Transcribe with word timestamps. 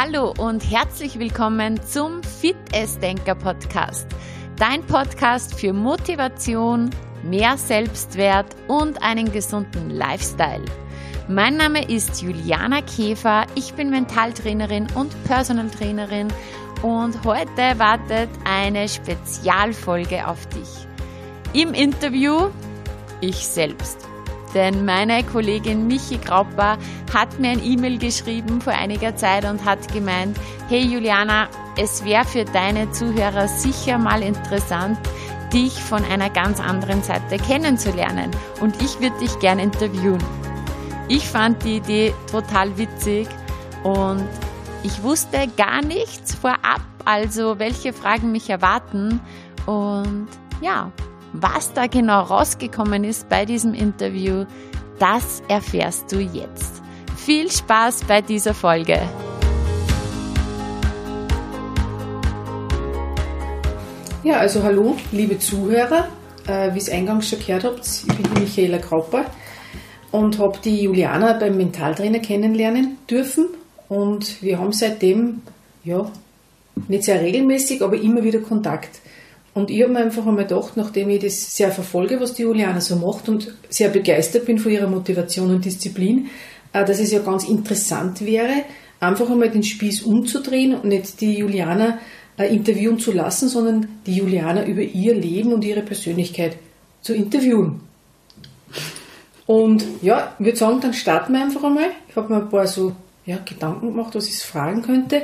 Hallo 0.00 0.32
und 0.38 0.62
herzlich 0.70 1.18
willkommen 1.18 1.82
zum 1.82 2.22
Fit 2.22 2.54
Denker 3.02 3.34
Podcast. 3.34 4.06
Dein 4.56 4.86
Podcast 4.86 5.58
für 5.58 5.72
Motivation, 5.72 6.90
mehr 7.24 7.56
Selbstwert 7.56 8.46
und 8.68 9.02
einen 9.02 9.32
gesunden 9.32 9.90
Lifestyle. 9.90 10.64
Mein 11.26 11.56
Name 11.56 11.90
ist 11.90 12.22
Juliana 12.22 12.80
Käfer, 12.82 13.44
ich 13.56 13.74
bin 13.74 13.90
Mentaltrainerin 13.90 14.86
und 14.94 15.12
Personal 15.24 15.68
Trainerin 15.68 16.28
und 16.82 17.24
heute 17.24 17.76
wartet 17.80 18.30
eine 18.44 18.88
Spezialfolge 18.88 20.28
auf 20.28 20.46
dich. 20.50 20.86
Im 21.54 21.74
Interview 21.74 22.50
ich 23.20 23.48
selbst. 23.48 24.07
Denn 24.54 24.84
meine 24.84 25.22
Kollegin 25.24 25.86
Michi 25.86 26.18
Grauper 26.18 26.78
hat 27.12 27.38
mir 27.38 27.50
ein 27.50 27.64
E-Mail 27.64 27.98
geschrieben 27.98 28.60
vor 28.60 28.72
einiger 28.72 29.14
Zeit 29.16 29.44
und 29.44 29.64
hat 29.64 29.92
gemeint, 29.92 30.38
hey 30.68 30.82
Juliana, 30.82 31.48
es 31.76 32.04
wäre 32.04 32.24
für 32.24 32.44
deine 32.44 32.90
Zuhörer 32.90 33.48
sicher 33.48 33.98
mal 33.98 34.22
interessant, 34.22 34.98
dich 35.52 35.72
von 35.72 36.04
einer 36.04 36.30
ganz 36.30 36.60
anderen 36.60 37.02
Seite 37.02 37.38
kennenzulernen 37.38 38.30
und 38.60 38.80
ich 38.82 39.00
würde 39.00 39.18
dich 39.18 39.38
gern 39.38 39.58
interviewen. 39.58 40.22
Ich 41.08 41.26
fand 41.26 41.64
die 41.64 41.76
Idee 41.76 42.14
total 42.30 42.76
witzig 42.76 43.28
und 43.82 44.28
ich 44.82 45.02
wusste 45.02 45.48
gar 45.56 45.82
nichts 45.82 46.34
vorab, 46.34 46.82
also 47.04 47.58
welche 47.58 47.92
Fragen 47.92 48.30
mich 48.30 48.50
erwarten 48.50 49.20
und 49.66 50.28
ja, 50.60 50.90
was 51.32 51.72
da 51.72 51.86
genau 51.86 52.22
rausgekommen 52.22 53.04
ist 53.04 53.28
bei 53.28 53.44
diesem 53.44 53.74
Interview, 53.74 54.44
das 54.98 55.42
erfährst 55.48 56.10
du 56.12 56.20
jetzt. 56.20 56.82
Viel 57.16 57.50
Spaß 57.50 58.04
bei 58.04 58.20
dieser 58.22 58.54
Folge. 58.54 59.00
Ja, 64.24 64.38
also 64.38 64.62
hallo, 64.62 64.96
liebe 65.12 65.38
Zuhörer. 65.38 66.08
Äh, 66.46 66.74
Wie 66.74 66.78
es 66.78 66.90
eingangs 66.90 67.28
schon 67.28 67.38
gehört 67.38 67.64
habt, 67.64 67.86
ich 67.86 68.06
bin 68.06 68.34
die 68.34 68.40
Michaela 68.40 68.78
Krauper 68.78 69.26
und 70.10 70.38
habe 70.38 70.58
die 70.64 70.82
Juliana 70.82 71.34
beim 71.34 71.56
Mentaltrainer 71.56 72.18
kennenlernen 72.18 72.98
dürfen. 73.08 73.48
Und 73.88 74.42
wir 74.42 74.58
haben 74.58 74.72
seitdem, 74.72 75.42
ja, 75.84 76.10
nicht 76.88 77.04
sehr 77.04 77.20
regelmäßig, 77.20 77.82
aber 77.82 77.96
immer 77.96 78.22
wieder 78.22 78.40
Kontakt. 78.40 79.00
Und 79.58 79.72
ich 79.72 79.82
habe 79.82 79.92
mir 79.92 79.98
einfach 79.98 80.24
einmal 80.24 80.46
gedacht, 80.46 80.76
nachdem 80.76 81.10
ich 81.10 81.20
das 81.20 81.56
sehr 81.56 81.72
verfolge, 81.72 82.20
was 82.20 82.32
die 82.32 82.42
Juliana 82.42 82.80
so 82.80 82.94
macht 82.94 83.28
und 83.28 83.52
sehr 83.68 83.88
begeistert 83.88 84.46
bin 84.46 84.60
von 84.60 84.70
ihrer 84.70 84.86
Motivation 84.86 85.50
und 85.50 85.64
Disziplin, 85.64 86.28
äh, 86.72 86.84
dass 86.84 87.00
es 87.00 87.10
ja 87.10 87.18
ganz 87.18 87.42
interessant 87.42 88.24
wäre, 88.24 88.62
einfach 89.00 89.28
einmal 89.28 89.50
den 89.50 89.64
Spieß 89.64 90.02
umzudrehen 90.02 90.76
und 90.76 90.84
nicht 90.84 91.20
die 91.20 91.38
Juliana 91.38 91.98
äh, 92.38 92.54
interviewen 92.54 93.00
zu 93.00 93.10
lassen, 93.10 93.48
sondern 93.48 93.88
die 94.06 94.14
Juliana 94.14 94.64
über 94.64 94.82
ihr 94.82 95.16
Leben 95.16 95.52
und 95.52 95.64
ihre 95.64 95.82
Persönlichkeit 95.82 96.56
zu 97.02 97.12
interviewen. 97.12 97.80
Und 99.44 99.84
ja, 100.02 100.34
ich 100.38 100.44
würde 100.44 100.58
sagen, 100.58 100.80
dann 100.80 100.94
starten 100.94 101.32
wir 101.32 101.42
einfach 101.42 101.64
einmal. 101.64 101.90
Ich 102.08 102.14
habe 102.14 102.32
mir 102.32 102.42
ein 102.42 102.48
paar 102.48 102.68
so 102.68 102.94
ja, 103.26 103.38
Gedanken 103.44 103.88
gemacht, 103.88 104.14
was 104.14 104.28
ich 104.28 104.38
fragen 104.38 104.82
könnte. 104.82 105.22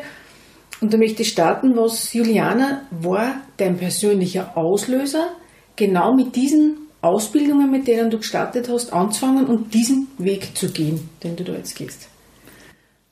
Und 0.85 0.93
da 0.93 0.99
möchte 0.99 1.23
ich 1.23 1.31
starten, 1.31 1.79
was 1.79 2.13
Juliana 2.13 2.83
war 2.91 3.37
dein 3.57 3.79
persönlicher 3.79 4.55
Auslöser, 4.55 5.31
genau 5.77 6.13
mit 6.15 6.37
diesen 6.37 6.77
Ausbildungen, 7.01 7.71
mit 7.71 7.89
denen 7.89 8.11
du 8.11 8.19
gestartet 8.19 8.69
hast, 8.69 8.93
anzufangen 8.93 9.47
und 9.47 9.73
diesen 9.73 10.09
Weg 10.19 10.55
zu 10.55 10.71
gehen, 10.71 11.09
den 11.23 11.37
du 11.37 11.45
da 11.45 11.55
jetzt 11.55 11.75
gehst. 11.75 12.11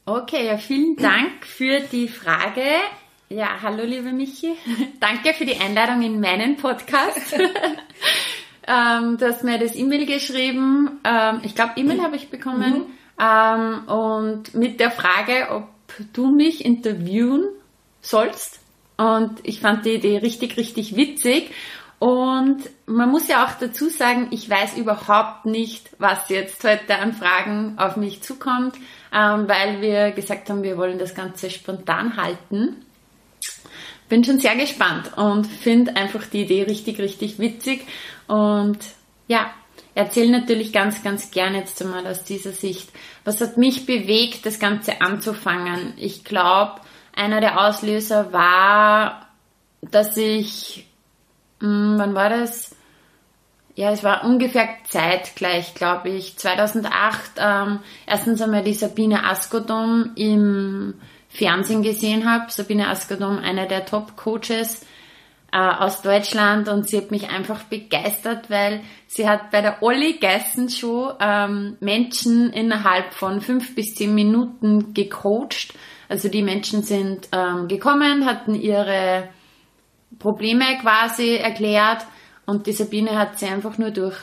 Okay, 0.05 0.48
ja, 0.48 0.59
vielen 0.59 0.97
Dank 0.97 1.47
für 1.47 1.81
die 1.91 2.09
Frage. 2.09 2.62
Ja, 3.31 3.62
hallo 3.62 3.84
liebe 3.84 4.12
Michi. 4.12 4.53
Danke 5.00 5.33
für 5.33 5.47
die 5.47 5.56
Einladung 5.56 6.03
in 6.03 6.21
meinen 6.21 6.59
Podcast. 6.59 7.33
ähm, 8.69 9.16
du 9.16 9.27
hast 9.27 9.44
mir 9.44 9.59
das 9.59 9.75
E-Mail 9.75 10.04
geschrieben. 10.04 11.00
Ähm, 11.04 11.41
ich 11.43 11.54
glaube, 11.54 11.72
E-Mail 11.77 12.03
habe 12.03 12.16
ich 12.16 12.28
bekommen. 12.28 12.81
Mhm. 12.81 13.25
Ähm, 13.25 13.89
und 13.89 14.54
mit 14.54 14.78
der 14.78 14.91
Frage, 14.91 15.49
ob 15.53 15.69
du 16.12 16.27
mich 16.27 16.66
interviewen 16.66 17.49
sollst. 18.03 18.61
Und 18.99 19.41
ich 19.43 19.61
fand 19.61 19.87
die 19.87 19.95
Idee 19.95 20.19
richtig, 20.19 20.57
richtig 20.57 20.95
witzig. 20.97 21.51
Und 21.99 22.69
man 22.87 23.11
muss 23.11 23.29
ja 23.29 23.47
auch 23.47 23.53
dazu 23.61 23.89
sagen, 23.89 24.27
ich 24.33 24.51
weiß 24.51 24.77
überhaupt 24.77 25.47
nicht, 25.47 25.89
was 25.99 26.29
jetzt 26.31 26.65
heute 26.65 26.97
an 26.99 27.13
Fragen 27.13 27.79
auf 27.79 27.97
mich 27.97 28.23
zukommt, 28.23 28.75
ähm, 29.15 29.47
weil 29.49 29.81
wir 29.81 30.11
gesagt 30.11 30.51
haben, 30.51 30.65
wir 30.65 30.77
wollen 30.77 30.99
das 30.99 31.15
Ganze 31.15 31.49
spontan 31.49 32.17
halten. 32.17 32.85
Bin 34.09 34.25
schon 34.25 34.41
sehr 34.41 34.57
gespannt 34.57 35.17
und 35.17 35.47
finde 35.47 35.95
einfach 35.95 36.27
die 36.27 36.43
Idee 36.43 36.65
richtig, 36.65 36.99
richtig 36.99 37.39
witzig. 37.39 37.87
Und 38.27 38.79
ja, 39.29 39.53
erzähle 39.95 40.33
natürlich 40.33 40.73
ganz, 40.73 41.05
ganz 41.05 41.31
gerne 41.31 41.59
jetzt 41.59 41.81
einmal 41.83 42.07
aus 42.07 42.25
dieser 42.25 42.53
Sicht. 42.53 42.91
Was 43.25 43.41
hat 43.41 43.59
mich 43.59 43.87
bewegt, 43.87 44.45
das 44.45 44.59
Ganze 44.59 45.01
anzufangen? 45.01 45.95
Ich 45.99 46.25
glaube, 46.25 46.81
einer 47.15 47.41
der 47.41 47.61
Auslöser 47.61 48.33
war, 48.33 49.28
dass 49.83 50.17
ich, 50.17 50.87
mh, 51.61 51.69
hm, 51.69 51.99
wann 51.99 52.15
war 52.15 52.31
das? 52.31 52.75
Ja, 53.75 53.91
es 53.91 54.05
war 54.05 54.25
ungefähr 54.25 54.69
zeitgleich, 54.84 55.75
glaube 55.75 56.11
ich. 56.11 56.37
2008 56.37 57.33
ähm, 57.39 57.78
erstens 58.06 58.43
einmal 58.43 58.62
die 58.62 58.75
Sabine 58.75 59.25
Askodom 59.25 60.12
im 60.15 60.95
Fernsehen 61.31 61.83
gesehen 61.83 62.31
habe. 62.31 62.51
Sabine 62.51 62.89
Askodom, 62.89 63.39
eine 63.39 63.67
der 63.67 63.87
Top-Coaches 63.87 64.84
äh, 65.53 65.56
aus 65.56 66.03
Deutschland 66.03 66.69
und 66.69 66.89
sie 66.89 66.99
hat 66.99 67.11
mich 67.11 67.31
einfach 67.31 67.62
begeistert, 67.65 68.51
weil 68.51 68.83
sie 69.06 69.28
hat 69.28 69.51
bei 69.51 69.62
der 69.62 69.83
Olli 69.83 70.19
Geissen 70.19 70.69
Show 70.69 71.12
ähm, 71.19 71.78
Menschen 71.81 72.53
innerhalb 72.53 73.15
von 73.15 73.41
fünf 73.41 73.75
bis 73.75 73.95
zehn 73.95 74.15
Minuten 74.15 74.93
gecoacht 74.93 75.72
also 76.09 76.29
die 76.29 76.43
Menschen 76.43 76.83
sind 76.83 77.29
ähm, 77.33 77.69
gekommen, 77.69 78.27
hatten 78.27 78.55
ihre 78.55 79.29
Probleme 80.19 80.79
quasi 80.81 81.37
erklärt 81.37 82.05
und 82.47 82.67
die 82.67 82.73
Sabine 82.73 83.19
hat 83.19 83.39
sie 83.39 83.47
einfach 83.47 83.79
nur 83.79 83.91
durch 83.91 84.17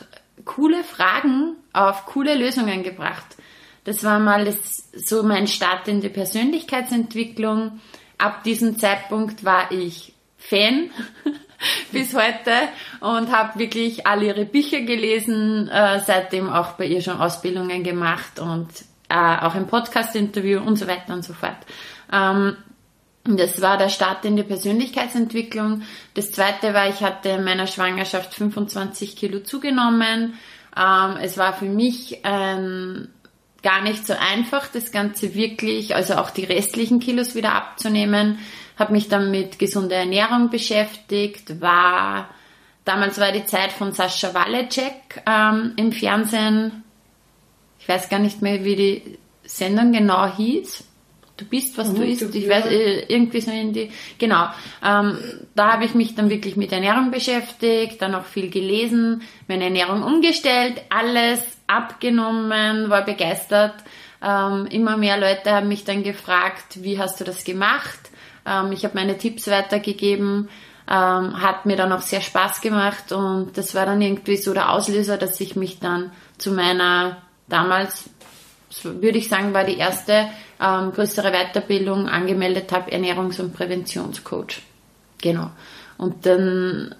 coole 0.44 0.84
Fragen 0.84 1.56
auf 1.72 2.06
coole 2.06 2.34
Lösungen 2.34 2.82
gebracht. 2.82 3.36
Das 3.84 4.04
war 4.04 4.18
mal 4.18 4.52
so 4.94 5.22
mein 5.22 5.46
Start 5.46 5.88
in 5.88 6.00
die 6.00 6.10
Persönlichkeitsentwicklung. 6.10 7.80
Ab 8.18 8.44
diesem 8.44 8.78
Zeitpunkt 8.78 9.44
war 9.44 9.72
ich 9.72 10.12
Fan 10.36 10.90
bis 11.92 12.14
heute 12.14 12.52
und 13.00 13.30
habe 13.30 13.58
wirklich 13.58 14.06
alle 14.06 14.26
ihre 14.26 14.44
Bücher 14.44 14.80
gelesen, 14.82 15.68
äh, 15.68 16.00
seitdem 16.00 16.50
auch 16.50 16.72
bei 16.72 16.86
ihr 16.86 17.00
schon 17.00 17.18
Ausbildungen 17.18 17.82
gemacht 17.82 18.38
und 18.38 18.68
äh, 19.10 19.44
auch 19.44 19.54
ein 19.54 19.66
Podcast-Interview 19.66 20.60
und 20.60 20.76
so 20.76 20.86
weiter 20.86 21.12
und 21.12 21.24
so 21.24 21.34
fort. 21.34 21.58
Ähm, 22.12 22.56
das 23.24 23.60
war 23.60 23.76
der 23.76 23.90
Start 23.90 24.24
in 24.24 24.36
die 24.36 24.42
Persönlichkeitsentwicklung. 24.42 25.82
Das 26.14 26.32
zweite 26.32 26.72
war, 26.72 26.88
ich 26.88 27.00
hatte 27.02 27.30
in 27.30 27.44
meiner 27.44 27.66
Schwangerschaft 27.66 28.34
25 28.34 29.14
Kilo 29.16 29.40
zugenommen. 29.40 30.34
Ähm, 30.76 31.16
es 31.20 31.36
war 31.36 31.52
für 31.52 31.66
mich 31.66 32.20
ähm, 32.24 33.08
gar 33.62 33.82
nicht 33.82 34.06
so 34.06 34.14
einfach, 34.14 34.68
das 34.68 34.90
Ganze 34.90 35.34
wirklich, 35.34 35.94
also 35.94 36.14
auch 36.14 36.30
die 36.30 36.44
restlichen 36.44 37.00
Kilos 37.00 37.34
wieder 37.34 37.54
abzunehmen. 37.54 38.38
Habe 38.78 38.92
mich 38.92 39.08
dann 39.08 39.30
mit 39.30 39.58
gesunder 39.58 39.96
Ernährung 39.96 40.48
beschäftigt, 40.48 41.60
war 41.60 42.30
damals 42.86 43.20
war 43.20 43.32
die 43.32 43.44
Zeit 43.44 43.72
von 43.72 43.92
Sascha 43.92 44.32
Waleczek 44.32 45.22
ähm, 45.26 45.74
im 45.76 45.92
Fernsehen 45.92 46.84
weiß 47.90 48.08
gar 48.08 48.20
nicht 48.20 48.40
mehr, 48.40 48.64
wie 48.64 48.76
die 48.76 49.18
Sendung 49.44 49.92
genau 49.92 50.26
hieß. 50.26 50.84
Du 51.36 51.44
bist, 51.46 51.76
was 51.78 51.88
mhm, 51.88 51.96
du 51.96 52.04
isst. 52.04 52.34
Ich 52.34 52.48
weiß, 52.48 52.66
äh, 52.66 53.04
irgendwie 53.08 53.40
so 53.40 53.50
in 53.50 53.72
die, 53.72 53.90
genau. 54.18 54.48
Ähm, 54.84 55.18
da 55.54 55.72
habe 55.72 55.86
ich 55.86 55.94
mich 55.94 56.14
dann 56.14 56.28
wirklich 56.28 56.56
mit 56.56 56.70
Ernährung 56.70 57.10
beschäftigt, 57.10 58.00
dann 58.00 58.14
auch 58.14 58.26
viel 58.26 58.50
gelesen, 58.50 59.22
meine 59.48 59.64
Ernährung 59.64 60.02
umgestellt, 60.02 60.82
alles 60.90 61.40
abgenommen, 61.66 62.90
war 62.90 63.04
begeistert. 63.04 63.74
Ähm, 64.22 64.66
immer 64.66 64.98
mehr 64.98 65.18
Leute 65.18 65.50
haben 65.52 65.68
mich 65.68 65.84
dann 65.84 66.02
gefragt, 66.02 66.82
wie 66.82 66.98
hast 66.98 67.20
du 67.20 67.24
das 67.24 67.42
gemacht? 67.44 68.10
Ähm, 68.46 68.72
ich 68.72 68.84
habe 68.84 68.94
meine 68.94 69.16
Tipps 69.16 69.48
weitergegeben, 69.48 70.50
ähm, 70.86 71.40
hat 71.40 71.64
mir 71.64 71.76
dann 71.76 71.92
auch 71.92 72.02
sehr 72.02 72.20
Spaß 72.20 72.60
gemacht 72.60 73.12
und 73.12 73.56
das 73.56 73.74
war 73.74 73.86
dann 73.86 74.02
irgendwie 74.02 74.36
so 74.36 74.52
der 74.52 74.72
Auslöser, 74.72 75.16
dass 75.16 75.40
ich 75.40 75.56
mich 75.56 75.78
dann 75.78 76.12
zu 76.36 76.52
meiner 76.52 77.22
damals, 77.50 78.08
würde 78.82 79.18
ich 79.18 79.28
sagen, 79.28 79.52
war 79.52 79.64
die 79.64 79.76
erste 79.76 80.30
ähm, 80.60 80.92
größere 80.92 81.30
Weiterbildung 81.32 82.08
angemeldet 82.08 82.72
habe, 82.72 82.90
Ernährungs- 82.90 83.40
und 83.40 83.52
Präventionscoach. 83.52 84.62
Genau. 85.20 85.50
Und 85.98 86.24
dann 86.24 86.94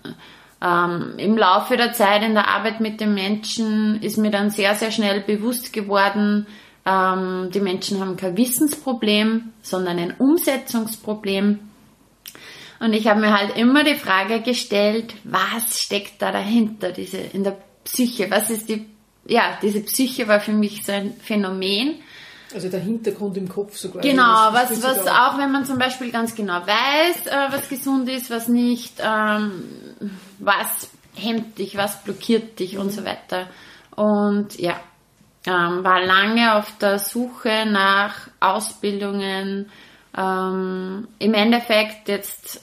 ähm, 0.60 1.14
im 1.16 1.38
Laufe 1.38 1.76
der 1.76 1.92
Zeit 1.92 2.22
in 2.22 2.34
der 2.34 2.48
Arbeit 2.48 2.80
mit 2.80 3.00
den 3.00 3.14
Menschen 3.14 4.02
ist 4.02 4.18
mir 4.18 4.30
dann 4.30 4.50
sehr, 4.50 4.74
sehr 4.74 4.90
schnell 4.90 5.20
bewusst 5.20 5.72
geworden, 5.72 6.46
Ähm, 6.86 7.50
die 7.52 7.60
Menschen 7.60 8.00
haben 8.00 8.16
kein 8.16 8.38
Wissensproblem, 8.38 9.52
sondern 9.60 9.98
ein 9.98 10.14
Umsetzungsproblem. 10.18 11.58
Und 12.80 12.92
ich 12.94 13.06
habe 13.06 13.20
mir 13.20 13.32
halt 13.38 13.54
immer 13.54 13.84
die 13.84 13.96
Frage 13.96 14.40
gestellt, 14.40 15.14
was 15.24 15.78
steckt 15.78 16.22
da 16.22 16.32
dahinter, 16.32 16.90
diese 16.90 17.18
in 17.18 17.44
der 17.44 17.58
Psyche? 17.84 18.30
Was 18.30 18.48
ist 18.48 18.70
die, 18.70 18.86
ja, 19.26 19.58
diese 19.62 19.80
Psyche 19.80 20.28
war 20.28 20.40
für 20.40 20.52
mich 20.52 20.84
so 20.84 20.92
ein 20.92 21.14
Phänomen. 21.20 21.96
Also 22.52 22.68
der 22.68 22.80
Hintergrund 22.80 23.36
im 23.36 23.48
Kopf 23.48 23.76
so 23.76 23.90
quasi. 23.90 24.08
Genau, 24.08 24.52
was, 24.52 24.82
was 24.82 25.06
auch, 25.06 25.38
wenn 25.38 25.52
man 25.52 25.64
zum 25.64 25.78
Beispiel 25.78 26.10
ganz 26.10 26.34
genau 26.34 26.60
weiß, 26.66 27.26
äh, 27.26 27.52
was 27.52 27.68
gesund 27.68 28.08
ist, 28.08 28.30
was 28.30 28.48
nicht, 28.48 28.94
ähm, 28.98 29.62
was 30.38 30.90
hemmt 31.14 31.58
dich, 31.58 31.76
was 31.76 32.02
blockiert 32.02 32.58
dich 32.58 32.76
und 32.76 32.90
so 32.90 33.04
weiter. 33.04 33.46
Und 33.94 34.58
ja, 34.58 34.80
ähm, 35.46 35.84
war 35.84 36.04
lange 36.04 36.56
auf 36.56 36.76
der 36.78 36.98
Suche 36.98 37.66
nach 37.66 38.28
Ausbildungen. 38.40 39.70
Ähm, 40.16 41.08
Im 41.18 41.34
Endeffekt 41.34 42.08
jetzt 42.08 42.62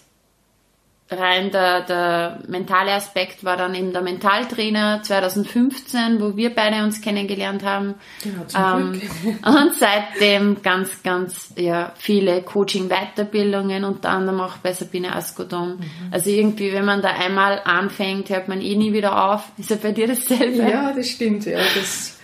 rein 1.09 1.51
der, 1.51 1.81
der 1.81 2.39
mentale 2.47 2.91
Aspekt 2.91 3.43
war 3.43 3.55
dann 3.55 3.73
eben 3.75 3.93
der 3.93 4.01
Mentaltrainer 4.01 5.01
2015, 5.03 6.19
wo 6.19 6.35
wir 6.35 6.53
beide 6.53 6.83
uns 6.83 7.01
kennengelernt 7.01 7.63
haben. 7.63 7.95
Genau, 8.23 8.43
zum 8.45 8.61
Ähm, 8.61 9.01
und 9.45 9.73
seitdem 9.75 10.61
ganz, 10.61 11.01
ganz 11.03 11.53
ja, 11.55 11.93
viele 11.97 12.41
Coaching-Weiterbildungen, 12.41 13.85
unter 13.85 14.09
anderem 14.09 14.41
auch 14.41 14.57
bei 14.57 14.73
Sabine 14.73 15.15
Askodom. 15.15 15.79
Also 16.11 16.29
irgendwie, 16.29 16.73
wenn 16.73 16.85
man 16.85 17.01
da 17.01 17.09
einmal 17.09 17.61
anfängt, 17.63 18.29
hört 18.29 18.49
man 18.49 18.61
eh 18.61 18.75
nie 18.75 18.91
wieder 18.91 19.31
auf. 19.31 19.43
Ist 19.57 19.69
ja 19.69 19.77
bei 19.81 19.93
dir 19.93 20.07
dasselbe? 20.07 20.69
Ja, 20.69 20.91
das 20.93 21.07
stimmt. 21.07 21.45
Ja, 21.45 21.59
das, 21.75 22.17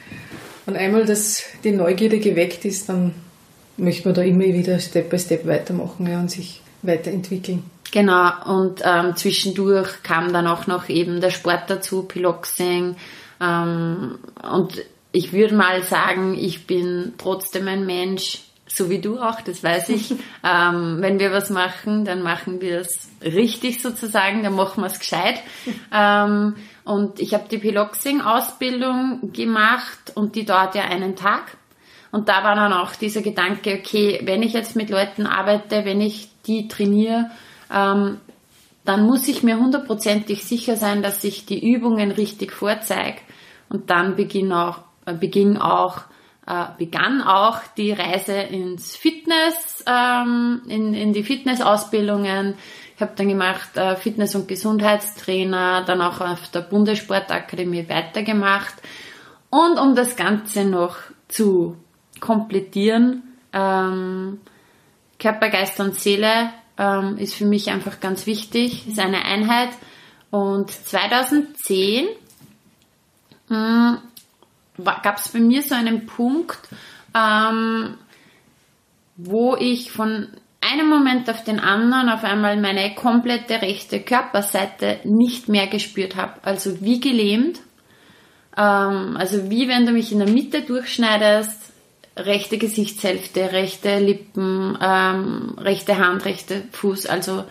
wenn 0.66 0.76
einmal 0.76 1.06
das, 1.06 1.44
die 1.64 1.72
Neugierde 1.72 2.20
geweckt 2.20 2.66
ist, 2.66 2.90
dann 2.90 3.14
möchte 3.78 4.10
man 4.10 4.16
da 4.16 4.24
immer 4.24 4.44
wieder 4.44 4.80
Step 4.80 5.10
by 5.10 5.18
Step 5.18 5.48
weitermachen 5.48 6.06
ja, 6.08 6.20
und 6.20 6.30
sich 6.30 6.62
weiterentwickeln. 6.82 7.64
Genau, 7.94 8.32
und 8.46 8.82
ähm, 8.84 9.16
zwischendurch 9.16 10.02
kam 10.02 10.34
dann 10.34 10.48
auch 10.48 10.66
noch 10.66 10.90
eben 10.90 11.22
der 11.22 11.30
Sport 11.30 11.66
dazu, 11.68 12.02
Piloxing. 12.02 12.96
Ähm, 13.40 14.18
und 14.52 14.82
ich 15.12 15.32
würde 15.32 15.54
mal 15.54 15.84
sagen, 15.84 16.36
ich 16.36 16.66
bin 16.66 17.14
trotzdem 17.20 17.68
ein 17.68 17.86
Mensch, 17.86 18.40
so 18.66 18.90
wie 18.90 18.98
du 18.98 19.20
auch, 19.20 19.42
das 19.42 19.64
weiß 19.64 19.90
ich. 19.90 20.10
ähm, 20.44 20.98
wenn 21.02 21.20
wir 21.20 21.32
was 21.32 21.52
machen, 21.52 22.04
dann 22.04 22.24
machen 22.24 22.62
wir 22.62 22.80
es 22.80 23.10
richtig 23.22 23.80
sozusagen, 23.80 24.42
dann 24.42 24.56
machen 24.56 24.82
wir 24.82 24.88
es 24.88 24.98
gescheit. 24.98 25.44
ähm, 25.94 26.56
und 26.86 27.20
ich 27.20 27.36
habe 27.36 27.44
die 27.48 27.60
Piloxing-Ausbildung 27.60 29.32
gemacht 29.34 30.14
und 30.16 30.34
die 30.34 30.46
dauert 30.46 30.74
ja 30.74 30.86
einen 30.86 31.16
Tag. 31.16 31.58
Und 32.12 32.28
da 32.28 32.44
war 32.44 32.56
dann 32.56 32.74
auch 32.74 32.96
dieser 32.96 33.22
Gedanke, 33.22 33.78
okay, 33.80 34.20
wenn 34.24 34.42
ich 34.42 34.54
jetzt 34.54 34.76
mit 34.76 34.90
Leuten 34.90 35.28
arbeite, 35.28 35.86
wenn 35.86 36.02
ich 36.02 36.30
die 36.48 36.68
trainiere, 36.68 37.30
ähm, 37.72 38.20
dann 38.86 39.06
muss 39.06 39.28
ich 39.28 39.44
mir 39.44 39.58
hundertprozentig 39.58 40.44
sicher 40.44 40.76
sein, 40.76 41.02
dass 41.04 41.24
ich 41.24 41.46
die 41.46 41.72
Übungen 41.72 42.12
richtig 42.12 42.52
vorzeige. 42.52 43.20
Und 43.70 43.90
dann 43.90 44.16
beginn 44.16 44.52
auch, 44.52 44.80
äh, 45.06 45.14
beginn 45.14 45.58
auch, 45.58 46.02
äh, 46.46 46.66
begann 46.78 47.22
auch 47.22 47.60
die 47.78 47.94
Reise 47.94 48.34
ins 48.34 48.96
Fitness, 48.96 49.84
ähm, 49.88 50.62
in, 50.68 50.94
in 50.94 51.14
die 51.14 51.24
Fitnessausbildungen. 51.24 52.56
Ich 52.96 53.02
habe 53.02 53.14
dann 53.16 53.30
gemacht 53.30 53.78
äh, 53.78 53.96
Fitness- 53.96 54.36
und 54.36 54.48
Gesundheitstrainer, 54.48 55.84
dann 55.86 56.02
auch 56.02 56.20
auf 56.20 56.50
der 56.50 56.62
Bundessportakademie 56.62 57.88
weitergemacht. 57.88 58.76
Und 59.50 59.80
um 59.80 59.96
das 59.96 60.16
Ganze 60.16 60.66
noch 60.66 60.98
zu 61.30 61.78
komplettieren, 62.20 63.24
ähm, 63.54 64.42
Körper, 65.20 65.50
Geist 65.50 65.80
und 65.80 65.96
Seele 65.96 66.50
ähm, 66.78 67.18
ist 67.18 67.36
für 67.36 67.46
mich 67.46 67.70
einfach 67.70 68.00
ganz 68.00 68.26
wichtig, 68.26 68.88
ist 68.88 69.00
eine 69.00 69.26
Einheit. 69.26 69.70
Und 70.32 70.72
2010 70.72 72.08
gab 73.50 75.18
es 75.18 75.30
bei 75.30 75.40
mir 75.40 75.62
so 75.62 75.76
einen 75.76 76.06
Punkt, 76.06 76.60
ähm, 77.16 77.98
wo 79.16 79.56
ich 79.56 79.92
von 79.92 80.28
einem 80.62 80.90
Moment 80.90 81.30
auf 81.30 81.44
den 81.44 81.60
anderen 81.60 82.10
auf 82.10 82.24
einmal 82.24 82.58
meine 82.60 82.96
komplette 82.96 83.62
rechte 83.62 84.00
Körperseite 84.00 85.00
nicht 85.04 85.50
mehr 85.50 85.68
gespürt 85.68 86.16
habe. 86.16 86.40
Also 86.44 86.82
wie 86.82 87.00
gelähmt. 87.00 87.60
Ähm, 88.58 89.18
also 89.18 89.50
wie 89.50 89.68
wenn 89.68 89.86
du 89.86 89.92
mich 89.92 90.12
in 90.12 90.20
der 90.20 90.30
Mitte 90.30 90.62
durchschneidest, 90.62 91.73
rechte 92.16 92.58
Gesichtshälfte, 92.58 93.52
rechte 93.52 94.00
Lippen, 94.00 94.78
ähm, 94.82 95.56
rechte 95.58 95.98
Hand, 95.98 96.26
rechte 96.26 96.64
Fuß. 96.72 97.08
Also 97.08 97.44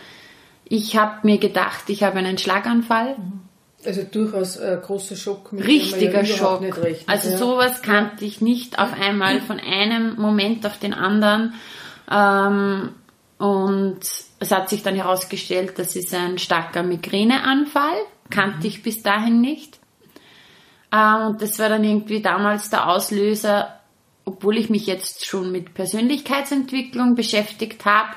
ich 0.64 0.96
habe 0.96 1.26
mir 1.26 1.38
gedacht, 1.38 1.88
ich 1.88 2.02
habe 2.02 2.18
einen 2.18 2.38
Schlaganfall. 2.38 3.16
Also 3.84 4.04
durchaus 4.04 4.58
ein 4.58 4.80
großer 4.80 5.16
Schock. 5.16 5.52
Mit 5.52 5.66
Richtiger 5.66 6.22
ja 6.22 6.36
Schock. 6.36 6.62
Rechnet, 6.62 7.08
also 7.08 7.30
ja. 7.30 7.36
sowas 7.36 7.82
kannte 7.82 8.24
ich 8.24 8.40
nicht 8.40 8.78
auf 8.78 8.92
einmal 8.92 9.40
von 9.40 9.58
einem 9.58 10.14
Moment 10.16 10.64
auf 10.64 10.78
den 10.78 10.94
anderen. 10.94 11.54
Ähm, 12.10 12.90
und 13.38 13.98
es 14.38 14.50
hat 14.52 14.68
sich 14.68 14.84
dann 14.84 14.94
herausgestellt, 14.94 15.78
das 15.78 15.96
ist 15.96 16.14
ein 16.14 16.38
starker 16.38 16.84
Migräneanfall. 16.84 17.96
Kannte 18.30 18.68
ich 18.68 18.84
bis 18.84 19.02
dahin 19.02 19.40
nicht. 19.40 19.80
Ähm, 20.92 21.26
und 21.26 21.42
das 21.42 21.58
war 21.58 21.68
dann 21.68 21.82
irgendwie 21.82 22.22
damals 22.22 22.70
der 22.70 22.88
Auslöser, 22.88 23.80
obwohl 24.24 24.56
ich 24.56 24.70
mich 24.70 24.86
jetzt 24.86 25.26
schon 25.26 25.52
mit 25.52 25.74
Persönlichkeitsentwicklung 25.74 27.14
beschäftigt 27.14 27.84
habe, 27.84 28.10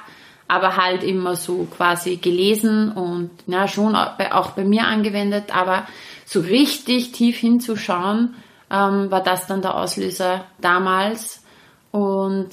aber 0.47 0.77
halt 0.77 1.03
immer 1.03 1.35
so 1.35 1.67
quasi 1.75 2.17
gelesen 2.17 2.91
und 2.91 3.31
ja, 3.47 3.67
schon 3.67 3.95
auch 3.95 4.17
bei, 4.17 4.31
auch 4.33 4.51
bei 4.51 4.63
mir 4.63 4.85
angewendet, 4.85 5.55
aber 5.55 5.87
so 6.25 6.39
richtig 6.39 7.11
tief 7.11 7.37
hinzuschauen, 7.37 8.35
ähm, 8.69 9.09
war 9.11 9.23
das 9.23 9.47
dann 9.47 9.61
der 9.61 9.75
Auslöser 9.75 10.45
damals. 10.61 11.43
Und 11.91 12.49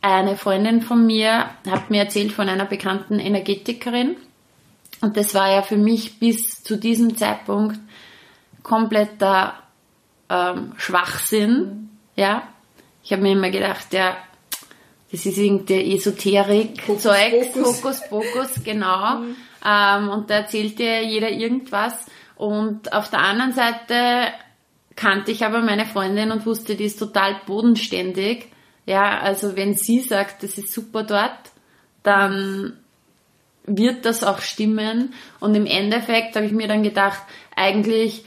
eine 0.00 0.36
Freundin 0.36 0.80
von 0.82 1.04
mir 1.04 1.46
hat 1.68 1.90
mir 1.90 2.02
erzählt 2.02 2.32
von 2.32 2.48
einer 2.48 2.66
bekannten 2.66 3.18
Energetikerin. 3.18 4.16
Und 5.00 5.16
das 5.16 5.34
war 5.34 5.50
ja 5.50 5.62
für 5.62 5.76
mich 5.76 6.18
bis 6.18 6.62
zu 6.62 6.76
diesem 6.76 7.16
Zeitpunkt 7.16 7.78
kompletter 8.62 9.54
ähm, 10.28 10.72
Schwachsinn. 10.76 11.90
Ja, 12.14 12.42
ich 13.06 13.12
habe 13.12 13.22
mir 13.22 13.32
immer 13.32 13.50
gedacht, 13.50 13.92
ja, 13.92 14.16
das 15.12 15.26
ist 15.26 15.38
irgendwie 15.38 15.94
Esoterik-Zeug, 15.94 17.32
Hokuspokus. 17.54 17.84
Hokuspokus, 17.84 18.48
genau. 18.64 19.20
Ähm, 19.64 20.08
und 20.08 20.28
da 20.28 20.38
erzählt 20.38 20.80
dir 20.80 21.04
jeder 21.04 21.30
irgendwas. 21.30 22.06
Und 22.34 22.92
auf 22.92 23.08
der 23.08 23.20
anderen 23.20 23.52
Seite 23.52 24.32
kannte 24.96 25.30
ich 25.30 25.44
aber 25.44 25.60
meine 25.60 25.86
Freundin 25.86 26.32
und 26.32 26.46
wusste, 26.46 26.74
die 26.74 26.86
ist 26.86 26.98
total 26.98 27.36
bodenständig. 27.46 28.46
Ja, 28.86 29.20
also 29.20 29.54
wenn 29.54 29.74
sie 29.74 30.00
sagt, 30.00 30.42
das 30.42 30.58
ist 30.58 30.72
super 30.72 31.04
dort, 31.04 31.38
dann 32.02 32.76
wird 33.66 34.04
das 34.04 34.24
auch 34.24 34.40
stimmen. 34.40 35.14
Und 35.38 35.54
im 35.54 35.66
Endeffekt 35.66 36.34
habe 36.34 36.46
ich 36.46 36.52
mir 36.52 36.66
dann 36.66 36.82
gedacht, 36.82 37.22
eigentlich 37.54 38.24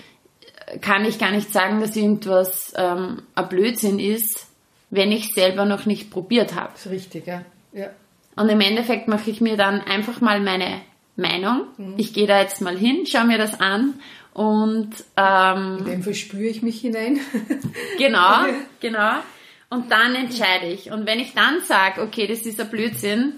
kann 0.79 1.03
ich 1.03 1.19
gar 1.19 1.31
nicht 1.31 1.51
sagen, 1.51 1.81
dass 1.81 1.97
irgendwas 1.97 2.71
ähm, 2.77 3.23
ein 3.35 3.49
Blödsinn 3.49 3.99
ist, 3.99 4.48
wenn 4.89 5.11
ich 5.11 5.33
selber 5.33 5.65
noch 5.65 5.85
nicht 5.85 6.09
probiert 6.09 6.55
habe. 6.55 6.71
Das 6.73 6.85
ist 6.85 6.91
richtig, 6.91 7.27
ja. 7.27 7.43
ja. 7.73 7.89
Und 8.35 8.49
im 8.49 8.61
Endeffekt 8.61 9.07
mache 9.07 9.29
ich 9.29 9.41
mir 9.41 9.57
dann 9.57 9.81
einfach 9.81 10.21
mal 10.21 10.39
meine 10.39 10.81
Meinung. 11.15 11.63
Ich 11.97 12.13
gehe 12.13 12.27
da 12.27 12.41
jetzt 12.41 12.61
mal 12.61 12.77
hin, 12.77 13.05
schaue 13.05 13.25
mir 13.25 13.37
das 13.37 13.59
an 13.59 13.95
und 14.33 14.91
ähm, 15.17 15.77
In 15.79 15.85
dem 15.85 16.03
Fall 16.03 16.13
spüre 16.13 16.45
ich 16.45 16.61
mich 16.61 16.79
hinein. 16.79 17.19
genau, 17.97 18.45
genau. 18.79 19.15
Und 19.69 19.91
dann 19.91 20.15
entscheide 20.15 20.67
ich. 20.67 20.91
Und 20.91 21.05
wenn 21.05 21.19
ich 21.19 21.33
dann 21.33 21.61
sage, 21.61 22.01
okay, 22.01 22.25
das 22.25 22.41
ist 22.41 22.59
ein 22.59 22.69
Blödsinn, 22.69 23.33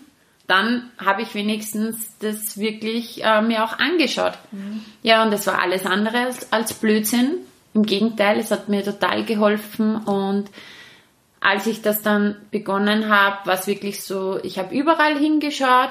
dann 0.48 0.92
habe 0.98 1.22
ich 1.22 1.34
wenigstens 1.34 2.18
das 2.20 2.58
wirklich 2.58 3.24
äh, 3.24 3.42
mir 3.42 3.64
auch 3.64 3.80
angeschaut. 3.80 4.34
Ja, 5.02 5.24
und 5.24 5.34
es 5.34 5.48
war 5.48 5.62
alles 5.62 5.86
andere 5.86 6.26
als, 6.26 6.52
als 6.52 6.74
Blödsinn. 6.74 7.38
Im 7.74 7.84
Gegenteil, 7.84 8.38
es 8.40 8.52
hat 8.52 8.68
mir 8.68 8.84
total 8.84 9.24
geholfen 9.24 9.96
und 9.96 10.50
als 11.42 11.66
ich 11.66 11.82
das 11.82 12.04
dann 12.04 12.36
begonnen 12.52 13.10
habe, 13.10 13.48
war 13.48 13.56
es 13.56 13.68
wirklich 13.68 14.04
so, 14.04 14.40
ich 14.44 14.60
habe 14.60 14.74
überall 14.74 15.18
hingeschaut. 15.18 15.90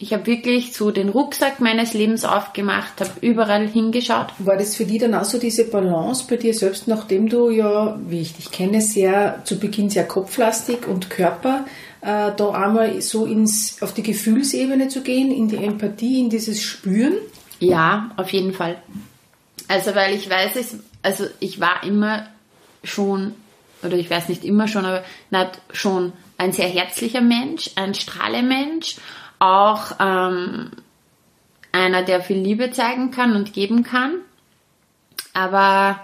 Ich 0.00 0.12
habe 0.12 0.26
wirklich 0.26 0.74
so 0.74 0.92
den 0.92 1.08
Rucksack 1.08 1.58
meines 1.58 1.92
Lebens 1.92 2.24
aufgemacht, 2.24 3.00
habe 3.00 3.10
überall 3.20 3.66
hingeschaut. 3.66 4.28
War 4.38 4.56
das 4.56 4.76
für 4.76 4.84
dich 4.84 5.00
dann 5.00 5.14
auch 5.14 5.24
so 5.24 5.38
diese 5.40 5.64
Balance 5.64 6.24
bei 6.30 6.36
dir 6.36 6.54
selbst, 6.54 6.86
nachdem 6.86 7.28
du 7.28 7.50
ja, 7.50 7.98
wie 8.06 8.20
ich 8.20 8.36
dich 8.36 8.52
kenne, 8.52 8.80
sehr 8.80 9.42
zu 9.44 9.58
Beginn 9.58 9.90
sehr 9.90 10.06
kopflastig 10.06 10.86
und 10.86 11.10
Körper, 11.10 11.66
äh, 12.00 12.30
da 12.36 12.50
einmal 12.50 13.02
so 13.02 13.26
ins, 13.26 13.82
auf 13.82 13.92
die 13.92 14.04
Gefühlsebene 14.04 14.86
zu 14.86 15.02
gehen, 15.02 15.32
in 15.32 15.48
die 15.48 15.56
Empathie, 15.56 16.20
in 16.20 16.30
dieses 16.30 16.62
Spüren? 16.62 17.14
Ja, 17.58 18.12
auf 18.16 18.30
jeden 18.30 18.52
Fall. 18.52 18.80
Also 19.66 19.96
weil 19.96 20.14
ich 20.14 20.30
weiß 20.30 20.54
es, 20.54 20.76
also 21.02 21.24
ich 21.40 21.58
war 21.58 21.82
immer 21.82 22.28
schon 22.84 23.34
oder 23.82 23.96
ich 23.96 24.10
weiß 24.10 24.28
nicht 24.28 24.44
immer 24.44 24.68
schon, 24.68 24.84
aber 24.84 25.04
nicht 25.30 25.60
schon 25.72 26.12
ein 26.36 26.52
sehr 26.52 26.68
herzlicher 26.68 27.20
Mensch, 27.20 27.70
ein 27.76 27.94
Strahlemensch, 27.94 28.96
auch 29.38 29.92
ähm, 30.00 30.70
einer, 31.72 32.02
der 32.02 32.20
viel 32.20 32.38
Liebe 32.38 32.70
zeigen 32.70 33.10
kann 33.10 33.34
und 33.34 33.52
geben 33.52 33.82
kann. 33.82 34.16
Aber 35.32 36.00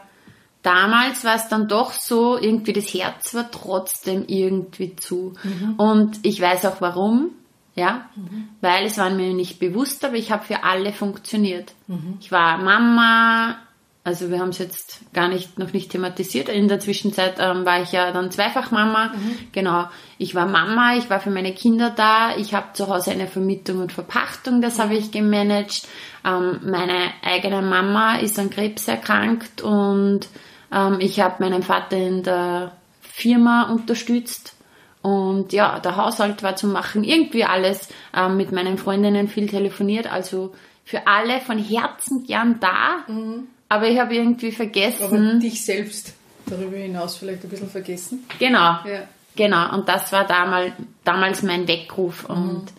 damals 0.62 1.24
war 1.24 1.36
es 1.36 1.48
dann 1.48 1.68
doch 1.68 1.92
so, 1.92 2.38
irgendwie 2.38 2.72
das 2.72 2.92
Herz 2.92 3.34
war 3.34 3.50
trotzdem 3.50 4.24
irgendwie 4.26 4.96
zu. 4.96 5.34
Mhm. 5.42 5.74
Und 5.76 6.18
ich 6.22 6.40
weiß 6.40 6.66
auch 6.66 6.80
warum, 6.80 7.30
ja, 7.74 8.08
mhm. 8.14 8.48
weil 8.60 8.86
es 8.86 8.98
war 8.98 9.10
mir 9.10 9.34
nicht 9.34 9.58
bewusst, 9.58 10.04
aber 10.04 10.14
ich 10.14 10.30
habe 10.30 10.44
für 10.44 10.62
alle 10.62 10.92
funktioniert. 10.92 11.74
Mhm. 11.88 12.18
Ich 12.20 12.30
war 12.30 12.58
Mama, 12.58 13.56
also 14.06 14.30
wir 14.30 14.38
haben 14.38 14.50
es 14.50 14.58
jetzt 14.58 15.00
gar 15.14 15.28
nicht 15.28 15.58
noch 15.58 15.72
nicht 15.72 15.90
thematisiert. 15.90 16.50
In 16.50 16.68
der 16.68 16.78
Zwischenzeit 16.78 17.36
ähm, 17.38 17.64
war 17.64 17.80
ich 17.80 17.92
ja 17.92 18.12
dann 18.12 18.30
zweifach 18.30 18.70
Mama. 18.70 19.08
Mhm. 19.08 19.38
Genau. 19.52 19.86
Ich 20.18 20.34
war 20.34 20.44
Mama, 20.46 20.96
ich 20.96 21.08
war 21.08 21.20
für 21.20 21.30
meine 21.30 21.54
Kinder 21.54 21.88
da. 21.88 22.36
Ich 22.36 22.52
habe 22.52 22.74
zu 22.74 22.88
Hause 22.88 23.12
eine 23.12 23.26
Vermietung 23.26 23.80
und 23.80 23.92
Verpachtung, 23.92 24.60
das 24.60 24.76
mhm. 24.76 24.82
habe 24.82 24.94
ich 24.96 25.10
gemanagt. 25.10 25.88
Ähm, 26.22 26.60
meine 26.64 27.12
eigene 27.22 27.62
Mama 27.62 28.16
ist 28.16 28.38
an 28.38 28.50
Krebs 28.50 28.86
erkrankt 28.88 29.62
und 29.62 30.28
ähm, 30.70 30.98
ich 31.00 31.20
habe 31.20 31.42
meinen 31.42 31.62
Vater 31.62 31.96
in 31.96 32.22
der 32.22 32.72
Firma 33.00 33.72
unterstützt. 33.72 34.54
Und 35.00 35.54
ja, 35.54 35.80
der 35.80 35.96
Haushalt 35.96 36.42
war 36.42 36.56
zu 36.56 36.66
machen, 36.66 37.04
irgendwie 37.04 37.44
alles 37.44 37.88
ähm, 38.14 38.36
mit 38.36 38.52
meinen 38.52 38.76
Freundinnen 38.76 39.28
viel 39.28 39.48
telefoniert. 39.48 40.12
Also 40.12 40.54
für 40.84 41.06
alle 41.06 41.40
von 41.40 41.58
Herzen 41.58 42.24
gern 42.24 42.60
da. 42.60 43.04
Mhm 43.10 43.48
aber 43.68 43.88
ich 43.88 43.98
habe 43.98 44.14
irgendwie 44.14 44.52
vergessen. 44.52 45.04
Aber 45.04 45.38
dich 45.38 45.64
selbst 45.64 46.14
darüber 46.46 46.76
hinaus 46.76 47.16
vielleicht 47.16 47.44
ein 47.44 47.50
bisschen 47.50 47.70
vergessen. 47.70 48.24
Genau. 48.38 48.78
Ja. 48.84 49.08
Genau. 49.36 49.74
Und 49.74 49.88
das 49.88 50.12
war 50.12 50.26
damals, 50.26 50.72
damals 51.02 51.42
mein 51.42 51.66
Weckruf. 51.66 52.28
Mhm. 52.28 52.34
Und 52.34 52.72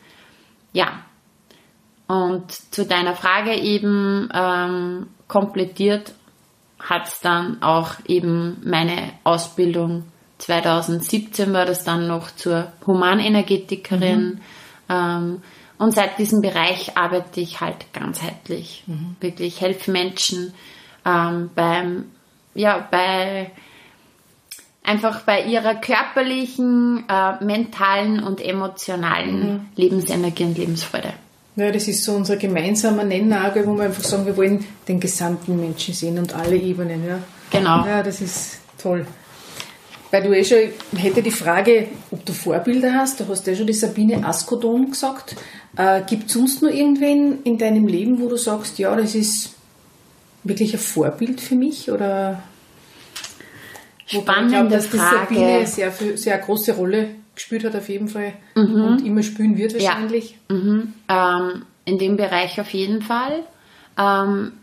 ja. 0.74 1.01
Und 2.08 2.51
zu 2.51 2.86
deiner 2.86 3.15
Frage 3.15 3.56
eben 3.56 4.30
ähm, 4.34 5.08
komplettiert 5.27 6.13
hat 6.80 7.08
es 7.08 7.20
dann 7.20 7.62
auch 7.63 7.96
eben 8.08 8.58
meine 8.63 9.12
Ausbildung 9.24 10.04
2017 10.38 11.54
war 11.54 11.65
das 11.65 11.84
dann 11.84 12.08
noch 12.08 12.32
zur 12.32 12.72
Humanenergetikerin. 12.86 14.25
Mhm. 14.25 14.42
Ähm, 14.89 15.42
und 15.77 15.94
seit 15.94 16.20
diesem 16.20 16.42
Bereich 16.42 16.98
arbeite 16.98 17.42
ich 17.42 17.62
halt 17.62 17.92
ganzheitlich. 17.94 18.84
Mhm. 18.88 19.15
Wirklich 19.20 19.62
helfe 19.62 19.92
Menschen 19.92 20.54
ähm, 21.06 21.50
beim, 21.54 22.06
ja, 22.54 22.88
bei, 22.90 23.52
einfach 24.84 25.22
bei 25.22 25.44
ihrer 25.44 25.76
körperlichen, 25.76 27.06
äh, 27.10 27.44
mentalen 27.44 28.24
und 28.24 28.42
emotionalen 28.42 29.54
mhm. 29.54 29.60
Lebensenergie 29.76 30.46
und 30.46 30.58
Lebensfreude. 30.58 31.14
Ja, 31.56 31.72
das 31.72 31.88
ist 31.88 32.04
so 32.04 32.14
unser 32.14 32.36
gemeinsamer 32.36 33.04
Nennnagel, 33.04 33.66
wo 33.66 33.76
wir 33.76 33.86
einfach 33.86 34.04
sagen, 34.04 34.26
wir 34.26 34.36
wollen 34.36 34.66
den 34.88 35.00
gesamten 35.00 35.58
Menschen 35.58 35.94
sehen 35.94 36.20
und 36.20 36.36
alle 36.36 36.58
Ebenen. 36.58 37.06
Ja. 37.08 37.20
Genau. 37.50 37.86
Ja, 37.86 38.04
das 38.04 38.20
ist 38.20 38.60
toll. 38.78 39.06
Weil 40.12 40.24
du 40.24 40.34
eh 40.34 40.44
schon, 40.44 40.58
hätte 40.98 41.22
die 41.22 41.32
Frage, 41.32 41.88
ob 42.12 42.26
du 42.26 42.34
Vorbilder 42.34 42.94
hast, 42.94 43.20
du 43.20 43.28
hast 43.28 43.48
ja 43.48 43.56
schon 43.56 43.68
die 43.68 43.74
Sabine 43.74 44.26
Askodon 44.26 44.92
gesagt. 44.92 45.36
Äh, 45.78 46.02
Gibt 46.08 46.28
es 46.28 46.34
sonst 46.34 46.62
noch 46.62 46.70
irgendwen 46.70 47.42
in 47.44 47.58
deinem 47.58 47.88
Leben, 47.88 48.20
wo 48.20 48.28
du 48.28 48.38
sagst, 48.38 48.78
ja, 48.78 48.96
das 48.96 49.16
ist 49.16 49.56
wirklich 50.46 50.74
ein 50.74 50.80
Vorbild 50.80 51.42
für 51.42 51.56
mich? 51.56 51.92
Oder 51.92 52.42
Spannende 54.06 54.46
ich 54.46 54.52
glaube, 54.52 54.70
dass 54.70 54.88
Frage. 54.88 55.28
die 55.30 55.36
Sabine 55.36 55.68
sehr, 55.68 55.92
sehr 55.92 56.38
große 56.38 56.74
Rolle 56.74 57.10
gespielt 57.34 57.66
hat 57.66 57.75
auf 57.75 57.90
jeden 57.90 58.08
Fall 58.08 58.34
mhm. 58.56 58.84
und 58.84 59.06
immer 59.06 59.24
spielen 59.24 59.58
wird 59.58 59.74
wahrscheinlich. 59.74 60.38
Ja. 60.50 60.56
Mhm. 60.56 60.94
Ähm, 61.10 61.66
in 61.86 62.00
dem 62.00 62.18
Bereich 62.18 62.60
auf 62.62 62.70
jeden 62.70 63.02
Fall. 63.02 63.44
Ähm, 63.98 64.54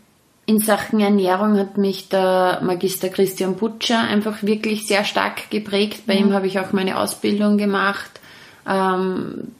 in 0.45 0.59
Sachen 0.59 0.99
Ernährung 0.99 1.57
hat 1.57 1.77
mich 1.77 2.09
der 2.09 2.59
Magister 2.63 3.09
Christian 3.09 3.55
Butcher 3.55 4.01
einfach 4.01 4.43
wirklich 4.43 4.87
sehr 4.87 5.05
stark 5.05 5.49
geprägt. 5.49 6.03
Bei 6.05 6.15
mhm. 6.15 6.27
ihm 6.27 6.33
habe 6.33 6.47
ich 6.47 6.59
auch 6.59 6.73
meine 6.73 6.99
Ausbildung 6.99 7.57
gemacht. 7.57 8.19
Ähm, 8.67 9.51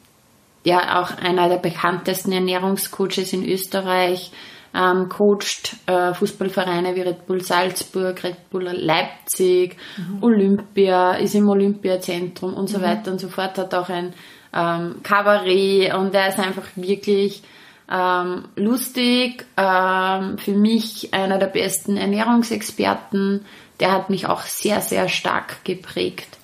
ja, 0.65 1.01
auch 1.01 1.17
einer 1.17 1.49
der 1.49 1.57
bekanntesten 1.57 2.31
Ernährungscoaches 2.31 3.33
in 3.33 3.45
Österreich 3.47 4.31
ähm, 4.73 5.07
coacht 5.07 5.75
äh, 5.85 6.13
Fußballvereine 6.13 6.95
wie 6.95 7.01
Red 7.01 7.27
Bull 7.27 7.41
Salzburg, 7.41 8.23
Red 8.23 8.49
Bull 8.49 8.63
Leipzig, 8.63 9.77
mhm. 9.97 10.23
Olympia, 10.23 11.13
ist 11.13 11.35
im 11.35 11.47
Olympiazentrum 11.47 12.53
und 12.53 12.67
so 12.67 12.79
mhm. 12.79 12.83
weiter 12.83 13.11
und 13.11 13.19
so 13.19 13.29
fort, 13.29 13.57
hat 13.57 13.73
auch 13.75 13.89
ein 13.89 14.13
ähm, 14.51 14.95
Kabarett 15.03 15.93
und 15.93 16.13
er 16.15 16.29
ist 16.29 16.39
einfach 16.39 16.65
wirklich 16.75 17.43
ähm, 17.91 18.45
lustig, 18.55 19.45
ähm, 19.57 20.37
für 20.39 20.53
mich 20.53 21.13
einer 21.13 21.37
der 21.37 21.47
besten 21.47 21.97
Ernährungsexperten, 21.97 23.45
der 23.79 23.91
hat 23.91 24.09
mich 24.09 24.27
auch 24.27 24.41
sehr, 24.41 24.81
sehr 24.81 25.07
stark 25.07 25.63
geprägt. 25.65 26.37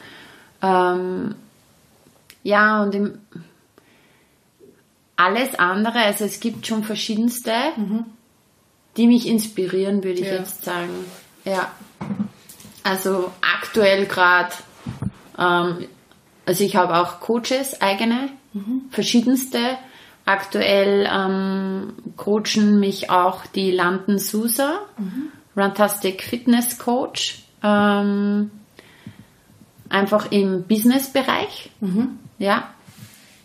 Ähm, 0.62 1.34
ja, 2.44 2.84
und 2.84 2.94
im, 2.94 3.20
alles 5.16 5.56
andere, 5.56 6.00
also 6.00 6.26
es 6.26 6.40
gibt 6.40 6.68
schon 6.68 6.84
verschiedenste, 6.84 7.54
mhm 7.76 8.06
die 9.00 9.08
mich 9.08 9.28
inspirieren, 9.28 10.04
würde 10.04 10.20
ich 10.20 10.28
ja. 10.28 10.34
jetzt 10.34 10.66
sagen. 10.66 11.06
Ja. 11.46 11.72
Also 12.84 13.32
aktuell 13.42 14.06
gerade, 14.06 14.54
ähm, 15.38 15.88
also 16.46 16.64
ich 16.66 16.76
habe 16.76 16.98
auch 16.98 17.22
Coaches, 17.22 17.82
eigene, 17.82 18.30
mhm. 18.52 18.84
verschiedenste. 18.92 19.60
Aktuell 20.26 21.10
ähm, 21.12 21.94
coachen 22.18 22.80
mich 22.80 23.10
auch 23.10 23.46
die 23.48 23.72
Landen 23.72 24.20
Susa, 24.20 24.82
mhm. 24.98 25.30
Runtastic 25.56 26.22
Fitness 26.22 26.78
Coach, 26.78 27.44
ähm, 27.64 28.52
einfach 29.88 30.30
im 30.32 30.64
Business-Bereich. 30.64 31.72
Mhm. 31.80 32.20
Ja, 32.38 32.70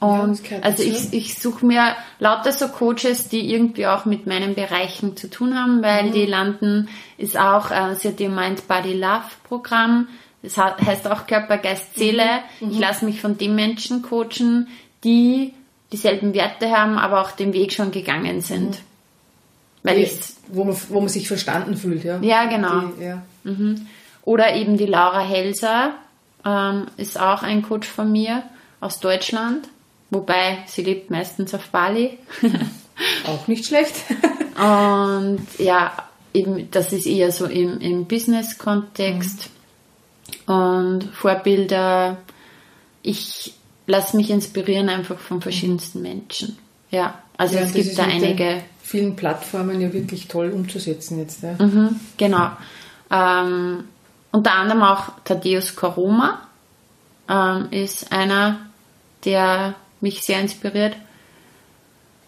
und 0.04 0.50
ja, 0.50 0.58
also 0.60 0.82
ich, 0.82 1.12
ich 1.12 1.38
suche 1.38 1.64
mir 1.64 1.94
lauter 2.18 2.52
so 2.52 2.68
Coaches, 2.68 3.28
die 3.28 3.52
irgendwie 3.52 3.86
auch 3.86 4.04
mit 4.04 4.26
meinen 4.26 4.54
Bereichen 4.54 5.16
zu 5.16 5.30
tun 5.30 5.58
haben, 5.58 5.82
weil 5.82 6.04
mhm. 6.04 6.12
die 6.12 6.26
landen, 6.26 6.88
ist 7.18 7.38
auch, 7.38 7.70
äh, 7.70 7.94
sie 7.94 8.08
hat 8.08 8.20
ihr 8.20 8.28
Mind 8.28 8.68
Body 8.68 8.94
Love 8.94 9.24
Programm, 9.48 10.08
das 10.42 10.56
heißt 10.58 11.08
auch 11.08 11.26
Körper, 11.26 11.56
Geist, 11.56 11.94
Seele. 11.96 12.26
Mhm. 12.60 12.70
Ich 12.70 12.78
lasse 12.78 13.04
mich 13.04 13.20
von 13.20 13.38
den 13.38 13.54
Menschen 13.54 14.02
coachen, 14.02 14.68
die 15.02 15.54
dieselben 15.90 16.34
Werte 16.34 16.70
haben, 16.70 16.98
aber 16.98 17.22
auch 17.22 17.30
den 17.30 17.52
Weg 17.52 17.72
schon 17.72 17.90
gegangen 17.92 18.40
sind. 18.40 18.70
Mhm. 18.70 18.76
Weil 19.84 19.98
ich, 19.98 20.18
wo, 20.48 20.64
man, 20.64 20.76
wo 20.88 21.00
man 21.00 21.08
sich 21.08 21.28
verstanden 21.28 21.76
fühlt, 21.76 22.04
ja. 22.04 22.18
Ja, 22.20 22.46
genau. 22.46 22.92
Die, 22.98 23.04
ja. 23.04 23.22
Mhm. 23.44 23.86
Oder 24.22 24.54
eben 24.54 24.76
die 24.76 24.86
Laura 24.86 25.20
Helser 25.20 25.94
ähm, 26.44 26.86
ist 26.96 27.20
auch 27.20 27.42
ein 27.42 27.62
Coach 27.62 27.88
von 27.88 28.10
mir 28.10 28.42
aus 28.80 29.00
Deutschland. 29.00 29.68
Wobei 30.10 30.58
sie 30.66 30.82
lebt 30.82 31.10
meistens 31.10 31.54
auf 31.54 31.68
Bali. 31.68 32.18
Auch 33.26 33.48
nicht 33.48 33.66
schlecht. 33.66 33.94
Und 34.56 35.46
ja, 35.58 35.92
eben, 36.32 36.70
das 36.70 36.92
ist 36.92 37.06
eher 37.06 37.32
so 37.32 37.46
im, 37.46 37.80
im 37.80 38.04
Business-Kontext. 38.04 39.50
Mhm. 40.46 40.54
Und 40.54 41.04
Vorbilder, 41.12 42.18
ich 43.02 43.54
lasse 43.86 44.16
mich 44.16 44.30
inspirieren 44.30 44.88
einfach 44.88 45.18
von 45.18 45.40
verschiedensten 45.40 46.02
Menschen. 46.02 46.58
Ja, 46.90 47.18
also 47.36 47.56
ja, 47.56 47.62
es 47.62 47.72
gibt 47.72 47.98
da 47.98 48.04
einige. 48.04 48.62
Vielen 48.82 49.16
Plattformen 49.16 49.80
ja 49.80 49.92
wirklich 49.92 50.28
toll 50.28 50.50
umzusetzen 50.50 51.18
jetzt. 51.18 51.42
Ja. 51.42 51.54
Mhm, 51.58 51.98
genau. 52.16 52.50
Ähm, 53.10 53.84
unter 54.30 54.52
anderem 54.52 54.82
auch 54.82 55.12
Thaddeus 55.24 55.74
Koroma 55.74 56.46
ähm, 57.28 57.68
ist 57.70 58.12
einer, 58.12 58.60
der 59.24 59.74
mich 60.04 60.20
sehr 60.20 60.40
inspiriert. 60.40 60.96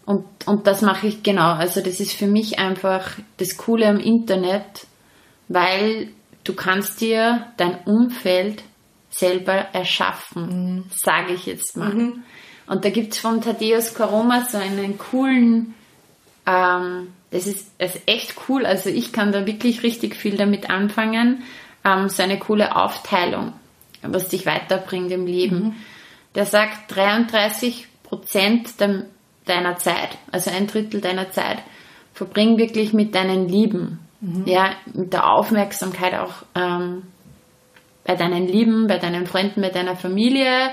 Und, 0.05 0.25
und 0.47 0.67
das 0.67 0.83
mache 0.83 1.07
ich 1.07 1.23
genau. 1.23 1.53
Also 1.53 1.81
das 1.81 2.01
ist 2.01 2.13
für 2.13 2.27
mich 2.27 2.59
einfach 2.59 3.13
das 3.37 3.57
Coole 3.57 3.87
am 3.87 4.01
Internet, 4.01 4.87
weil 5.49 6.09
du 6.43 6.55
kannst 6.55 7.01
dir 7.01 7.47
dein 7.57 7.79
Umfeld 7.85 8.63
selber 9.11 9.53
erschaffen, 9.53 10.77
mhm. 10.77 10.85
sage 10.91 11.35
ich 11.35 11.47
jetzt 11.47 11.77
mal. 11.77 11.95
Mhm. 11.95 12.25
Und 12.67 12.85
da 12.85 12.91
gibt 12.91 13.13
es 13.13 13.21
von 13.21 13.41
Thaddeus 13.41 13.95
Koroma 13.95 14.47
so 14.49 14.59
einen 14.59 14.99
coolen, 14.99 15.75
ähm, 16.47 17.09
das, 17.31 17.47
ist, 17.47 17.71
das 17.79 17.97
ist 17.97 18.03
echt 18.07 18.35
cool, 18.49 18.67
also 18.67 18.91
ich 18.91 19.13
kann 19.13 19.33
da 19.33 19.47
wirklich 19.47 19.83
richtig 19.83 20.17
viel 20.17 20.37
damit 20.37 20.71
anfangen, 20.71 21.43
ähm, 21.85 22.09
so 22.09 22.23
eine 22.23 22.39
coole 22.39 22.75
Aufteilung, 22.75 23.53
was 24.03 24.29
dich 24.29 24.47
weiterbringt 24.47 25.11
im 25.13 25.27
Leben. 25.27 25.59
Mhm 25.59 25.75
der 26.37 26.47
sagt 26.47 26.95
33 26.95 27.89
Prozent 28.05 28.75
deiner 29.47 29.77
Zeit, 29.79 30.17
also 30.31 30.51
ein 30.51 30.69
Drittel 30.69 31.01
deiner 31.01 31.33
Zeit, 31.33 31.59
verbring 32.15 32.59
wirklich 32.59 32.93
mit 32.93 33.15
deinen 33.15 33.49
Lieben, 33.49 33.99
mhm. 34.21 34.47
ja, 34.47 34.75
mit 34.93 35.13
der 35.13 35.33
Aufmerksamkeit 35.33 36.15
auch 36.15 36.45
ähm, 36.55 37.03
bei 38.05 38.15
deinen 38.15 38.47
Lieben, 38.47 38.87
bei 38.87 38.99
deinen 38.99 39.27
Freunden, 39.27 39.63
bei 39.63 39.71
deiner 39.71 39.97
Familie 39.97 40.71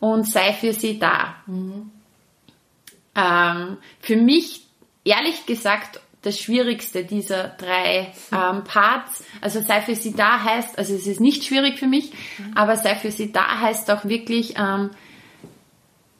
und 0.00 0.28
sei 0.28 0.52
für 0.52 0.72
sie 0.72 0.98
da. 0.98 1.36
Mhm. 1.46 1.90
Ähm, 3.14 3.78
für 4.00 4.16
mich, 4.16 4.66
ehrlich 5.04 5.46
gesagt, 5.46 6.00
das 6.26 6.40
Schwierigste 6.40 7.04
dieser 7.04 7.48
drei 7.48 8.12
ähm, 8.32 8.64
Parts. 8.64 9.22
Also 9.40 9.60
sei 9.60 9.80
für 9.80 9.94
sie 9.94 10.12
da 10.12 10.42
heißt, 10.42 10.76
also 10.76 10.94
es 10.94 11.06
ist 11.06 11.20
nicht 11.20 11.44
schwierig 11.44 11.78
für 11.78 11.86
mich, 11.86 12.12
aber 12.56 12.76
sei 12.76 12.96
für 12.96 13.12
sie 13.12 13.32
da 13.32 13.60
heißt 13.60 13.90
auch 13.92 14.04
wirklich, 14.04 14.54
ähm, 14.58 14.90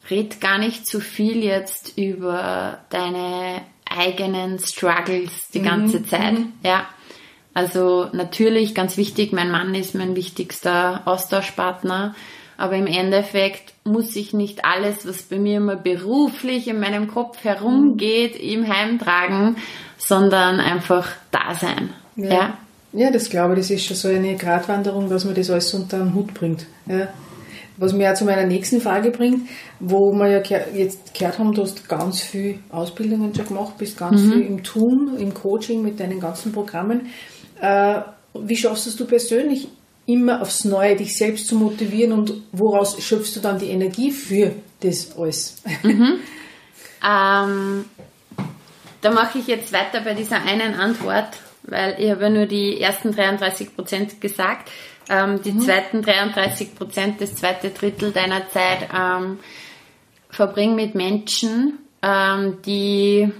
red 0.09 0.39
gar 0.39 0.57
nicht 0.57 0.87
zu 0.87 1.01
viel 1.01 1.43
jetzt 1.43 1.97
über 1.97 2.79
deine 2.89 3.61
eigenen 3.85 4.59
Struggles 4.59 5.49
die 5.53 5.59
mhm. 5.59 5.65
ganze 5.65 6.05
Zeit. 6.05 6.33
Mhm. 6.33 6.53
Ja. 6.63 6.87
Also 7.53 8.07
natürlich 8.13 8.75
ganz 8.75 8.95
wichtig, 8.95 9.33
mein 9.33 9.51
Mann 9.51 9.75
ist 9.75 9.93
mein 9.93 10.15
wichtigster 10.15 11.01
Austauschpartner, 11.05 12.15
aber 12.57 12.75
im 12.75 12.87
Endeffekt 12.87 13.73
muss 13.83 14.15
ich 14.15 14.33
nicht 14.33 14.65
alles, 14.65 15.07
was 15.07 15.21
bei 15.23 15.37
mir 15.37 15.57
immer 15.57 15.75
beruflich 15.75 16.67
in 16.67 16.79
meinem 16.79 17.07
Kopf 17.07 17.43
herumgeht, 17.43 18.39
ihm 18.39 18.67
heimtragen, 18.67 19.57
sondern 19.97 20.59
einfach 20.59 21.09
da 21.31 21.53
sein. 21.53 21.91
Ja. 22.15 22.29
ja. 22.29 22.57
ja. 22.93 23.11
das 23.11 23.29
glaube 23.29 23.53
ich, 23.53 23.59
das 23.59 23.69
ist 23.69 23.85
schon 23.85 23.95
so 23.95 24.07
eine 24.07 24.35
Gratwanderung, 24.35 25.07
dass 25.07 25.23
man 25.23 25.35
das 25.35 25.51
alles 25.51 25.73
unter 25.75 25.99
den 25.99 26.15
Hut 26.15 26.33
bringt. 26.33 26.65
Ja. 26.87 27.07
Was 27.79 27.93
mir 27.93 28.11
auch 28.11 28.15
zu 28.15 28.25
meiner 28.25 28.47
nächsten 28.47 28.81
Frage 28.81 29.11
bringt, 29.11 29.47
wo 29.79 30.11
wir 30.13 30.27
ja 30.27 30.41
jetzt 30.73 31.13
gehört 31.13 31.37
haben, 31.37 31.53
du 31.53 31.61
hast 31.61 31.87
ganz 31.87 32.21
viel 32.21 32.57
Ausbildungen 32.71 33.35
schon 33.35 33.45
gemacht, 33.45 33.77
bist 33.77 33.99
ganz 33.99 34.23
mhm. 34.23 34.31
viel 34.31 34.41
im 34.41 34.63
Tun, 34.63 35.15
im 35.19 35.31
Coaching 35.31 35.83
mit 35.83 35.99
deinen 35.99 36.19
ganzen 36.19 36.51
Programmen. 36.51 37.05
Äh, 37.61 38.01
wie 38.33 38.55
schaffst 38.55 38.99
du 38.99 39.05
persönlich 39.05 39.67
immer 40.07 40.41
aufs 40.41 40.63
Neue, 40.63 40.95
dich 40.95 41.15
selbst 41.15 41.47
zu 41.47 41.55
motivieren 41.55 42.13
und 42.13 42.33
woraus 42.51 42.99
schöpfst 43.03 43.35
du 43.35 43.41
dann 43.41 43.59
die 43.59 43.69
Energie 43.69 44.11
für 44.11 44.53
das 44.79 45.15
alles? 45.15 45.61
Mhm. 45.83 46.19
ähm, 47.05 47.85
da 49.01 49.11
mache 49.11 49.37
ich 49.37 49.47
jetzt 49.47 49.71
weiter 49.71 50.01
bei 50.01 50.15
dieser 50.15 50.41
einen 50.41 50.73
Antwort, 50.73 51.37
weil 51.63 51.95
ich 51.99 52.09
habe 52.09 52.23
ja 52.23 52.29
nur 52.29 52.45
die 52.47 52.81
ersten 52.81 53.11
33 53.11 53.75
Prozent 53.75 54.19
gesagt. 54.19 54.71
Ähm, 55.09 55.41
die 55.43 55.51
mhm. 55.51 55.61
zweiten 55.61 56.01
33 56.01 56.75
Prozent, 56.75 57.21
das 57.21 57.35
zweite 57.35 57.69
Drittel 57.69 58.11
deiner 58.11 58.49
Zeit 58.49 58.89
ähm, 58.93 59.39
verbring 60.29 60.75
mit 60.75 60.95
Menschen, 60.95 61.79
ähm, 62.01 62.57
die, 62.65 63.31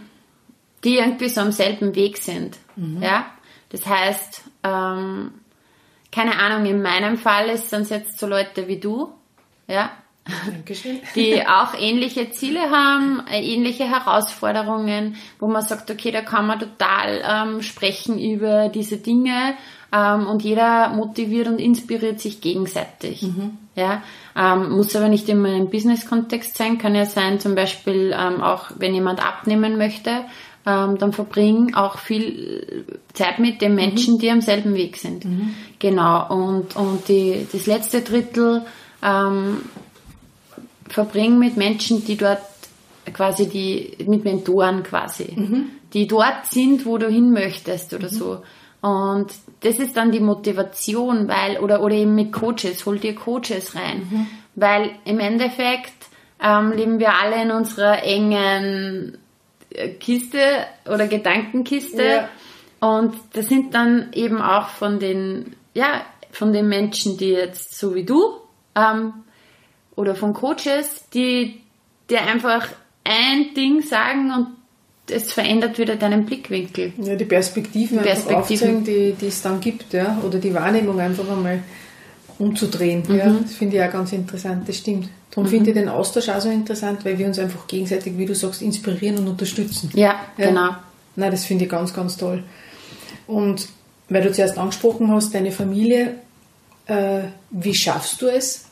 die 0.84 0.98
irgendwie 0.98 1.30
so 1.30 1.42
am 1.42 1.52
selben 1.52 1.96
Weg 1.96 2.18
sind. 2.18 2.58
Mhm. 2.76 3.02
Ja? 3.02 3.26
Das 3.70 3.86
heißt, 3.86 4.44
ähm, 4.64 5.32
keine 6.12 6.40
Ahnung, 6.40 6.66
in 6.66 6.82
meinem 6.82 7.18
Fall 7.18 7.56
sind 7.58 7.84
es 7.84 7.90
jetzt 7.90 8.20
so 8.20 8.28
Leute 8.28 8.68
wie 8.68 8.80
du, 8.80 9.14
ja, 9.68 9.92
Dankeschön. 10.46 11.00
die 11.16 11.46
auch 11.48 11.74
ähnliche 11.78 12.32
Ziele 12.32 12.70
haben, 12.70 13.24
äh, 13.32 13.42
ähnliche 13.42 13.86
Herausforderungen, 13.86 15.16
wo 15.40 15.48
man 15.48 15.62
sagt, 15.62 15.90
okay, 15.92 16.12
da 16.12 16.22
kann 16.22 16.48
man 16.48 16.60
total 16.60 17.22
ähm, 17.26 17.62
sprechen 17.62 18.20
über 18.20 18.70
diese 18.70 18.98
Dinge 18.98 19.56
ähm, 19.92 20.28
und 20.28 20.44
jeder 20.44 20.90
motiviert 20.90 21.48
und 21.48 21.60
inspiriert 21.60 22.20
sich 22.20 22.42
gegenseitig. 22.42 23.22
Mhm. 23.22 23.58
Ja, 23.76 24.02
ähm, 24.36 24.72
muss 24.72 24.96
aber 24.96 25.08
nicht 25.08 25.30
immer 25.30 25.50
im 25.50 25.70
Business-Kontext 25.70 26.58
sein, 26.58 26.78
kann 26.78 26.96
ja 26.96 27.06
sein, 27.06 27.40
zum 27.40 27.56
Beispiel 27.56 28.14
ähm, 28.18 28.42
auch, 28.42 28.72
wenn 28.78 28.94
jemand 28.94 29.26
abnehmen 29.26 29.78
möchte, 29.78 30.26
ähm, 30.68 30.98
dann 30.98 31.14
verbringen 31.14 31.76
auch 31.76 31.98
viel 31.98 32.86
Zeit 33.14 33.40
mit 33.40 33.62
den 33.62 33.74
Menschen, 33.74 34.16
mhm. 34.16 34.20
die 34.20 34.30
am 34.30 34.42
selben 34.42 34.74
Weg 34.74 34.98
sind. 34.98 35.24
Mhm. 35.24 35.56
Genau. 35.80 36.28
Und, 36.28 36.76
und 36.76 37.08
die, 37.08 37.48
das 37.50 37.68
letzte 37.68 38.02
Drittel 38.02 38.63
ähm, 39.02 39.62
verbringen 40.89 41.39
mit 41.39 41.56
Menschen, 41.56 42.04
die 42.06 42.18
dort 42.18 42.41
quasi 43.13 43.48
die, 43.48 44.06
mit 44.06 44.26
Mentoren 44.26 44.84
quasi, 44.84 45.32
mhm. 45.34 45.70
die 45.94 46.06
dort 46.06 46.48
sind, 46.48 46.86
wo 46.86 46.98
du 46.98 47.08
hin 47.08 47.32
möchtest 47.32 47.94
oder 47.94 48.12
mhm. 48.12 48.15
so. 48.15 48.41
Und 48.82 49.28
das 49.62 49.80
ist 49.80 49.96
dann 49.96 50.12
die 50.12 50.20
Motivation, 50.20 51.30
weil, 51.30 51.60
oder, 51.60 51.82
oder 51.82 51.96
eben 51.96 52.13
mit 52.13 52.34
Coaches, 52.34 52.86
hol 52.86 53.00
dir 53.00 53.15
Coaches 53.15 53.74
rein. 53.74 54.00
Mhm. 54.00 54.28
Weil 54.56 54.91
im 55.06 55.20
Endeffekt 55.20 55.94
ähm, 56.44 56.74
leben 56.74 57.00
wir 57.00 57.13
alle 57.15 57.41
in 57.41 57.52
unserer 57.52 58.04
engen 58.04 59.18
Kiste 59.99 60.39
oder 60.86 61.08
Gedankenkiste. 61.08 62.03
Ja. 62.03 62.30
Und 62.80 63.15
das 63.34 63.47
sind 63.47 63.73
dann 63.73 64.12
eben 64.13 64.41
auch 64.41 64.69
von 64.69 64.99
den, 64.99 65.56
ja, 65.73 66.06
von 66.32 66.53
den 66.53 66.67
Menschen, 66.67 67.17
die 67.17 67.30
jetzt 67.30 67.77
so 67.77 67.95
wie 67.95 68.03
du 68.03 68.36
ähm, 68.75 69.13
oder 69.95 70.15
von 70.15 70.34
Coaches, 70.34 71.10
die 71.13 71.62
dir 72.10 72.21
einfach 72.21 72.67
ein 73.03 73.53
Ding 73.56 73.82
sagen 73.82 74.32
und 74.32 74.47
es 75.10 75.32
verändert 75.32 75.80
wieder 75.80 75.95
deinen 75.95 76.25
Blickwinkel. 76.25 76.93
Ja, 76.97 77.15
die 77.15 77.25
Perspektiven, 77.25 77.99
Perspektiven. 77.99 78.36
aufzeigen, 78.41 78.84
die, 78.84 79.13
die 79.13 79.27
es 79.27 79.41
dann 79.41 79.60
gibt, 79.60 79.93
ja, 79.93 80.21
oder 80.25 80.38
die 80.38 80.53
Wahrnehmung 80.53 80.99
einfach 80.99 81.30
einmal 81.30 81.63
umzudrehen. 82.39 83.04
Mhm. 83.08 83.15
Ja, 83.15 83.36
das 83.41 83.54
finde 83.54 83.78
ich 83.78 83.84
auch 83.84 83.91
ganz 83.91 84.13
interessant, 84.13 84.67
das 84.67 84.78
stimmt. 84.78 85.10
Darum 85.32 85.45
mhm. 85.45 85.50
finde 85.50 85.69
ich 85.71 85.76
den 85.76 85.89
Austausch 85.89 86.30
auch 86.30 86.41
so 86.41 86.50
interessant, 86.50 87.04
weil 87.06 87.17
wir 87.17 87.28
uns 87.28 87.39
einfach 87.39 87.67
gegenseitig, 87.67 88.17
wie 88.17 88.26
du 88.26 88.36
sagst, 88.36 88.62
inspirieren 88.62 89.17
und 89.17 89.28
unterstützen. 89.28 89.91
Ja, 89.93 90.15
ja. 90.38 90.47
genau. 90.47 90.69
Nein, 91.15 91.32
das 91.32 91.45
finde 91.45 91.65
ich 91.65 91.71
ganz, 91.71 91.93
ganz 91.93 92.17
toll. 92.17 92.43
Und 93.26 93.67
weil 94.10 94.23
du 94.23 94.32
zuerst 94.32 94.58
angesprochen 94.58 95.12
hast, 95.12 95.34
deine 95.34 95.52
Familie, 95.52 96.15
äh, 96.86 97.21
wie 97.52 97.76
schaffst 97.76 98.21
du 98.21 98.28
es, 98.28 98.65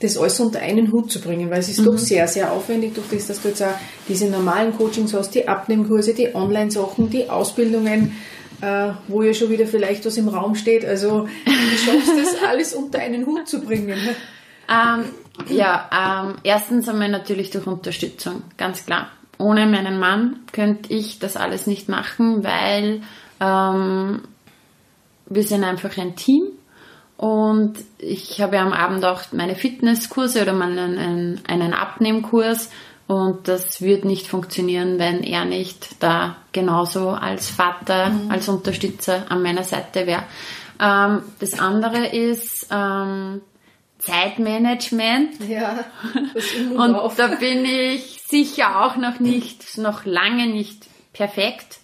das 0.00 0.18
alles 0.18 0.38
unter 0.40 0.60
einen 0.60 0.92
Hut 0.92 1.10
zu 1.10 1.20
bringen? 1.20 1.50
Weil 1.50 1.60
es 1.60 1.68
ist 1.68 1.80
mhm. 1.80 1.86
doch 1.86 1.98
sehr, 1.98 2.28
sehr 2.28 2.52
aufwendig 2.52 2.94
durch 2.94 3.08
das, 3.10 3.26
dass 3.26 3.42
du 3.42 3.48
jetzt 3.48 3.62
auch 3.62 3.74
diese 4.08 4.26
normalen 4.26 4.76
Coachings 4.76 5.14
hast, 5.14 5.34
die 5.34 5.48
Abnehmkurse, 5.48 6.14
die 6.14 6.34
Online-Sachen, 6.34 7.10
die 7.10 7.28
Ausbildungen, 7.28 8.12
äh, 8.60 8.90
wo 9.08 9.22
ja 9.22 9.34
schon 9.34 9.50
wieder 9.50 9.66
vielleicht 9.66 10.04
was 10.06 10.16
im 10.16 10.28
Raum 10.28 10.54
steht. 10.54 10.84
Also 10.84 11.28
wie 11.44 11.78
schaffst 11.78 12.08
du 12.08 12.16
das 12.16 12.42
alles 12.48 12.74
unter 12.74 12.98
einen 12.98 13.26
Hut 13.26 13.48
zu 13.48 13.60
bringen? 13.60 13.98
Ähm, 14.68 15.04
ja, 15.48 16.24
ähm, 16.26 16.36
erstens 16.42 16.88
einmal 16.88 17.08
natürlich 17.08 17.50
durch 17.50 17.66
Unterstützung, 17.66 18.42
ganz 18.56 18.86
klar. 18.86 19.10
Ohne 19.38 19.66
meinen 19.66 19.98
Mann 19.98 20.40
könnte 20.52 20.92
ich 20.92 21.18
das 21.18 21.36
alles 21.36 21.66
nicht 21.66 21.88
machen, 21.88 22.42
weil 22.42 23.02
ähm, 23.40 24.22
wir 25.26 25.42
sind 25.42 25.62
einfach 25.62 25.96
ein 25.98 26.16
Team 26.16 26.44
und 27.16 27.74
ich 27.98 28.40
habe 28.40 28.56
ja 28.56 28.62
am 28.62 28.72
Abend 28.72 29.04
auch 29.04 29.22
meine 29.32 29.54
Fitnesskurse 29.54 30.42
oder 30.42 30.52
meinen 30.52 30.98
einen, 30.98 31.40
einen 31.46 31.74
Abnehmkurs 31.74 32.70
und 33.06 33.46
das 33.46 33.80
wird 33.80 34.04
nicht 34.04 34.26
funktionieren, 34.26 34.98
wenn 34.98 35.22
er 35.22 35.44
nicht 35.44 36.02
da 36.02 36.36
genauso 36.52 37.10
als 37.10 37.48
Vater, 37.48 38.10
mhm. 38.10 38.30
als 38.30 38.48
Unterstützer 38.48 39.26
an 39.28 39.42
meiner 39.42 39.62
Seite 39.62 40.06
wäre. 40.06 40.24
Ähm, 40.80 41.22
das 41.38 41.58
andere 41.58 42.06
ist 42.06 42.66
ähm, 42.70 43.40
Zeitmanagement. 43.98 45.48
Ja, 45.48 45.84
und 46.76 46.92
drauf. 46.94 47.14
da 47.16 47.28
bin 47.28 47.64
ich 47.64 48.22
sicher 48.26 48.84
auch 48.84 48.96
noch 48.96 49.20
nicht, 49.20 49.78
noch 49.78 50.04
lange 50.04 50.46
nicht 50.48 50.86
perfekt. 51.12 51.78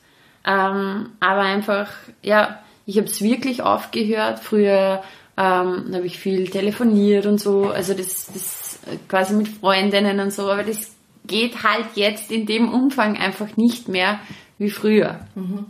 Ähm, 0.44 1.10
aber 1.20 1.42
einfach, 1.42 1.88
ja, 2.22 2.58
ich 2.84 2.96
habe 2.96 3.06
es 3.06 3.22
wirklich 3.22 3.62
aufgehört. 3.62 4.40
Früher 4.40 5.02
ähm, 5.36 5.90
habe 5.94 6.06
ich 6.06 6.18
viel 6.18 6.50
telefoniert 6.50 7.26
und 7.26 7.38
so, 7.38 7.70
also 7.70 7.94
das, 7.94 8.26
das 8.32 8.80
quasi 9.08 9.34
mit 9.34 9.48
Freundinnen 9.48 10.20
und 10.20 10.32
so, 10.32 10.50
aber 10.50 10.64
das 10.64 10.91
geht 11.26 11.62
halt 11.62 11.86
jetzt 11.94 12.30
in 12.30 12.46
dem 12.46 12.72
Umfang 12.72 13.16
einfach 13.16 13.56
nicht 13.56 13.88
mehr 13.88 14.20
wie 14.58 14.70
früher. 14.70 15.20
Mhm. 15.34 15.66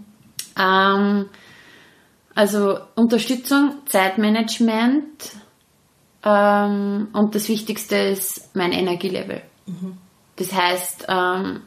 Ähm, 0.59 1.27
also 2.35 2.79
Unterstützung, 2.95 3.75
Zeitmanagement 3.87 5.33
ähm, 6.25 7.09
und 7.13 7.35
das 7.35 7.49
Wichtigste 7.49 7.97
ist 7.97 8.55
mein 8.55 8.73
Energielevel. 8.73 9.43
Mhm. 9.67 9.99
Das 10.37 10.53
heißt, 10.53 11.07
ähm, 11.09 11.61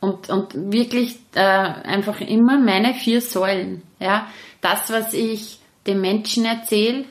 und, 0.00 0.30
und 0.30 0.72
wirklich 0.72 1.18
äh, 1.34 1.40
einfach 1.40 2.20
immer 2.20 2.58
meine 2.58 2.94
vier 2.94 3.20
Säulen. 3.20 3.82
Ja? 3.98 4.26
Das, 4.60 4.90
was 4.90 5.14
ich 5.14 5.58
den 5.86 6.00
Menschen 6.00 6.44
erzähle, 6.44 7.04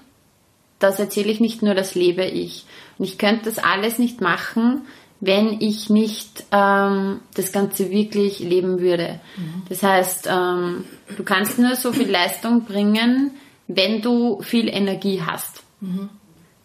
das 0.80 1.00
erzähle 1.00 1.32
ich 1.32 1.40
nicht 1.40 1.62
nur, 1.62 1.76
das 1.76 1.96
lebe 1.96 2.26
ich. 2.26 2.66
Und 2.98 3.06
ich 3.06 3.18
könnte 3.18 3.46
das 3.46 3.60
alles 3.60 4.00
nicht 4.00 4.22
machen, 4.22 4.86
wenn 5.22 5.60
ich 5.62 5.90
nicht 5.90 6.46
ähm, 6.52 7.20
das 7.36 7.52
Ganze 7.52 7.92
wirklich 7.92 8.40
leben 8.40 8.80
würde. 8.80 9.20
Mhm. 9.36 9.64
Das 9.68 9.84
heißt, 9.84 10.28
ähm, 10.32 10.86
du 11.18 11.24
kannst 11.24 11.60
nur 11.60 11.76
so 11.76 11.92
viel 11.92 12.10
Leistung 12.10 12.64
bringen, 12.64 13.32
wenn 13.68 14.02
du 14.02 14.42
viel 14.42 14.70
Energie 14.70 15.22
hast. 15.26 15.64
Mhm. 15.82 16.10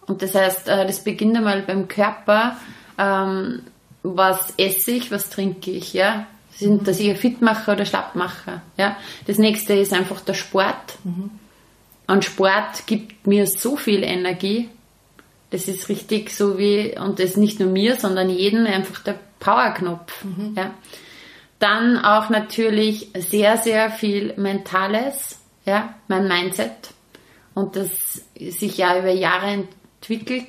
Und 0.06 0.22
das 0.22 0.34
heißt, 0.34 0.68
äh, 0.68 0.86
das 0.86 1.02
beginnt 1.02 1.36
einmal 1.36 1.62
beim 1.62 1.88
Körper. 1.88 2.56
Ähm, 2.96 3.62
was 4.02 4.52
esse 4.58 4.92
ich, 4.92 5.10
was 5.10 5.30
trinke 5.30 5.70
ich, 5.70 5.94
ja? 5.94 6.26
Sind 6.54 6.82
mhm. 6.82 6.84
das 6.84 7.00
eher 7.00 7.16
fit 7.16 7.42
mache 7.42 7.72
oder 7.72 7.84
schlapp 7.84 8.14
mache, 8.14 8.60
ja? 8.76 8.96
Das 9.26 9.38
nächste 9.38 9.74
ist 9.74 9.92
einfach 9.92 10.20
der 10.20 10.34
Sport. 10.34 10.98
Mhm. 11.02 11.30
und 12.06 12.24
Sport 12.24 12.86
gibt 12.86 13.26
mir 13.26 13.46
so 13.46 13.76
viel 13.76 14.04
Energie. 14.04 14.68
Das 15.54 15.68
ist 15.68 15.88
richtig 15.88 16.30
so 16.30 16.58
wie, 16.58 16.98
und 16.98 17.20
das 17.20 17.36
nicht 17.36 17.60
nur 17.60 17.68
mir, 17.68 17.94
sondern 17.94 18.28
jeden 18.28 18.66
einfach 18.66 18.98
der 19.04 19.14
Powerknopf. 19.38 20.24
Mhm. 20.24 20.54
Ja. 20.56 20.74
Dann 21.60 21.96
auch 21.96 22.28
natürlich 22.28 23.10
sehr, 23.16 23.56
sehr 23.56 23.92
viel 23.92 24.34
Mentales, 24.36 25.38
ja, 25.64 25.94
mein 26.08 26.26
Mindset. 26.26 26.72
Und 27.54 27.76
das 27.76 27.92
sich 28.36 28.78
ja 28.78 28.98
über 28.98 29.12
Jahre 29.12 29.46
entwickelt 30.00 30.48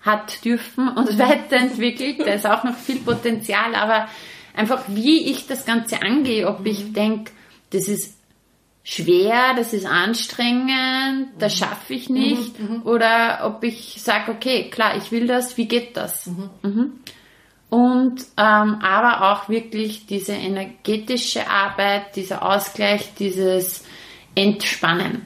hat 0.00 0.44
dürfen 0.44 0.88
und 0.88 1.16
weiterentwickelt. 1.20 2.26
Da 2.26 2.32
ist 2.32 2.44
auch 2.44 2.64
noch 2.64 2.74
viel 2.74 2.98
Potenzial, 3.04 3.76
aber 3.76 4.08
einfach 4.56 4.82
wie 4.88 5.30
ich 5.30 5.46
das 5.46 5.64
Ganze 5.64 6.02
angehe, 6.02 6.48
ob 6.48 6.66
ich 6.66 6.86
mhm. 6.86 6.94
denke, 6.94 7.30
das 7.70 7.86
ist 7.86 8.16
schwer, 8.84 9.54
das 9.56 9.72
ist 9.72 9.86
anstrengend, 9.86 11.28
das 11.38 11.54
mhm. 11.54 11.58
schaffe 11.58 11.94
ich 11.94 12.10
nicht, 12.10 12.58
mhm, 12.58 12.76
mhm. 12.76 12.82
oder 12.82 13.40
ob 13.44 13.62
ich 13.64 14.02
sage, 14.02 14.32
okay, 14.32 14.70
klar, 14.70 14.96
ich 14.96 15.12
will 15.12 15.26
das, 15.26 15.56
wie 15.56 15.66
geht 15.66 15.96
das? 15.96 16.26
Mhm. 16.26 16.50
Mhm. 16.62 16.92
Und 17.70 18.20
ähm, 18.36 18.80
aber 18.82 19.32
auch 19.32 19.48
wirklich 19.48 20.04
diese 20.06 20.32
energetische 20.32 21.48
Arbeit, 21.48 22.16
dieser 22.16 22.42
Ausgleich, 22.42 23.14
dieses 23.18 23.84
Entspannen. 24.34 25.24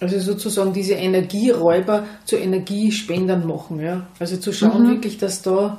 Also 0.00 0.18
sozusagen 0.18 0.72
diese 0.72 0.94
Energieräuber 0.94 2.06
zu 2.24 2.36
Energiespendern 2.36 3.46
machen, 3.46 3.80
ja. 3.80 4.06
Also 4.18 4.38
zu 4.38 4.54
schauen 4.54 4.88
wirklich, 4.88 5.18
dass 5.18 5.42
da 5.42 5.78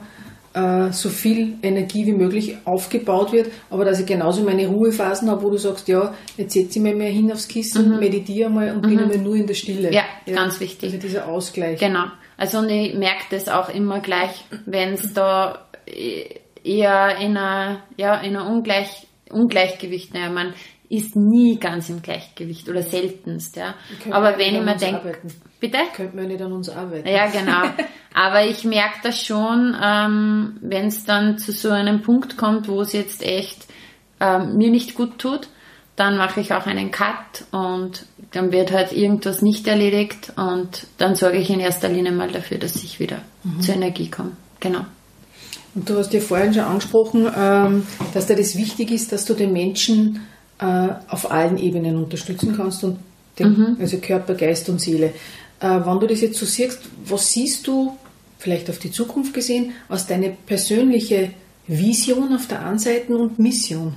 äh, 0.53 0.91
so 0.91 1.09
viel 1.09 1.55
Energie 1.61 2.05
wie 2.05 2.13
möglich 2.13 2.57
aufgebaut 2.65 3.31
wird, 3.31 3.51
aber 3.69 3.85
dass 3.85 3.99
ich 3.99 4.05
genauso 4.05 4.43
meine 4.43 4.67
Ruhephasen 4.67 5.29
habe, 5.29 5.43
wo 5.43 5.49
du 5.49 5.57
sagst, 5.57 5.87
ja, 5.87 6.13
jetzt 6.37 6.53
setze 6.53 6.79
ich 6.79 6.83
mich 6.83 6.95
mehr 6.95 7.09
hin 7.09 7.31
aufs 7.31 7.47
Kissen, 7.47 7.91
mhm. 7.91 7.99
meditiere 7.99 8.49
mal 8.49 8.71
und 8.71 8.85
mhm. 8.85 8.89
bin 8.89 8.99
einmal 8.99 9.17
nur 9.17 9.35
in 9.35 9.47
der 9.47 9.53
Stille. 9.53 9.93
Ja, 9.93 10.03
ja, 10.25 10.35
ganz 10.35 10.59
wichtig. 10.59 10.93
Also 10.93 10.97
dieser 10.97 11.27
Ausgleich. 11.27 11.79
Genau. 11.79 12.05
Also 12.37 12.59
und 12.59 12.69
ich 12.69 12.93
merke 12.95 13.23
das 13.29 13.47
auch 13.47 13.69
immer 13.69 13.99
gleich, 13.99 14.45
wenn 14.65 14.93
es 14.93 15.13
da 15.13 15.67
eher 16.63 17.17
in 17.17 17.37
einer, 17.37 17.83
ja, 17.97 18.15
in 18.21 18.35
einer 18.35 18.49
Ungleich, 18.49 19.07
Ungleichgewicht, 19.29 20.13
naja, 20.13 20.29
man 20.29 20.53
ist 20.91 21.15
nie 21.15 21.58
ganz 21.58 21.89
im 21.89 22.01
Gleichgewicht 22.01 22.67
oder 22.67 22.84
seltenst, 22.84 23.56
ja. 23.56 23.75
Aber 24.10 24.38
wenn 24.38 24.56
ich 24.56 24.62
mir 24.62 24.75
denke, 24.75 25.17
bitte? 25.60 25.77
Könnte 25.95 26.17
man 26.17 26.27
nicht 26.27 26.41
an 26.41 26.51
uns 26.51 26.69
arbeiten. 26.69 27.08
Ja, 27.08 27.27
genau. 27.27 27.63
Aber 28.13 28.45
ich 28.45 28.65
merke 28.65 28.99
das 29.04 29.23
schon, 29.23 29.73
ähm, 29.82 30.58
wenn 30.62 30.88
es 30.88 31.06
dann 31.06 31.38
zu 31.38 31.54
so 31.54 31.69
einem 31.69 32.01
Punkt 32.01 32.36
kommt, 32.36 32.67
wo 32.67 32.82
es 32.82 32.91
jetzt 32.91 33.23
echt 33.23 33.67
ähm, 34.19 34.58
mir 34.58 34.69
nicht 34.69 34.95
gut 34.95 35.17
tut, 35.17 35.47
dann 35.95 36.17
mache 36.17 36.41
ich 36.41 36.54
auch 36.54 36.65
einen 36.65 36.91
Cut 36.91 37.45
und 37.51 38.06
dann 38.32 38.51
wird 38.51 38.71
halt 38.71 38.91
irgendwas 38.91 39.41
nicht 39.41 39.67
erledigt 39.67 40.34
und 40.36 40.88
dann 40.97 41.15
sorge 41.15 41.38
ich 41.38 41.49
in 41.49 41.62
erster 41.62 41.88
Linie 41.88 42.12
mal 42.12 42.32
dafür, 42.32 42.58
dass 42.58 42.75
ich 42.75 42.99
wieder 42.99 43.19
mhm. 43.43 43.62
zur 43.62 43.75
Energie 43.75 44.10
komme. 44.10 44.32
Genau. 44.60 44.86
Und 45.73 45.89
du 45.89 45.97
hast 45.97 46.12
ja 46.12 46.19
vorhin 46.19 46.54
schon 46.54 46.63
angesprochen, 46.63 47.32
ähm, 47.34 47.88
dass 48.13 48.25
dir 48.25 48.36
das 48.36 48.58
wichtig 48.58 48.91
ist, 48.91 49.13
dass 49.13 49.23
du 49.23 49.34
den 49.34 49.54
Menschen 49.54 50.27
äh, 50.62 50.89
auf 51.08 51.32
allen 51.32 51.58
Ebenen 51.58 51.97
unterstützen 51.97 52.56
kannst 52.56 52.84
und 52.84 53.00
den, 53.39 53.50
mhm. 53.50 53.78
also 53.80 53.97
Körper, 53.97 54.36
Geist 54.36 54.69
und 54.69 54.80
Seele. 54.80 55.13
Äh, 55.60 55.80
wenn 55.86 56.00
du 56.00 56.08
das 56.08 56.21
jetzt 56.21 56.38
so 56.38 56.45
siehst, 56.45 56.80
was 57.06 57.30
siehst 57.30 57.67
du 57.67 57.97
vielleicht 58.38 58.69
auf 58.69 58.80
die 58.80 58.91
Zukunft 58.91 59.34
gesehen, 59.34 59.74
als 59.89 60.08
deine 60.08 60.30
persönliche 60.45 61.32
Vision 61.67 62.34
auf 62.36 62.47
der 62.47 62.65
einen 62.65 62.80
Seite 62.80 63.15
und 63.17 63.39
Mission? 63.39 63.95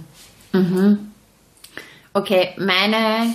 Mhm. 0.53 1.11
Okay, 2.13 2.51
meine 2.59 3.35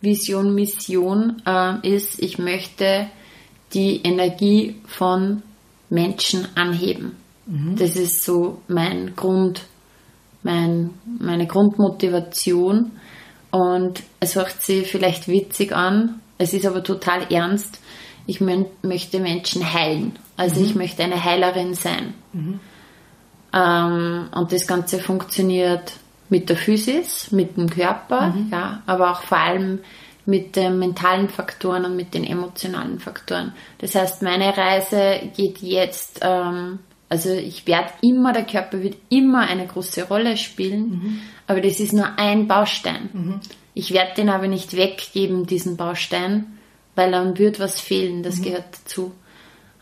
Vision, 0.00 0.54
Mission 0.54 1.42
äh, 1.46 1.88
ist, 1.88 2.20
ich 2.20 2.38
möchte 2.38 3.06
die 3.74 4.00
Energie 4.02 4.76
von 4.86 5.42
Menschen 5.90 6.48
anheben. 6.54 7.12
Mhm. 7.46 7.76
Das 7.76 7.96
ist 7.96 8.24
so 8.24 8.62
mein 8.68 9.14
Grund, 9.14 9.62
mein, 10.46 10.90
meine 11.18 11.46
Grundmotivation. 11.46 12.92
Und 13.50 14.02
es 14.20 14.34
hört 14.36 14.62
sich 14.62 14.86
vielleicht 14.88 15.28
witzig 15.28 15.72
an, 15.72 16.20
es 16.38 16.52
ist 16.52 16.66
aber 16.66 16.82
total 16.82 17.32
ernst 17.32 17.80
ich 18.26 18.40
möchte 18.40 19.20
Menschen 19.20 19.72
heilen. 19.72 20.18
Also 20.36 20.60
mhm. 20.60 20.66
ich 20.66 20.74
möchte 20.74 21.04
eine 21.04 21.22
Heilerin 21.22 21.74
sein. 21.74 22.14
Mhm. 22.32 22.60
Ähm, 23.54 24.28
und 24.34 24.52
das 24.52 24.66
Ganze 24.66 24.98
funktioniert 24.98 25.94
mit 26.28 26.48
der 26.48 26.56
Physis, 26.56 27.30
mit 27.30 27.56
dem 27.56 27.70
Körper, 27.70 28.28
mhm. 28.28 28.48
ja, 28.50 28.82
aber 28.86 29.12
auch 29.12 29.22
vor 29.22 29.38
allem 29.38 29.80
mit 30.26 30.56
den 30.56 30.80
mentalen 30.80 31.28
Faktoren 31.28 31.84
und 31.84 31.94
mit 31.94 32.12
den 32.14 32.24
emotionalen 32.24 32.98
Faktoren. 32.98 33.52
Das 33.78 33.94
heißt, 33.94 34.22
meine 34.22 34.56
Reise 34.56 35.20
geht 35.36 35.58
jetzt, 35.58 36.18
ähm, 36.22 36.80
also 37.08 37.32
ich 37.32 37.66
werde 37.66 37.90
immer, 38.02 38.32
der 38.32 38.44
Körper 38.44 38.82
wird 38.82 38.96
immer 39.08 39.40
eine 39.40 39.66
große 39.66 40.08
Rolle 40.08 40.36
spielen, 40.36 40.88
mhm. 40.88 41.20
aber 41.46 41.60
das 41.60 41.78
ist 41.78 41.92
nur 41.92 42.18
ein 42.18 42.48
Baustein. 42.48 43.10
Mhm. 43.12 43.40
Ich 43.74 43.92
werde 43.92 44.14
den 44.14 44.28
aber 44.28 44.48
nicht 44.48 44.76
weggeben, 44.76 45.46
diesen 45.46 45.76
Baustein, 45.76 46.58
weil 46.94 47.12
dann 47.12 47.38
wird 47.38 47.60
was 47.60 47.80
fehlen, 47.80 48.22
das 48.22 48.38
mhm. 48.38 48.42
gehört 48.42 48.64
dazu. 48.72 49.12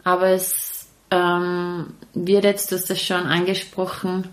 Aber 0.03 0.29
es 0.29 0.87
ähm, 1.11 1.95
wird 2.13 2.45
jetzt, 2.45 2.71
du 2.71 2.77
hast 2.77 2.91
das 2.91 3.01
schon 3.01 3.27
angesprochen, 3.27 4.29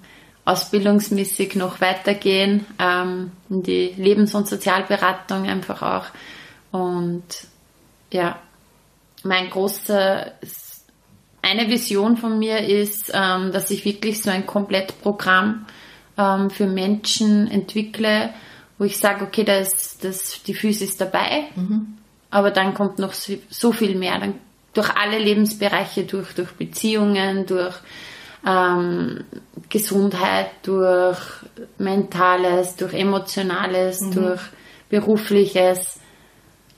ausbildungsmäßig 0.45 1.55
noch 1.55 1.79
weitergehen, 1.79 2.65
ähm, 2.79 3.31
in 3.49 3.63
die 3.63 3.93
Lebens- 3.95 4.35
und 4.35 4.47
Sozialberatung 4.47 5.47
einfach 5.47 5.81
auch. 5.81 6.05
Und 6.71 7.23
ja, 8.11 8.39
mein 9.23 9.49
großer, 9.49 10.31
eine 11.41 11.69
Vision 11.69 12.17
von 12.17 12.39
mir 12.39 12.59
ist, 12.59 13.11
ähm, 13.13 13.51
dass 13.51 13.71
ich 13.71 13.85
wirklich 13.85 14.21
so 14.21 14.29
ein 14.29 14.45
Komplettprogramm 14.45 15.65
ähm, 16.17 16.49
für 16.49 16.67
Menschen 16.67 17.49
entwickle, 17.49 18.33
wo 18.77 18.85
ich 18.85 18.97
sage, 18.97 19.25
okay, 19.25 19.43
da 19.43 19.57
ist 19.57 20.03
das, 20.03 20.43
die 20.43 20.53
Physis 20.53 20.97
dabei, 20.97 21.45
mhm 21.55 21.97
aber 22.31 22.49
dann 22.49 22.73
kommt 22.73 22.97
noch 22.97 23.13
so 23.13 23.71
viel 23.73 23.95
mehr, 23.95 24.17
dann 24.17 24.35
durch 24.73 24.89
alle 24.95 25.19
Lebensbereiche 25.19 26.05
durch, 26.05 26.33
durch 26.33 26.51
Beziehungen, 26.53 27.45
durch 27.45 27.75
ähm, 28.47 29.25
Gesundheit, 29.69 30.49
durch 30.63 31.19
Mentales, 31.77 32.77
durch 32.77 32.93
Emotionales, 32.93 33.99
mhm. 33.99 34.11
durch 34.13 34.41
Berufliches. 34.89 35.99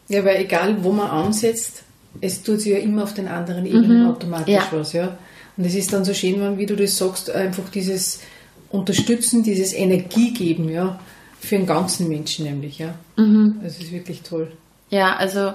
Ja, 0.08 0.26
weil 0.26 0.38
egal 0.38 0.84
wo 0.84 0.91
man 0.91 1.10
ansetzt, 1.10 1.84
es 2.21 2.43
tut 2.43 2.62
sich 2.62 2.73
ja 2.73 2.80
immer 2.80 3.04
auf 3.04 3.13
den 3.13 3.28
anderen 3.28 3.65
Ebenen 3.65 4.04
mhm. 4.04 4.10
automatisch 4.10 4.54
ja. 4.54 4.67
was, 4.71 4.93
ja. 4.93 5.17
Und 5.58 5.65
es 5.65 5.76
ist 5.76 5.93
dann 5.93 6.04
so 6.04 6.13
schön, 6.13 6.58
wie 6.58 6.65
du 6.65 6.76
das 6.76 6.97
sagst, 6.97 7.30
einfach 7.30 7.69
dieses 7.69 8.21
Unterstützen, 8.69 9.43
dieses 9.43 9.73
Energie 9.73 10.34
geben, 10.34 10.69
ja, 10.69 10.99
für 11.39 11.58
den 11.58 11.65
ganzen 11.65 12.08
Menschen 12.08 12.45
nämlich, 12.45 12.80
ja. 12.80 12.95
Mhm. 13.17 13.60
Das 13.62 13.80
ist 13.80 13.91
wirklich 13.91 14.21
toll. 14.21 14.52
Ja, 14.89 15.15
also 15.15 15.54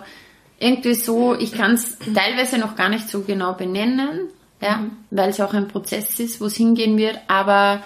irgendwie 0.61 0.95
so, 0.95 1.35
ich 1.35 1.53
kann 1.53 1.75
es 1.75 1.99
teilweise 2.15 2.59
noch 2.59 2.77
gar 2.77 2.89
nicht 2.89 3.09
so 3.09 3.23
genau 3.23 3.55
benennen, 3.55 4.29
ja, 4.61 4.79
mhm. 4.79 4.91
weil 5.11 5.31
es 5.31 5.41
auch 5.41 5.55
ein 5.55 5.69
Prozess 5.69 6.19
ist, 6.21 6.41
wo 6.41 6.47
es 6.47 6.57
hingehen 6.57 6.97
wird, 6.99 7.19
aber 7.29 7.83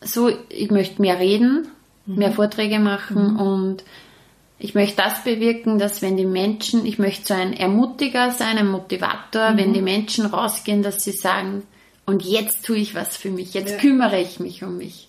so, 0.00 0.30
ich 0.48 0.70
möchte 0.70 1.02
mehr 1.02 1.18
reden, 1.18 1.68
mhm. 2.06 2.16
mehr 2.16 2.32
Vorträge 2.32 2.78
machen 2.78 3.34
mhm. 3.34 3.40
und 3.40 3.84
ich 4.58 4.74
möchte 4.74 4.96
das 4.96 5.22
bewirken, 5.22 5.78
dass 5.78 6.00
wenn 6.00 6.16
die 6.16 6.24
Menschen, 6.24 6.86
ich 6.86 6.98
möchte 6.98 7.26
so 7.26 7.34
ein 7.34 7.52
Ermutiger 7.52 8.30
sein, 8.30 8.56
ein 8.56 8.68
Motivator, 8.68 9.56
wenn 9.56 9.70
mhm. 9.70 9.74
die 9.74 9.82
Menschen 9.82 10.26
rausgehen, 10.26 10.82
dass 10.82 11.04
sie 11.04 11.12
sagen, 11.12 11.62
und 12.06 12.24
jetzt 12.24 12.64
tue 12.64 12.76
ich 12.76 12.94
was 12.94 13.16
für 13.16 13.30
mich, 13.30 13.52
jetzt 13.52 13.72
ja. 13.72 13.78
kümmere 13.78 14.20
ich 14.20 14.40
mich 14.40 14.62
um 14.62 14.78
mich. 14.78 15.08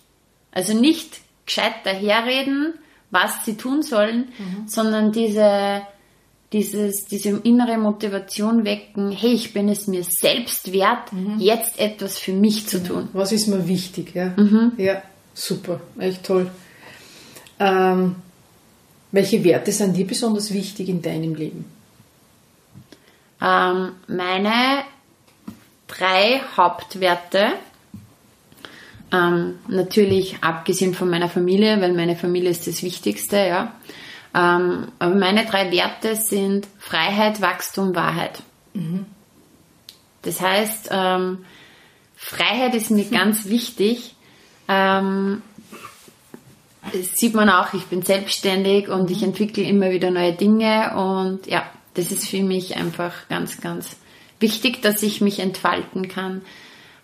Also 0.52 0.74
nicht 0.74 1.20
gescheit 1.46 1.76
daherreden, 1.86 2.74
was 3.10 3.46
sie 3.46 3.56
tun 3.56 3.84
sollen, 3.84 4.30
mhm. 4.38 4.68
sondern 4.68 5.14
diese, 5.14 5.82
dieses, 6.52 7.06
diese 7.06 7.30
innere 7.30 7.78
Motivation 7.78 8.66
wecken, 8.66 9.12
hey, 9.12 9.32
ich 9.32 9.54
bin 9.54 9.70
es 9.70 9.88
mir 9.88 10.04
selbst 10.04 10.74
wert, 10.74 11.14
mhm. 11.14 11.40
jetzt 11.40 11.80
etwas 11.80 12.20
für 12.20 12.34
mich 12.34 12.68
zu 12.68 12.84
tun. 12.84 13.08
Was 13.14 13.32
ist 13.32 13.48
mir 13.48 13.66
wichtig, 13.68 14.14
ja? 14.14 14.34
Mhm. 14.36 14.74
Ja, 14.78 15.02
super, 15.34 15.80
echt 16.00 16.26
toll. 16.26 16.52
Ähm, 17.60 18.16
welche 19.12 19.44
Werte 19.44 19.72
sind 19.72 19.96
dir 19.96 20.06
besonders 20.06 20.54
wichtig 20.54 20.90
in 20.90 21.02
deinem 21.02 21.36
Leben? 21.36 21.66
Ähm, 23.42 23.92
meine 24.08 24.84
drei 25.88 26.42
Hauptwerte 26.56 27.54
ähm, 29.12 29.60
natürlich 29.68 30.38
abgesehen 30.42 30.94
von 30.94 31.10
meiner 31.10 31.30
Familie, 31.30 31.80
weil 31.80 31.94
meine 31.94 32.16
Familie 32.16 32.50
ist 32.50 32.68
das 32.68 32.84
Wichtigste, 32.84 33.38
ja. 33.38 33.74
Ähm, 34.36 34.92
aber 35.00 35.16
meine 35.16 35.46
drei 35.46 35.72
Werte 35.72 36.16
sind 36.16 36.68
Freiheit, 36.78 37.42
Wachstum, 37.42 37.96
Wahrheit. 37.96 38.44
Mhm. 38.74 39.06
Das 40.24 40.42
heißt, 40.42 40.90
ähm, 40.92 41.46
Freiheit 42.16 42.76
ist 42.76 42.92
mir 42.92 43.06
ganz 43.12 43.46
wichtig. 43.46 44.16
Ähm, 44.68 45.42
sieht 46.94 47.34
man 47.34 47.50
auch, 47.50 47.74
ich 47.74 47.86
bin 47.86 48.02
selbstständig 48.02 48.90
und 48.90 49.12
ich 49.12 49.24
entwickle 49.24 49.64
immer 49.64 49.92
wieder 49.92 50.12
neue 50.12 50.34
Dinge 50.34 50.96
und 50.96 51.48
ja, 51.48 51.64
das 51.94 52.12
ist 52.12 52.28
für 52.28 52.44
mich 52.44 52.76
einfach 52.76 53.28
ganz, 53.30 53.60
ganz 53.60 53.98
wichtig, 54.40 54.82
dass 54.82 55.02
ich 55.04 55.22
mich 55.22 55.40
entfalten 55.40 56.08
kann. 56.08 56.42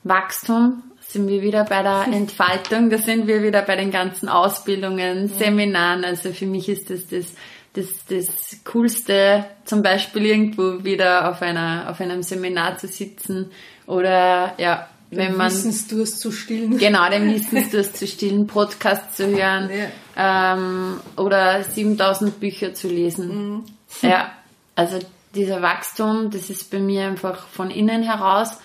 Wachstum 0.04 0.84
sind 1.00 1.28
wir 1.28 1.42
wieder 1.42 1.64
bei 1.66 1.82
der 1.82 2.08
Entfaltung, 2.12 2.90
da 2.90 2.98
sind 2.98 3.28
wir 3.28 3.44
wieder 3.44 3.62
bei 3.62 3.76
den 3.76 3.92
ganzen 3.92 4.30
Ausbildungen, 4.30 5.28
Seminaren. 5.28 6.04
Also 6.04 6.32
für 6.32 6.46
mich 6.46 6.70
ist 6.70 6.90
das 6.90 7.08
das, 7.08 7.34
das, 7.74 7.88
das 8.08 8.64
Coolste, 8.66 9.46
zum 9.66 9.82
Beispiel 9.82 10.26
irgendwo 10.26 10.84
wieder 10.84 11.30
auf 11.30 11.42
einer, 11.42 11.90
auf 11.90 12.00
einem 12.00 12.22
Seminar 12.22 12.78
zu 12.78 12.88
sitzen 12.88 13.52
oder 13.88 14.54
ja, 14.58 14.88
wenn 15.16 15.36
man 15.36 15.52
Wissensdurst 15.52 16.20
zu 16.20 16.32
stillen. 16.32 16.78
Genau, 16.78 17.10
den 17.10 17.34
Wissensdurst 17.34 17.98
zu 17.98 18.08
stillen, 18.08 18.48
Podcast 18.48 19.16
zu 19.18 19.28
hören 19.28 19.70
ja. 20.16 20.54
ähm, 20.56 21.00
oder 21.18 21.64
7000 21.64 22.40
Bücher 22.40 22.74
zu 22.74 22.88
lesen. 22.88 23.28
Mhm. 23.28 23.64
Ja, 24.02 24.32
also 24.76 24.98
dieser 25.36 25.62
Wachstum, 25.62 26.32
das 26.32 26.50
ist 26.50 26.72
bei 26.72 26.80
mir 26.80 27.06
einfach 27.06 27.46
von 27.48 27.70
innen 27.70 28.02
heraus 28.02 28.58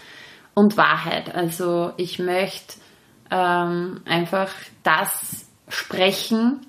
und 0.54 0.78
Wahrheit. 0.78 1.34
Also 1.34 1.92
ich 1.98 2.18
möchte 2.18 2.76
ähm, 3.30 4.00
einfach 4.06 4.48
das 4.82 5.46
sprechen, 5.68 6.66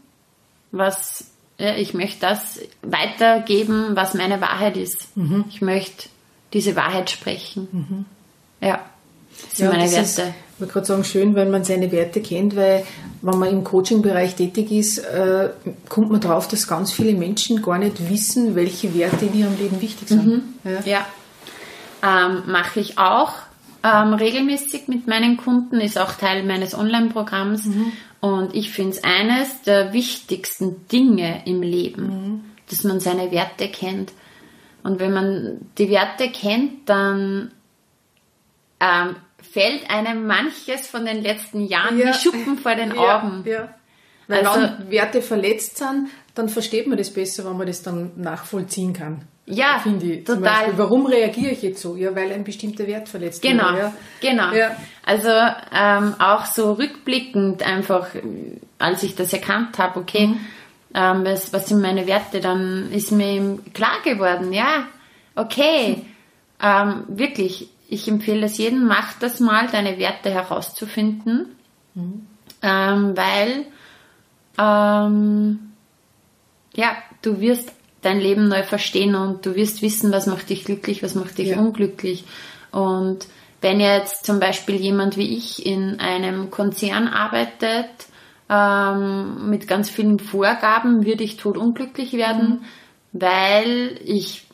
was 0.72 1.32
ja, 1.60 1.76
ich 1.76 1.94
möchte 1.94 2.22
das 2.22 2.60
weitergeben, 2.82 3.96
was 3.96 4.14
meine 4.14 4.40
Wahrheit 4.40 4.78
ist. 4.78 5.16
Mhm. 5.18 5.44
Ich 5.50 5.62
möchte 5.62 6.08
diese 6.54 6.76
Wahrheit 6.76 7.10
sprechen. 7.10 7.68
Mhm. 7.72 8.06
Ja, 8.66 8.86
das 9.42 9.58
sind 9.58 9.66
ja, 9.66 9.72
meine 9.72 9.92
Werte. 9.92 10.02
Ist, 10.02 10.20
ich 10.20 10.60
wollte 10.60 10.74
gerade 10.74 10.86
sagen, 10.86 11.04
schön, 11.04 11.36
wenn 11.36 11.52
man 11.52 11.64
seine 11.64 11.92
Werte 11.92 12.22
kennt, 12.22 12.56
weil 12.56 12.86
wenn 13.22 13.40
man 13.40 13.50
im 13.50 13.64
Coaching-Bereich 13.64 14.36
tätig 14.36 14.72
ist, 14.72 14.98
äh, 15.00 15.50
kommt 15.88 16.12
man 16.12 16.20
drauf, 16.20 16.48
dass 16.48 16.68
ganz 16.68 16.92
viele 16.92 17.14
Menschen 17.14 17.62
gar 17.62 17.78
nicht 17.78 18.10
wissen, 18.10 18.56
welche 18.56 18.94
Werte 18.94 19.26
in 19.26 19.40
ihrem 19.40 19.58
Leben 19.58 19.82
wichtig 19.82 20.08
sind. 20.10 20.26
Mhm. 20.26 20.44
Ja, 20.64 20.80
ja. 20.86 21.06
Ähm, 22.02 22.44
mache 22.48 22.80
ich 22.80 22.98
auch 22.98 23.34
ähm, 23.84 24.14
regelmäßig 24.14 24.88
mit 24.88 25.08
meinen 25.08 25.38
Kunden, 25.38 25.80
ist 25.80 25.98
auch 25.98 26.14
Teil 26.14 26.44
meines 26.44 26.74
Online-Programms. 26.76 27.66
Mhm. 27.66 27.92
Und 28.22 28.54
ich 28.54 28.72
finde 28.72 28.98
es 28.98 29.04
eines 29.04 29.62
der 29.62 29.94
wichtigsten 29.94 30.88
Dinge 30.88 31.44
im 31.46 31.62
Leben, 31.62 32.04
mhm. 32.04 32.44
dass 32.70 32.84
man 32.84 33.00
seine 33.00 33.32
Werte 33.32 33.70
kennt. 33.70 34.12
Und 34.84 35.00
wenn 35.00 35.14
man 35.14 35.58
die 35.78 35.90
Werte 35.90 36.30
kennt, 36.30 36.90
dann 36.90 37.52
ähm, 38.80 39.16
fällt 39.60 39.90
einem 39.90 40.26
manches 40.26 40.88
von 40.88 41.06
den 41.06 41.22
letzten 41.22 41.66
Jahren 41.66 41.98
ja. 42.00 42.08
wie 42.08 42.14
Schuppen 42.14 42.58
vor 42.58 42.76
den 42.76 42.98
Augen. 42.98 43.44
Ja, 43.46 43.52
ja. 43.52 43.74
Weil 44.28 44.46
also, 44.46 44.62
wenn 44.62 44.92
Werte 44.92 45.22
verletzt 45.22 45.78
sind, 45.78 46.10
dann 46.36 46.50
versteht 46.50 46.88
man 46.88 46.98
das 46.98 47.10
besser, 47.10 47.46
wenn 47.46 47.58
man 47.58 47.68
das 47.68 47.82
dann 47.82 48.12
nachvollziehen 48.16 48.94
kann. 48.94 49.24
Ja, 49.46 49.80
finde 49.80 50.06
ich. 50.06 50.24
Total. 50.26 50.42
Beispiel, 50.42 50.74
warum 50.78 51.08
reagiere 51.08 51.52
ich 51.52 51.64
jetzt 51.64 51.82
so? 51.82 51.96
Ja, 51.96 52.16
weil 52.16 52.32
ein 52.32 52.44
bestimmter 52.44 52.86
Wert 52.86 53.10
verletzt 53.10 53.42
genau, 53.42 53.70
wurde. 53.70 53.80
Ja. 53.80 53.94
Genau, 54.22 54.54
ja. 54.54 54.76
Also 55.04 55.30
ähm, 55.76 56.14
auch 56.20 56.46
so 56.46 56.74
rückblickend 56.74 57.64
einfach, 57.64 58.10
als 58.78 59.02
ich 59.02 59.16
das 59.16 59.34
erkannt 59.34 59.80
habe, 59.80 60.00
okay, 60.00 60.28
mhm. 60.28 60.40
ähm, 60.94 61.26
was, 61.26 61.52
was 61.52 61.68
sind 61.68 61.82
meine 61.82 62.06
Werte, 62.06 62.40
dann 62.40 62.92
ist 62.92 63.12
mir 63.12 63.58
klar 63.74 63.98
geworden, 64.04 64.54
ja, 64.54 64.86
okay, 65.36 65.96
mhm. 65.96 66.06
ähm, 66.62 67.04
wirklich, 67.08 67.70
ich 67.90 68.08
empfehle 68.08 68.46
es 68.46 68.58
jedem, 68.58 68.86
mach 68.86 69.14
das 69.20 69.40
mal, 69.40 69.68
deine 69.68 69.98
Werte 69.98 70.30
herauszufinden, 70.30 71.56
mhm. 71.96 72.28
ähm, 72.62 73.18
weil 73.18 73.66
ähm, 74.58 75.72
ja, 76.76 76.96
du 77.22 77.42
wirst 77.42 77.74
dein 78.02 78.20
Leben 78.20 78.48
neu 78.48 78.64
verstehen 78.64 79.16
und 79.16 79.46
du 79.46 79.56
wirst 79.56 79.82
wissen, 79.82 80.12
was 80.12 80.28
macht 80.28 80.50
dich 80.50 80.64
glücklich, 80.66 81.04
was 81.04 81.16
macht 81.16 81.38
dich 81.38 81.50
ja. 81.50 81.60
unglücklich. 81.60 82.26
Und 82.72 83.28
wenn 83.62 83.80
jetzt 83.80 84.26
zum 84.26 84.40
Beispiel 84.40 84.76
jemand 84.76 85.18
wie 85.18 85.36
ich 85.36 85.66
in 85.66 86.00
einem 86.00 86.52
Konzern 86.52 87.08
arbeitet, 87.08 87.90
ähm, 88.50 89.50
mit 89.50 89.68
ganz 89.68 89.90
vielen 89.90 90.20
Vorgaben, 90.20 91.06
würde 91.06 91.24
ich 91.24 91.38
tot 91.38 91.58
unglücklich 91.58 92.14
werden, 92.14 92.50
mhm. 92.50 93.20
weil 93.20 94.00
ich 94.06 94.49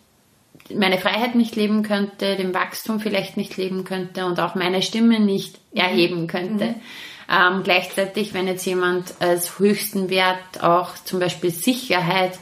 meine 0.74 0.98
Freiheit 0.98 1.36
nicht 1.36 1.56
leben 1.56 1.84
könnte, 1.84 2.36
dem 2.36 2.54
Wachstum 2.54 3.00
vielleicht 3.00 3.38
nicht 3.38 3.58
leben 3.58 3.84
könnte 3.84 4.26
und 4.26 4.40
auch 4.40 4.56
meine 4.56 4.82
Stimme 4.82 5.20
nicht 5.20 5.60
erheben 5.74 6.28
könnte. 6.28 6.66
Mhm. 6.66 6.82
Ähm, 7.30 7.64
gleichzeitig, 7.64 8.34
wenn 8.34 8.48
jetzt 8.48 8.66
jemand 8.66 9.16
als 9.20 9.58
höchsten 9.60 10.10
Wert 10.10 10.64
auch 10.64 10.96
zum 10.96 11.20
Beispiel 11.20 11.50
Sicherheit 11.50 12.38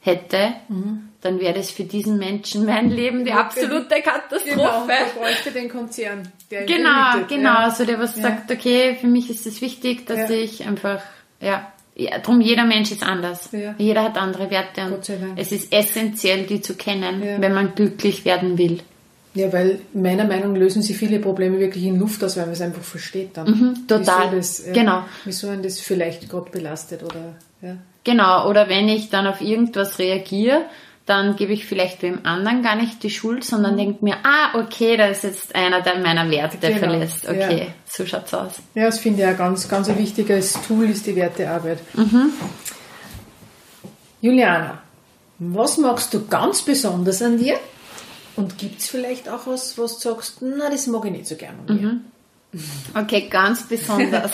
hätte, 0.00 0.54
mhm. 0.68 1.10
dann 1.20 1.38
wäre 1.40 1.54
das 1.54 1.70
für 1.70 1.84
diesen 1.84 2.18
Menschen 2.18 2.66
mein 2.66 2.90
Leben 2.90 3.24
die 3.24 3.32
absolute 3.32 4.00
Katastrophe. 4.00 4.50
Genau, 4.50 4.86
er 4.88 5.06
bräuchte 5.16 5.52
den 5.52 5.68
Konzern. 5.68 6.30
Der 6.50 6.64
genau, 6.64 7.24
genau, 7.28 7.50
ja. 7.50 7.58
also 7.58 7.84
der 7.84 7.98
was 8.00 8.16
ja. 8.16 8.22
sagt, 8.22 8.50
okay, 8.50 8.96
für 9.00 9.06
mich 9.06 9.30
ist 9.30 9.46
es 9.46 9.60
wichtig, 9.60 10.06
dass 10.06 10.30
ja. 10.30 10.36
ich 10.36 10.66
einfach, 10.66 11.02
ja, 11.40 11.70
ja, 11.96 12.18
drum 12.18 12.40
jeder 12.40 12.64
Mensch 12.64 12.90
ist 12.92 13.02
anders. 13.02 13.50
Ja. 13.52 13.74
Jeder 13.78 14.04
hat 14.04 14.16
andere 14.16 14.50
Werte 14.50 14.86
und 14.86 15.10
es 15.36 15.52
ist 15.52 15.72
essentiell, 15.72 16.44
die 16.44 16.60
zu 16.60 16.74
kennen, 16.74 17.22
ja. 17.22 17.40
wenn 17.40 17.52
man 17.52 17.74
glücklich 17.74 18.24
werden 18.24 18.58
will. 18.58 18.80
Ja, 19.34 19.52
weil 19.52 19.80
meiner 19.92 20.24
Meinung 20.24 20.54
nach 20.54 20.58
lösen 20.58 20.82
sie 20.82 20.94
viele 20.94 21.20
Probleme 21.20 21.60
wirklich 21.60 21.84
in 21.84 22.00
Luft 22.00 22.22
aus, 22.24 22.36
weil 22.36 22.46
man 22.46 22.54
es 22.54 22.60
einfach 22.60 22.82
versteht 22.82 23.36
dann. 23.36 23.46
Mhm, 23.46 23.86
total. 23.86 24.32
Wieso 24.32 24.36
das, 24.36 24.66
äh, 24.66 24.72
genau. 24.72 25.04
Wieso 25.24 25.46
man 25.46 25.62
das 25.62 25.78
vielleicht 25.78 26.28
Gott 26.28 26.50
belastet 26.50 27.02
oder 27.04 27.36
ja. 27.62 27.76
Genau, 28.02 28.48
oder 28.48 28.68
wenn 28.68 28.88
ich 28.88 29.10
dann 29.10 29.26
auf 29.26 29.40
irgendwas 29.40 29.98
reagiere, 29.98 30.62
dann 31.06 31.36
gebe 31.36 31.52
ich 31.52 31.66
vielleicht 31.66 32.02
dem 32.02 32.24
anderen 32.24 32.62
gar 32.62 32.76
nicht 32.76 33.02
die 33.02 33.10
Schuld, 33.10 33.44
sondern 33.44 33.76
denke 33.76 34.04
mir, 34.04 34.16
ah, 34.22 34.58
okay, 34.58 34.96
da 34.96 35.06
ist 35.06 35.24
jetzt 35.24 35.54
einer, 35.54 35.80
der 35.80 35.98
meiner 35.98 36.30
Werte 36.30 36.58
genau. 36.58 36.78
verlässt. 36.78 37.28
Okay, 37.28 37.58
ja. 37.58 37.74
so 37.86 38.06
schaut's 38.06 38.32
aus. 38.32 38.52
Ja, 38.74 38.86
das 38.86 39.00
finde 39.00 39.22
ich 39.22 39.28
ein 39.28 39.36
ganz, 39.36 39.68
ganz 39.68 39.88
ein 39.88 39.98
wichtiges 39.98 40.52
Tool 40.66 40.88
ist 40.90 41.06
die 41.06 41.16
Wertearbeit. 41.16 41.80
Mhm. 41.94 42.32
Juliana, 44.20 44.82
was 45.38 45.78
magst 45.78 46.14
du 46.14 46.26
ganz 46.26 46.62
besonders 46.62 47.22
an 47.22 47.38
dir? 47.38 47.58
Und 48.36 48.58
gibt 48.58 48.80
es 48.80 48.88
vielleicht 48.88 49.28
auch 49.28 49.46
was, 49.46 49.76
was 49.78 49.98
du 49.98 50.10
sagst, 50.10 50.38
na, 50.42 50.70
das 50.70 50.86
mag 50.86 51.04
ich 51.06 51.12
nicht 51.12 51.26
so 51.26 51.34
gerne 51.34 51.58
an 51.66 51.76
mir? 51.76 51.88
Mhm. 51.88 52.04
Okay, 52.94 53.28
ganz 53.28 53.62
besonders. 53.62 54.32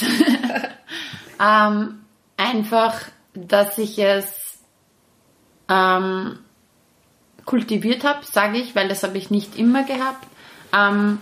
ähm, 1.41 2.01
einfach 2.37 3.01
dass 3.37 3.79
ich 3.79 3.99
es 3.99 4.59
ähm, 5.69 6.39
kultiviert 7.47 8.05
habe, 8.05 8.27
sage 8.27 8.59
ich, 8.59 8.75
weil 8.75 8.89
das 8.89 9.03
habe 9.03 9.17
ich 9.17 9.31
nicht 9.31 9.57
immer 9.57 9.85
gehabt, 9.85 10.27
ähm, 10.75 11.19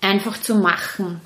einfach 0.00 0.40
zu 0.40 0.56
machen. 0.56 1.20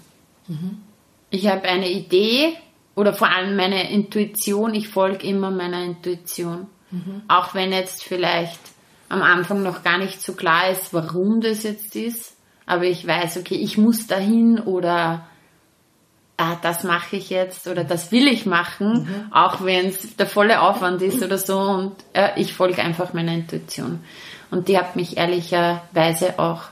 Mhm. 0.47 0.83
Ich 1.31 1.47
habe 1.47 1.63
eine 1.63 1.91
Idee 1.91 2.55
oder 2.95 3.15
vor 3.15 3.31
allem 3.31 3.57
meine 3.57 3.91
Intuition, 3.91 4.75
ich 4.75 4.89
folge 4.89 5.27
immer 5.27 5.51
meiner 5.51 5.83
Intuition. 5.83 6.67
Mhm. 6.91 7.23
Auch 7.29 7.55
wenn 7.55 7.73
jetzt 7.73 8.03
vielleicht 8.03 8.61
am 9.09 9.23
Anfang 9.23 9.63
noch 9.63 9.83
gar 9.83 9.99
nicht 9.99 10.21
so 10.21 10.35
klar 10.35 10.71
ist, 10.71 10.93
warum 10.93 11.41
das 11.41 11.63
jetzt 11.63 11.97
ist, 11.97 12.37
aber 12.67 12.85
ich 12.85 13.07
weiß, 13.07 13.39
okay, 13.39 13.55
ich 13.55 13.79
muss 13.79 14.07
dahin 14.07 14.59
oder 14.59 15.27
ah, 16.39 16.57
das 16.63 16.85
mache 16.85 17.17
ich 17.17 17.29
jetzt 17.29 17.67
oder 17.67 17.85
das 17.85 18.11
will 18.11 18.27
ich 18.29 18.47
machen, 18.47 19.03
mhm. 19.03 19.33
auch 19.33 19.63
wenn 19.63 19.89
es 19.89 20.17
der 20.17 20.27
volle 20.27 20.63
Aufwand 20.63 21.03
ist 21.03 21.23
oder 21.23 21.37
so. 21.37 21.59
Und 21.59 21.97
äh, 22.15 22.41
ich 22.41 22.55
folge 22.55 22.83
einfach 22.83 23.13
meiner 23.13 23.35
Intuition. 23.35 24.01
Und 24.51 24.69
die 24.69 24.79
hat 24.79 24.97
mich 24.97 25.19
ehrlicherweise 25.19 26.39
auch, 26.39 26.63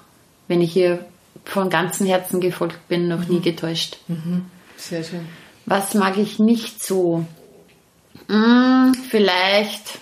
wenn 0.48 0.62
ich 0.62 0.74
ihr 0.76 1.04
von 1.44 1.68
ganzem 1.68 2.06
Herzen 2.06 2.40
gefolgt 2.40 2.88
bin, 2.88 3.08
noch 3.08 3.26
mhm. 3.26 3.34
nie 3.34 3.40
getäuscht. 3.40 3.98
Mhm. 4.08 4.46
Sehr 4.76 5.04
schön. 5.04 5.26
Was 5.66 5.94
mag 5.94 6.16
ich 6.16 6.38
nicht 6.38 6.82
so? 6.82 7.26
Hm, 8.28 8.94
vielleicht, 9.10 9.98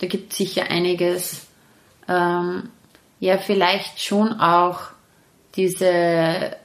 da 0.00 0.06
gibt 0.06 0.32
es 0.32 0.38
sicher 0.38 0.70
einiges. 0.70 1.46
Ähm, 2.06 2.68
ja, 3.20 3.38
vielleicht 3.38 4.02
schon 4.02 4.38
auch 4.38 4.80
diese 5.56 6.56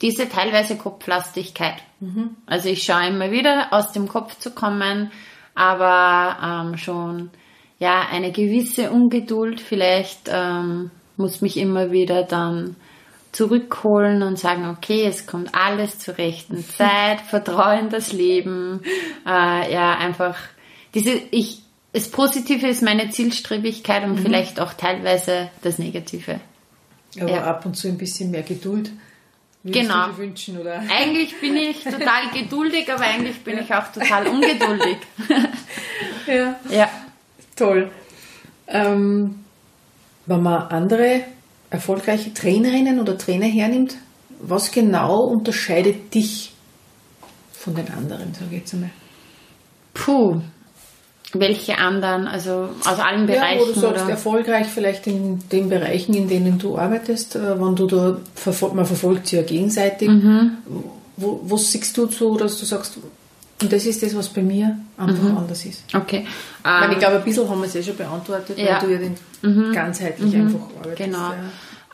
diese 0.00 0.28
teilweise 0.28 0.76
Kopflastigkeit. 0.76 1.82
Mhm. 2.00 2.36
Also 2.46 2.68
ich 2.68 2.82
schaue 2.82 3.08
immer 3.08 3.30
wieder 3.30 3.68
aus 3.72 3.92
dem 3.92 4.08
Kopf 4.08 4.38
zu 4.38 4.50
kommen, 4.50 5.10
aber 5.54 6.36
ähm, 6.42 6.78
schon 6.78 7.30
ja 7.78 8.06
eine 8.10 8.30
gewisse 8.32 8.90
Ungeduld. 8.90 9.60
Vielleicht 9.60 10.28
ähm, 10.28 10.90
muss 11.16 11.40
mich 11.40 11.56
immer 11.56 11.90
wieder 11.90 12.22
dann 12.22 12.76
zurückholen 13.32 14.22
und 14.22 14.38
sagen, 14.38 14.68
okay, 14.70 15.04
es 15.04 15.26
kommt 15.26 15.54
alles 15.54 15.98
zur 15.98 16.16
rechten 16.18 16.64
Zeit, 16.76 17.20
vertraue 17.20 17.78
in 17.78 17.90
das 17.90 18.12
Leben, 18.12 18.80
äh, 19.26 19.72
ja 19.72 19.96
einfach 19.98 20.36
diese 20.94 21.12
ich 21.30 21.62
das 21.92 22.10
Positive 22.10 22.66
ist 22.66 22.82
meine 22.82 23.08
Zielstrebigkeit 23.08 24.04
und 24.04 24.16
mhm. 24.16 24.18
vielleicht 24.18 24.60
auch 24.60 24.74
teilweise 24.74 25.50
das 25.62 25.78
Negative. 25.78 26.38
Aber 27.18 27.30
ja. 27.30 27.44
ab 27.44 27.64
und 27.64 27.74
zu 27.74 27.88
ein 27.88 27.96
bisschen 27.96 28.30
mehr 28.30 28.42
Geduld 28.42 28.90
genau. 29.64 30.06
du 30.06 30.12
dir 30.12 30.18
wünschen, 30.18 30.58
oder? 30.58 30.82
Eigentlich 30.88 31.40
bin 31.40 31.56
ich 31.56 31.82
total 31.82 32.30
geduldig, 32.32 32.92
aber 32.92 33.04
eigentlich 33.04 33.38
bin 33.42 33.58
ich 33.58 33.72
auch 33.72 33.90
total 33.92 34.26
ungeduldig. 34.26 34.98
Ja. 36.26 36.60
ja. 36.68 36.90
Toll. 37.56 37.90
Ähm, 38.66 39.44
wenn 40.26 40.42
man 40.42 40.62
andere 40.68 41.22
erfolgreiche 41.70 42.34
Trainerinnen 42.34 43.00
oder 43.00 43.16
Trainer 43.16 43.46
hernimmt, 43.46 43.96
was 44.40 44.70
genau 44.70 45.22
unterscheidet 45.24 46.14
dich 46.14 46.52
von 47.52 47.74
den 47.74 47.90
anderen, 47.90 48.34
sage 48.34 48.48
ich 48.50 48.58
jetzt 48.58 48.74
einmal? 48.74 48.90
Puh. 49.94 50.42
Welche 51.34 51.76
anderen, 51.76 52.26
also 52.26 52.70
aus 52.86 52.98
allen 52.98 53.26
Bereichen? 53.26 53.58
Ja, 53.60 53.66
wo 53.68 53.72
du 53.72 53.78
sagst, 53.78 54.02
oder? 54.04 54.10
erfolgreich 54.12 54.66
vielleicht 54.66 55.06
in 55.06 55.46
den 55.50 55.68
Bereichen, 55.68 56.14
in 56.14 56.26
denen 56.28 56.58
du 56.58 56.78
arbeitest, 56.78 57.36
äh, 57.36 57.60
wenn 57.60 57.76
du 57.76 57.86
da, 57.86 58.16
man 58.72 58.86
verfolgt 58.86 59.26
sie 59.26 59.36
ja 59.36 59.42
gegenseitig, 59.42 60.08
Mhm. 60.08 60.52
wo, 61.18 61.40
wo 61.44 61.56
siehst 61.58 61.96
du 61.98 62.06
so, 62.06 62.36
dass 62.38 62.58
du 62.58 62.64
sagst, 62.64 62.98
und 63.60 63.72
das 63.72 63.84
ist 63.84 64.02
das, 64.02 64.16
was 64.16 64.28
bei 64.30 64.40
mir 64.40 64.78
einfach 64.96 65.22
Mhm. 65.22 65.36
anders 65.36 65.64
ist? 65.66 65.82
Okay. 65.94 66.24
Ich, 66.26 66.64
meine, 66.64 66.86
Ähm, 66.86 66.92
ich 66.92 66.98
glaube, 66.98 67.16
ein 67.16 67.24
bisschen 67.24 67.50
haben 67.50 67.60
wir 67.60 67.66
es 67.66 67.74
eh 67.74 67.82
schon 67.82 67.96
beantwortet, 67.96 68.56
Ja. 68.58 68.80
weil 68.80 68.88
du 68.88 68.92
ja 68.94 68.98
den 68.98 69.72
ganzheitlich 69.74 70.34
einfach 70.34 70.60
arbeitest. 70.78 70.96
Genau. 70.96 71.18
Ja. 71.18 71.34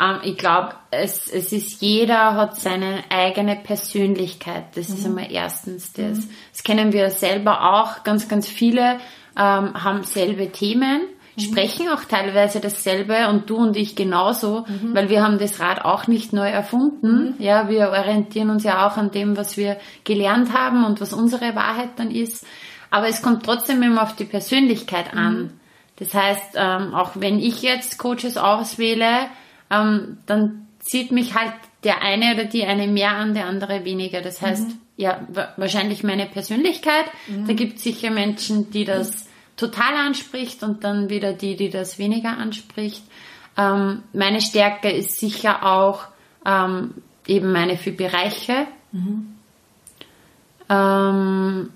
Ähm, 0.01 0.17
ich 0.25 0.37
glaube, 0.37 0.75
es, 0.91 1.27
es 1.29 1.53
ist, 1.53 1.81
jeder 1.81 2.35
hat 2.35 2.61
seine 2.61 2.99
eigene 3.11 3.57
Persönlichkeit. 3.57 4.65
Das 4.75 4.89
ist 4.91 5.05
einmal 5.07 5.27
erstens 5.31 5.93
das. 5.93 6.19
Das 6.53 6.63
kennen 6.65 6.93
wir 6.93 7.11
selber 7.11 7.75
auch. 7.75 8.03
Ganz, 8.05 8.29
ganz 8.29 8.47
viele 8.49 8.99
ähm, 9.37 9.75
haben 9.85 10.03
selbe 10.05 10.51
Themen, 10.53 11.03
sprechen 11.39 11.89
auch 11.89 12.05
teilweise 12.05 12.61
dasselbe 12.61 13.29
und 13.29 13.51
du 13.51 13.57
und 13.57 13.77
ich 13.77 13.97
genauso, 13.97 14.67
weil 14.95 15.09
wir 15.09 15.23
haben 15.25 15.39
das 15.39 15.59
Rad 15.59 15.85
auch 15.85 16.07
nicht 16.07 16.33
neu 16.33 16.49
erfunden. 16.49 17.35
Ja, 17.41 17.69
wir 17.69 17.89
orientieren 17.91 18.51
uns 18.51 18.63
ja 18.63 18.87
auch 18.87 18.97
an 18.97 19.11
dem, 19.11 19.37
was 19.37 19.57
wir 19.57 19.77
gelernt 20.05 20.53
haben 20.53 20.85
und 20.85 21.01
was 21.01 21.13
unsere 21.13 21.57
Wahrheit 21.57 21.91
dann 21.97 22.13
ist. 22.13 22.47
Aber 22.91 23.09
es 23.09 23.21
kommt 23.23 23.45
trotzdem 23.45 23.83
immer 23.83 24.03
auf 24.05 24.15
die 24.15 24.25
Persönlichkeit 24.27 25.13
an. 25.15 25.51
Das 25.97 26.15
heißt, 26.15 26.53
ähm, 26.55 26.95
auch 26.95 27.13
wenn 27.15 27.41
ich 27.41 27.63
jetzt 27.63 27.99
Coaches 27.99 28.37
auswähle, 28.37 29.27
ähm, 29.71 30.19
dann 30.27 30.69
zieht 30.79 31.11
mich 31.11 31.35
halt 31.35 31.53
der 31.83 32.03
eine 32.03 32.35
oder 32.35 32.45
die 32.45 32.65
eine 32.65 32.87
mehr 32.87 33.11
an, 33.17 33.35
der 33.35 33.47
andere 33.47 33.85
weniger. 33.85 34.21
Das 34.21 34.41
heißt, 34.41 34.71
ja, 34.97 35.21
wa- 35.33 35.49
wahrscheinlich 35.57 36.05
meine 36.05 36.27
Persönlichkeit. 36.27 37.07
Da 37.47 37.53
gibt 37.55 37.79
es 37.79 37.83
sicher 37.83 38.11
Menschen, 38.11 38.71
die 38.71 38.85
das 38.85 39.24
total 39.57 39.95
anspricht 39.97 40.63
und 40.63 40.85
dann 40.85 41.09
wieder 41.11 41.33
die, 41.33 41.57
die 41.57 41.71
das 41.71 41.99
weniger 41.99 42.37
anspricht. 42.39 43.03
Ähm, 43.57 44.03
meine 44.13 44.41
Stärke 44.41 44.91
ist 44.91 45.19
sicher 45.19 45.65
auch 45.65 46.07
ähm, 46.45 46.95
eben 47.27 47.53
meine 47.53 47.77
vier 47.77 47.97
Bereiche. 47.97 48.67
Ähm, 50.69 51.71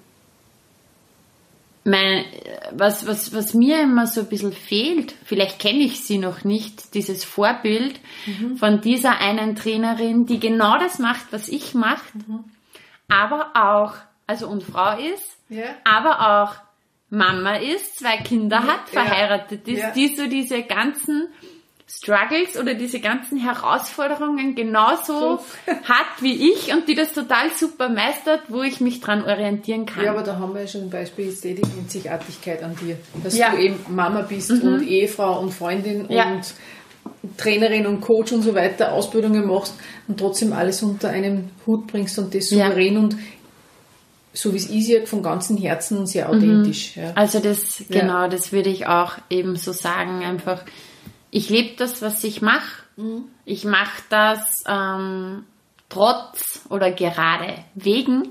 mein, 1.84 2.24
was, 2.72 3.06
was, 3.06 3.32
was 3.34 3.54
mir 3.54 3.80
immer 3.82 4.06
so 4.06 4.20
ein 4.22 4.28
bisschen 4.28 4.52
fehlt, 4.52 5.14
vielleicht 5.24 5.58
kenne 5.58 5.78
ich 5.80 6.04
sie 6.04 6.18
noch 6.18 6.44
nicht, 6.44 6.94
dieses 6.94 7.24
Vorbild 7.24 7.98
von 8.58 8.80
dieser 8.82 9.18
einen 9.20 9.56
Trainerin, 9.56 10.26
die 10.26 10.38
genau 10.40 10.78
das 10.78 10.98
macht, 10.98 11.26
was 11.30 11.48
ich 11.48 11.74
mache, 11.74 12.02
aber 13.08 13.50
auch, 13.54 13.94
also 14.26 14.48
und 14.48 14.62
Frau 14.64 14.98
ist, 14.98 15.36
Ja. 15.48 15.64
aber 15.84 16.42
auch 16.44 16.54
Mama 17.10 17.56
ist, 17.56 17.98
zwei 17.98 18.18
Kinder 18.18 18.62
hat, 18.64 18.92
Ja. 18.92 19.02
verheiratet 19.04 19.66
ist, 19.66 19.78
Ja. 19.78 19.90
die 19.92 20.14
so 20.14 20.26
diese 20.26 20.62
ganzen 20.62 21.28
Struggles 21.90 22.58
oder 22.60 22.74
diese 22.74 23.00
ganzen 23.00 23.38
Herausforderungen 23.38 24.54
genauso 24.54 25.38
So. 25.38 25.40
hat 25.84 26.20
wie 26.20 26.50
ich 26.52 26.70
und 26.74 26.86
die 26.86 26.94
das 26.94 27.14
total 27.14 27.50
super 27.56 27.88
meistert, 27.88 28.42
wo 28.48 28.62
ich 28.62 28.82
mich 28.82 29.00
dran 29.00 29.24
orientieren 29.24 29.86
kann. 29.86 30.04
Ja, 30.04 30.10
aber 30.10 30.22
da 30.22 30.36
haben 30.38 30.52
wir 30.52 30.60
ja 30.62 30.66
schon 30.66 30.82
ein 30.82 30.90
Beispiel, 30.90 31.28
ist 31.28 31.46
eh 31.46 31.54
die 31.54 31.62
Einzigartigkeit 31.64 32.62
an 32.62 32.76
dir. 32.76 32.98
Dass 33.24 33.38
Ja. 33.38 33.48
Mhm. 33.50 33.56
du 33.56 33.62
eben 33.62 33.76
Mama 33.88 34.20
bist 34.20 34.50
und 34.50 34.82
Ehefrau 34.86 35.40
und 35.40 35.52
Freundin 35.54 36.04
Ja. 36.10 36.30
und 36.30 36.42
Trainerin 37.38 37.86
und 37.86 38.02
Coach 38.02 38.32
und 38.32 38.42
so 38.42 38.54
weiter, 38.54 38.92
Ausbildungen 38.92 39.46
machst 39.46 39.74
und 40.08 40.20
trotzdem 40.20 40.52
alles 40.52 40.82
unter 40.82 41.08
einem 41.08 41.50
Hut 41.66 41.86
bringst 41.86 42.18
und 42.18 42.34
das 42.34 42.50
Ja. 42.50 42.66
souverän 42.66 42.98
und 42.98 43.16
so 44.38 44.52
wie 44.52 44.58
es 44.58 44.66
ist, 44.70 44.86
ja 44.88 45.04
von 45.04 45.20
ganzem 45.22 45.56
Herzen 45.56 45.98
und 45.98 46.06
sehr 46.06 46.28
authentisch. 46.30 46.96
Ja. 46.96 47.12
Also 47.16 47.40
das, 47.40 47.80
Ja. 47.88 48.00
genau, 48.00 48.28
das 48.28 48.52
würde 48.52 48.70
ich 48.70 48.86
auch 48.86 49.14
eben 49.30 49.56
so 49.56 49.72
sagen. 49.72 50.24
Einfach, 50.24 50.62
ich 51.32 51.50
lebe 51.50 51.76
das, 51.76 52.02
was 52.02 52.22
ich 52.22 52.40
mache. 52.40 52.84
Ich 53.44 53.64
mache 53.64 54.02
das 54.10 54.40
ähm, 54.68 55.44
trotz 55.88 56.60
oder 56.70 56.92
gerade 56.92 57.54
wegen 57.74 58.28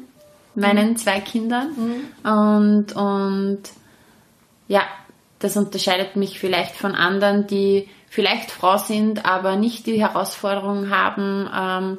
meinen 0.56 0.96
zwei 0.96 1.20
Kindern. 1.20 1.72
Und, 2.24 2.96
und 2.96 3.64
ja, 4.70 4.84
das 5.40 5.58
unterscheidet 5.58 6.16
mich 6.16 6.40
vielleicht 6.40 6.76
von 6.76 6.96
anderen, 6.96 7.48
die 7.48 7.90
vielleicht 8.10 8.52
Frau 8.52 8.78
sind, 8.78 9.26
aber 9.26 9.58
nicht 9.58 9.86
die 9.88 10.00
Herausforderungen 10.00 10.90
haben. 10.90 11.50
Ähm, 11.54 11.98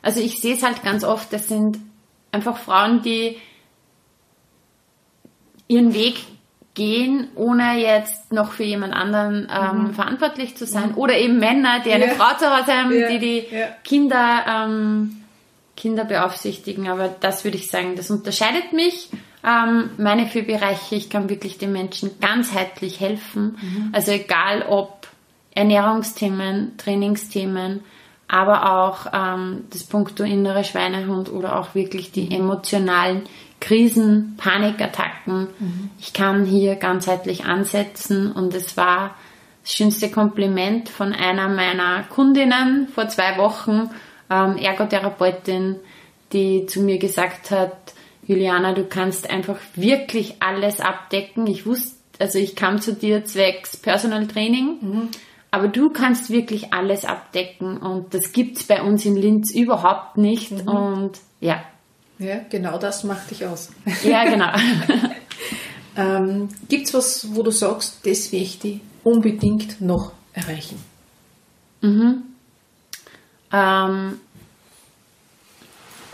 also 0.00 0.20
ich 0.20 0.40
sehe 0.40 0.54
es 0.54 0.62
halt 0.62 0.84
ganz 0.84 1.02
oft, 1.02 1.32
das 1.32 1.48
sind 1.48 1.78
einfach 2.32 2.56
Frauen, 2.58 3.02
die 3.02 3.36
ihren 5.66 5.94
Weg 5.94 6.16
gehen, 6.74 7.28
ohne 7.34 7.78
jetzt 7.78 8.32
noch 8.32 8.52
für 8.52 8.62
jemand 8.64 8.94
anderen 8.94 9.48
ähm, 9.52 9.92
verantwortlich 9.94 10.56
zu 10.56 10.64
sein. 10.66 10.94
Oder 10.94 11.18
eben 11.18 11.38
Männer, 11.38 11.80
die 11.84 11.92
eine 11.92 12.06
Ja. 12.06 12.12
Frau 12.14 12.36
zu 12.38 12.46
Hause 12.46 12.72
haben, 12.72 12.92
Ja. 12.96 13.08
die 13.08 13.18
die 13.18 13.44
Ja. 13.54 13.66
Kinder, 13.84 14.44
ähm, 14.48 15.16
Kinder 15.76 16.04
beaufsichtigen. 16.04 16.88
Aber 16.88 17.08
das 17.20 17.44
würde 17.44 17.56
ich 17.56 17.68
sagen, 17.68 17.96
das 17.96 18.10
unterscheidet 18.10 18.72
mich. 18.72 19.10
Ähm, 19.44 19.90
meine 19.98 20.26
vier 20.26 20.46
Bereiche, 20.46 20.94
ich 20.94 21.10
kann 21.10 21.28
wirklich 21.28 21.58
den 21.58 21.72
Menschen 21.72 22.18
ganzheitlich 22.20 23.00
helfen. 23.00 23.90
Also 23.92 24.12
egal 24.12 24.62
ob 24.68 25.06
Ernährungsthemen, 25.54 26.76
Trainingsthemen, 26.76 27.80
aber 28.28 28.78
auch 28.78 29.06
ähm, 29.12 29.64
das 29.70 29.84
Punkto 29.84 30.22
innere 30.22 30.62
Schweinehund 30.62 31.32
oder 31.32 31.58
auch 31.58 31.74
wirklich 31.74 32.12
die 32.12 32.34
emotionalen 32.34 33.22
Krisen, 33.60 34.34
Panikattacken. 34.36 35.48
Ich 35.98 36.12
kann 36.12 36.44
hier 36.44 36.76
ganzheitlich 36.76 37.46
ansetzen 37.46 38.30
und 38.30 38.54
es 38.54 38.76
war 38.76 39.16
das 39.62 39.72
schönste 39.72 40.10
Kompliment 40.10 40.88
von 40.88 41.12
einer 41.12 41.48
meiner 41.48 42.04
Kundinnen 42.04 42.88
vor 42.88 43.08
zwei 43.08 43.36
Wochen, 43.38 43.90
ähm, 44.30 44.56
Ergotherapeutin, 44.58 45.76
die 46.32 46.66
zu 46.66 46.82
mir 46.82 46.98
gesagt 46.98 47.50
hat, 47.50 47.76
Juliana, 48.26 48.74
du 48.74 48.84
kannst 48.84 49.28
einfach 49.30 49.56
wirklich 49.74 50.36
alles 50.40 50.80
abdecken. 50.80 51.46
Ich 51.46 51.66
wusste, 51.66 51.96
also 52.18 52.38
ich 52.38 52.54
kam 52.54 52.80
zu 52.80 52.92
dir 52.92 53.24
zwecks 53.24 53.76
Personal 53.76 54.26
Training, 54.26 55.08
aber 55.50 55.68
du 55.68 55.90
kannst 55.90 56.30
wirklich 56.30 56.72
alles 56.72 57.04
abdecken 57.04 57.78
und 57.78 58.12
das 58.14 58.32
gibt's 58.32 58.64
bei 58.64 58.82
uns 58.82 59.04
in 59.04 59.16
Linz 59.16 59.54
überhaupt 59.54 60.16
nicht 60.16 60.52
und 60.52 61.12
ja, 61.40 61.62
ja, 62.18 62.40
genau 62.50 62.78
das 62.78 63.04
macht 63.04 63.30
dich 63.30 63.46
aus. 63.46 63.70
ja 64.02 64.24
genau. 64.24 64.52
ähm, 65.96 66.48
Gibt 66.68 66.88
es 66.88 66.94
was, 66.94 67.28
wo 67.34 67.42
du 67.42 67.50
sagst, 67.50 68.04
das 68.04 68.32
will 68.32 68.42
ich 68.42 68.58
die 68.58 68.80
unbedingt 69.04 69.80
noch 69.80 70.12
erreichen? 70.32 70.82
ähm, 73.52 74.20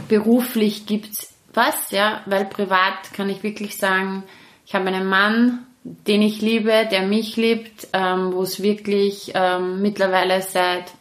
beruflich 0.09 0.87
gibt's 0.87 1.35
was, 1.55 1.91
ja, 1.91 2.21
weil 2.27 2.45
privat 2.45 3.13
kann 3.13 3.31
ich 3.31 3.43
wirklich 3.43 3.77
sagen, 3.77 4.25
ich 4.67 4.75
habe 4.75 4.87
einen 4.89 5.07
Mann, 5.07 5.67
den 5.85 6.23
ich 6.23 6.41
liebe, 6.41 6.89
der 6.91 7.03
mich 7.03 7.37
liebt, 7.37 7.89
ähm, 7.93 8.33
wo 8.33 8.43
es 8.43 8.63
wirklich 8.63 9.33
ähm, 9.35 9.83
mittlerweile 9.83 10.41
seit 10.41 10.93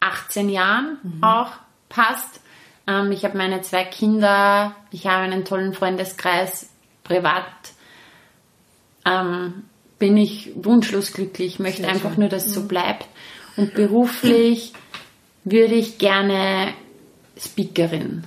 18 0.00 0.48
Jahren 0.48 0.98
auch 1.20 1.52
passt. 1.90 2.40
Ähm, 2.86 3.12
ich 3.12 3.24
habe 3.24 3.36
meine 3.36 3.60
zwei 3.60 3.84
Kinder, 3.84 4.74
ich 4.90 5.06
habe 5.06 5.24
einen 5.24 5.44
tollen 5.44 5.74
Freundeskreis, 5.74 6.70
privat 7.04 7.44
ähm, 9.04 9.64
bin 9.98 10.16
ich 10.16 10.52
wunschlos 10.54 11.12
glücklich, 11.12 11.58
möchte 11.58 11.82
Sehr 11.82 11.90
einfach 11.90 12.12
schön. 12.12 12.20
nur, 12.20 12.28
dass 12.28 12.46
es 12.46 12.54
so 12.54 12.66
bleibt. 12.66 13.06
Und 13.56 13.74
beruflich 13.74 14.72
würde 15.44 15.74
ich 15.74 15.98
gerne 15.98 16.72
Speakerin 17.38 18.24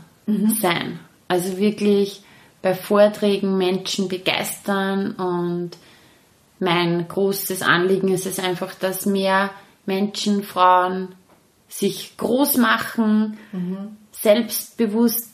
sein. 0.62 1.00
Also 1.28 1.58
wirklich 1.58 2.22
bei 2.64 2.74
Vorträgen 2.74 3.57
Menschen 3.59 4.07
begeistern 4.07 5.11
und 5.11 5.72
mein 6.59 7.07
großes 7.07 7.61
Anliegen 7.61 8.07
ist 8.07 8.26
es 8.26 8.39
einfach, 8.39 8.74
dass 8.74 9.05
mehr 9.05 9.51
Menschen, 9.86 10.43
Frauen 10.43 11.09
sich 11.68 12.16
groß 12.18 12.57
machen, 12.57 13.38
selbstbewusst, 14.11 15.30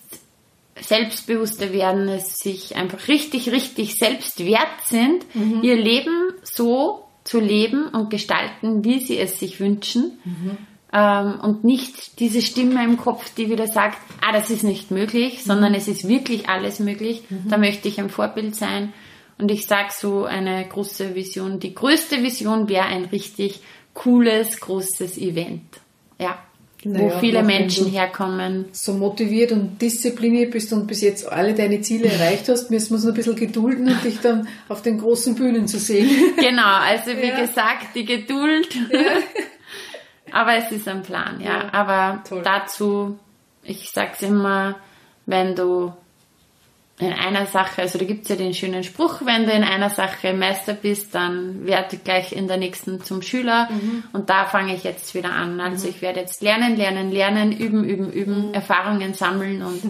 selbstbewusster 0.82 1.72
werden, 1.72 2.10
es 2.10 2.40
sich 2.40 2.76
einfach 2.76 3.08
richtig, 3.08 3.52
richtig 3.52 3.96
selbst 4.00 4.44
wert 4.44 4.82
sind, 4.86 5.24
ihr 5.62 5.76
Leben 5.76 6.34
so 6.42 7.06
zu 7.26 7.40
leben 7.40 7.90
und 7.90 8.10
gestalten, 8.10 8.84
wie 8.84 9.00
sie 9.00 9.20
es 9.20 9.40
sich 9.40 9.60
wünschen. 9.60 10.18
Ähm, 10.92 11.40
und 11.42 11.64
nicht 11.64 12.20
diese 12.20 12.42
Stimme 12.42 12.84
im 12.84 12.98
Kopf, 12.98 13.34
die 13.36 13.50
wieder 13.50 13.68
sagt, 13.68 13.98
ah, 14.22 14.32
das 14.32 14.50
ist 14.50 14.64
nicht 14.64 14.92
möglich, 14.92 15.44
sondern 15.44 15.74
es 15.74 15.88
ist 15.88 16.08
wirklich 16.08 16.50
alles 16.50 16.80
möglich. 16.80 17.24
Da 17.48 17.58
möchte 17.58 17.88
ich 17.88 18.00
ein 18.00 18.10
Vorbild 18.10 18.56
sein. 18.56 18.94
Und 19.38 19.52
ich 19.52 19.68
sage 19.68 19.90
so 19.92 20.26
eine 20.26 20.68
große 20.68 21.16
Vision. 21.16 21.60
Die 21.60 21.74
größte 21.74 22.22
Vision 22.24 22.68
wäre 22.68 22.86
ein 22.86 23.06
richtig 23.06 23.62
cooles, 23.94 24.60
großes 24.60 25.18
Event. 25.18 25.62
Ja. 26.20 26.40
Naja, 26.86 27.14
wo 27.16 27.20
viele 27.20 27.44
Menschen 27.44 27.88
herkommen. 27.88 28.66
So 28.72 28.94
motiviert 28.94 29.52
und 29.52 29.82
diszipliniert 29.82 30.52
bist 30.52 30.72
und 30.72 30.88
bis 30.88 31.02
jetzt 31.02 31.30
alle 31.30 31.54
deine 31.54 31.82
Ziele 31.82 32.08
erreicht 32.08 32.48
hast, 32.48 32.72
müssen 32.72 32.92
wir 32.92 32.96
uns 32.96 33.06
ein 33.06 33.14
bisschen 33.14 33.36
gedulden 33.36 33.90
und 33.90 34.02
dich 34.04 34.20
dann 34.22 34.48
auf 34.70 34.82
den 34.82 34.98
großen 34.98 35.36
Bühnen 35.36 35.68
zu 35.68 35.78
sehen. 35.78 36.10
Genau, 36.38 36.64
also 36.64 37.12
wie 37.12 37.28
Ja. 37.28 37.42
gesagt, 37.42 37.96
die 37.96 38.06
Geduld. 38.06 38.70
Aber 40.34 40.56
es 40.56 40.72
ist 40.72 40.88
ein 40.88 41.04
Plan, 41.04 41.40
ja. 41.42 41.64
Ja, 41.64 41.74
Aber 41.74 42.24
toll. 42.28 42.42
dazu, 42.44 43.20
ich 43.64 43.90
sag's 43.92 44.22
immer, 44.22 44.76
wenn 45.26 45.56
du 45.56 45.94
in 47.00 47.14
einer 47.14 47.46
Sache, 47.46 47.82
also 47.82 47.98
da 47.98 48.04
gibt's 48.04 48.28
ja 48.28 48.36
den 48.36 48.54
schönen 48.54 48.84
Spruch, 48.84 49.22
wenn 49.24 49.46
du 49.46 49.52
in 49.54 49.64
einer 49.64 49.90
Sache 49.90 50.34
Meister 50.34 50.74
bist, 50.74 51.16
dann 51.16 51.66
werde 51.66 51.96
gleich 51.98 52.34
in 52.34 52.50
der 52.50 52.58
nächsten 52.58 53.02
zum 53.02 53.22
Schüler. 53.22 53.70
Mhm. 53.72 54.04
Und 54.12 54.30
da 54.30 54.46
fange 54.46 54.76
ich 54.76 54.84
jetzt 54.84 55.16
wieder 55.16 55.32
an. 55.32 55.62
Also 55.62 55.88
ich 55.88 56.02
werde 56.02 56.20
jetzt 56.20 56.42
lernen, 56.42 56.76
lernen, 56.76 57.10
lernen, 57.12 57.54
üben, 57.54 57.86
üben, 57.86 58.08
Mhm. 58.08 58.12
üben, 58.12 58.54
Erfahrungen 58.54 59.14
sammeln 59.14 59.62
und 59.62 59.82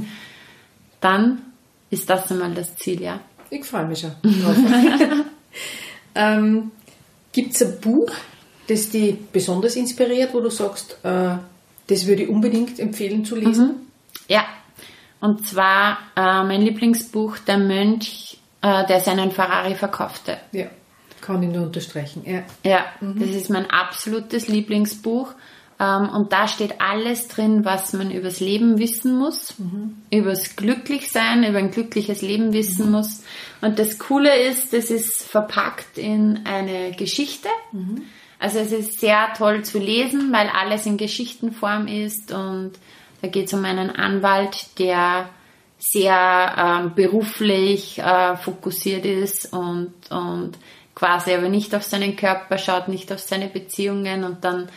dann 1.01 1.41
ist 1.89 2.07
das 2.09 2.31
einmal 2.31 2.53
das 2.53 2.75
Ziel, 2.75 3.01
ja. 3.01 3.19
Ich 3.49 3.65
freue 3.65 3.85
mich 3.85 3.99
schon 4.01 4.11
drauf. 4.21 4.55
ähm, 6.15 6.71
Gibt 7.31 7.55
es 7.55 7.63
ein 7.63 7.79
Buch, 7.81 8.11
das 8.69 8.89
dich 8.89 9.17
besonders 9.31 9.75
inspiriert, 9.75 10.33
wo 10.33 10.39
du 10.39 10.49
sagst, 10.49 10.97
äh, 11.03 11.35
das 11.87 12.05
würde 12.05 12.23
ich 12.23 12.29
unbedingt 12.29 12.79
empfehlen 12.79 13.25
zu 13.25 13.35
lesen? 13.35 13.91
Ja, 14.27 14.45
und 15.19 15.47
zwar 15.47 15.97
äh, 16.15 16.43
mein 16.43 16.61
Lieblingsbuch, 16.61 17.39
Der 17.39 17.57
Mönch, 17.57 18.37
äh, 18.61 18.85
der 18.85 18.99
seinen 18.99 19.31
Ferrari 19.31 19.75
verkaufte. 19.75 20.37
Ja, 20.51 20.67
kann 21.21 21.43
ich 21.43 21.49
nur 21.49 21.65
unterstreichen. 21.65 22.23
Ja. 22.25 22.43
Ja, 22.63 22.85
das 23.01 23.29
ist 23.29 23.49
mein 23.49 23.69
absolutes 23.69 24.47
Lieblingsbuch. 24.47 25.33
Ähm, 25.79 26.09
und 26.09 26.33
da 26.33 26.47
steht 26.47 26.81
alles 26.81 27.27
drin, 27.29 27.63
was 27.63 27.93
man 27.93 28.11
übers 28.11 28.39
Leben 28.39 28.79
wissen 28.79 29.17
muss, 29.17 29.55
übers 30.11 30.55
Glücklichsein, 30.57 31.43
über 31.43 31.57
ein 31.57 31.71
glückliches 31.71 32.21
Leben 32.21 32.51
wissen 32.53 32.91
muss. 32.91 33.23
Und 33.61 33.79
das 33.79 33.97
Coole 33.97 34.37
ist, 34.49 34.73
das 34.73 34.91
ist 34.91 35.23
verpackt 35.23 35.97
in 35.97 36.41
eine 36.45 36.91
Geschichte. 36.91 37.47
Also 38.39 38.59
es 38.59 38.71
ist 38.71 39.01
sehr 39.01 39.33
toll 39.37 39.63
zu 39.63 39.79
lesen, 39.79 40.31
weil 40.31 40.47
alles 40.49 40.85
in 40.85 40.95
Geschichtenform 40.95 41.87
ist 41.87 42.31
und 42.31 42.71
da 43.21 43.27
geht 43.27 43.47
es 43.47 43.53
um 43.53 43.65
einen 43.65 43.89
Anwalt, 43.89 44.79
der 44.79 45.29
sehr 45.77 46.55
ähm, 46.57 46.95
beruflich 46.95 47.99
äh, 47.99 48.37
fokussiert 48.37 49.05
ist 49.05 49.51
und, 49.51 49.93
und 50.09 50.57
quasi 50.95 51.33
aber 51.33 51.49
nicht 51.49 51.75
auf 51.75 51.83
seinen 51.83 52.15
Körper 52.15 52.57
schaut, 52.57 52.87
nicht 52.87 53.11
auf 53.11 53.19
seine 53.19 53.47
Beziehungen 53.47 54.23
und 54.23 54.43
dann 54.45 54.69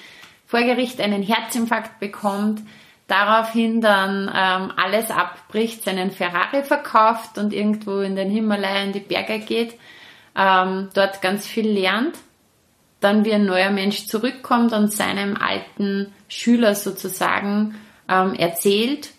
vor 0.47 0.61
Gericht 0.63 1.01
einen 1.01 1.23
Herzinfarkt 1.23 2.01
bekommt, 2.01 2.61
daraufhin 3.07 3.81
dann 3.81 4.29
ähm, 4.29 4.73
alles 4.77 5.11
abbricht, 5.11 5.85
seinen 5.85 6.11
Ferrari 6.11 6.65
verkauft 6.65 7.39
und 7.39 7.53
irgendwo 7.53 8.01
in 8.01 8.17
den 8.17 8.31
Himalaya 8.31 8.83
in 8.83 8.93
die 8.93 9.01
Berge 9.01 9.39
geht, 9.39 9.75
ähm, 10.37 10.89
dort 10.95 11.23
ganz 11.23 11.47
viel 11.47 11.69
lernt 11.69 12.17
dann 13.03 13.25
wie 13.25 13.33
ein 13.33 13.45
neuer 13.45 13.71
Mensch 13.71 14.07
zurückkommt 14.07 14.73
und 14.73 14.93
seinem 14.93 15.37
alten 15.37 16.13
Schüler 16.29 16.75
sozusagen 16.75 17.75
ähm, 18.09 18.35
erzählt, 18.35 19.11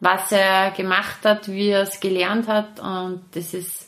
was 0.00 0.32
er 0.32 0.70
gemacht 0.72 1.18
hat, 1.24 1.48
wie 1.48 1.68
er 1.68 1.82
es 1.82 2.00
gelernt 2.00 2.48
hat 2.48 2.80
und 2.80 3.20
das 3.32 3.54
ist 3.54 3.86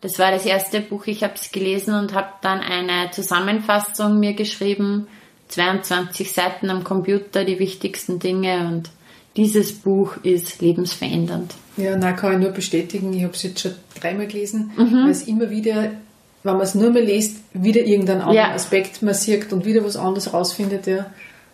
das 0.00 0.18
war 0.18 0.32
das 0.32 0.44
erste 0.44 0.80
Buch, 0.80 1.06
ich 1.06 1.22
habe 1.22 1.34
es 1.36 1.52
gelesen 1.52 1.94
und 1.94 2.12
habe 2.12 2.26
dann 2.42 2.58
eine 2.58 3.12
Zusammenfassung 3.12 4.18
mir 4.18 4.32
geschrieben, 4.34 5.06
22 5.46 6.32
Seiten 6.32 6.70
am 6.70 6.82
Computer, 6.82 7.44
die 7.44 7.60
wichtigsten 7.60 8.18
Dinge 8.18 8.66
und 8.66 8.90
dieses 9.36 9.72
Buch 9.72 10.16
ist 10.24 10.60
lebensverändernd. 10.60 11.54
Ja, 11.76 11.96
na 11.96 12.12
kann 12.12 12.32
ich 12.32 12.38
nur 12.40 12.50
bestätigen. 12.50 13.12
Ich 13.14 13.22
habe 13.22 13.32
es 13.34 13.44
jetzt 13.44 13.60
schon 13.60 13.74
dreimal 14.00 14.26
gelesen, 14.26 14.72
Mhm. 14.76 15.04
weil 15.04 15.10
es 15.10 15.28
immer 15.28 15.50
wieder, 15.50 15.92
wenn 16.44 16.54
man 16.54 16.62
es 16.62 16.74
nur 16.74 16.90
mehr 16.90 17.02
liest, 17.02 17.38
wieder 17.52 17.82
irgendeinen 17.82 18.20
anderen 18.22 18.36
Ja. 18.36 18.54
Aspekt 18.54 19.02
man 19.02 19.14
sieht 19.14 19.52
und 19.52 19.64
wieder 19.64 19.84
was 19.84 19.96
anderes 19.96 20.32
rausfindet. 20.32 20.86
Ja. 20.86 21.06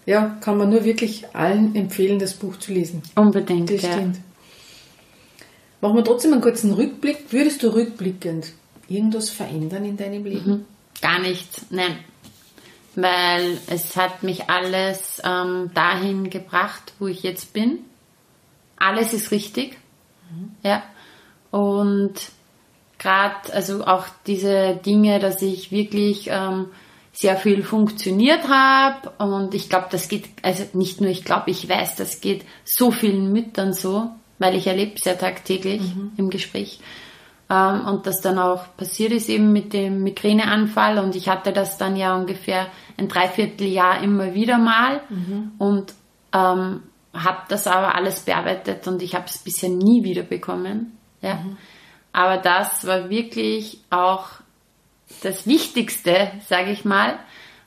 ja, 0.06 0.36
kann 0.40 0.56
man 0.58 0.70
nur 0.70 0.84
wirklich 0.84 1.26
allen 1.34 1.74
empfehlen, 1.74 2.18
das 2.18 2.34
Buch 2.34 2.56
zu 2.58 2.72
lesen. 2.72 3.02
Unbedingt, 3.14 3.70
Das 3.70 3.82
ja. 3.82 3.92
stimmt. 3.92 4.18
Machen 5.80 5.96
wir 5.96 6.04
trotzdem 6.04 6.32
einen 6.32 6.42
kurzen 6.42 6.72
Rückblick. 6.72 7.30
Würdest 7.30 7.62
du 7.62 7.68
rückblickend 7.72 8.52
irgendwas 8.88 9.30
verändern 9.30 9.84
in 9.84 9.96
deinem 9.96 10.24
Leben? 10.24 10.64
Gar 11.00 11.20
nichts, 11.20 11.66
nein. 11.70 11.98
Weil 12.96 13.58
es 13.68 13.94
hat 13.96 14.24
mich 14.24 14.50
alles 14.50 15.22
ähm, 15.24 15.70
dahin 15.74 16.30
gebracht, 16.30 16.94
wo 16.98 17.06
ich 17.06 17.22
jetzt 17.22 17.52
bin. 17.52 17.78
Alles 18.76 19.12
ist 19.12 19.30
richtig. 19.30 19.76
Ja. 20.64 20.82
Und 21.52 22.14
gerade, 22.98 23.52
also 23.52 23.84
auch 23.84 24.06
diese 24.26 24.78
Dinge, 24.84 25.18
dass 25.18 25.40
ich 25.42 25.70
wirklich 25.70 26.28
ähm, 26.30 26.66
sehr 27.12 27.36
viel 27.36 27.62
funktioniert 27.62 28.48
habe 28.48 29.10
und 29.18 29.54
ich 29.54 29.68
glaube, 29.68 29.86
das 29.90 30.08
geht, 30.08 30.26
also 30.42 30.64
nicht 30.72 31.00
nur 31.00 31.10
ich 31.10 31.24
glaube, 31.24 31.50
ich 31.50 31.68
weiß, 31.68 31.96
das 31.96 32.20
geht 32.20 32.44
so 32.64 32.90
vielen 32.90 33.32
Müttern 33.32 33.72
so, 33.72 34.10
weil 34.38 34.54
ich 34.54 34.66
erlebe 34.66 34.94
es 34.94 35.04
ja 35.04 35.14
tagtäglich 35.14 35.82
im 36.16 36.30
Gespräch. 36.30 36.80
Ähm, 37.50 37.86
und 37.86 38.06
das 38.06 38.20
dann 38.20 38.38
auch 38.38 38.64
passiert 38.76 39.12
ist 39.12 39.28
eben 39.28 39.52
mit 39.52 39.72
dem 39.72 40.02
Migräneanfall 40.02 40.98
und 40.98 41.16
ich 41.16 41.28
hatte 41.28 41.52
das 41.52 41.78
dann 41.78 41.96
ja 41.96 42.14
ungefähr 42.14 42.66
ein 42.98 43.08
Dreivierteljahr 43.08 44.02
immer 44.02 44.34
wieder 44.34 44.58
mal 44.58 45.00
und 45.58 45.94
ähm, 46.32 46.82
habe 47.14 47.38
das 47.48 47.66
aber 47.66 47.94
alles 47.94 48.20
bearbeitet 48.20 48.86
und 48.86 49.02
ich 49.02 49.14
habe 49.14 49.24
es 49.26 49.38
bisher 49.38 49.70
nie 49.70 50.04
wieder 50.04 50.22
bekommen. 50.22 50.98
Ja. 51.22 51.40
Aber 52.18 52.36
das 52.36 52.84
war 52.84 53.10
wirklich 53.10 53.78
auch 53.90 54.26
das 55.22 55.46
Wichtigste, 55.46 56.32
sage 56.48 56.72
ich 56.72 56.84
mal, 56.84 57.16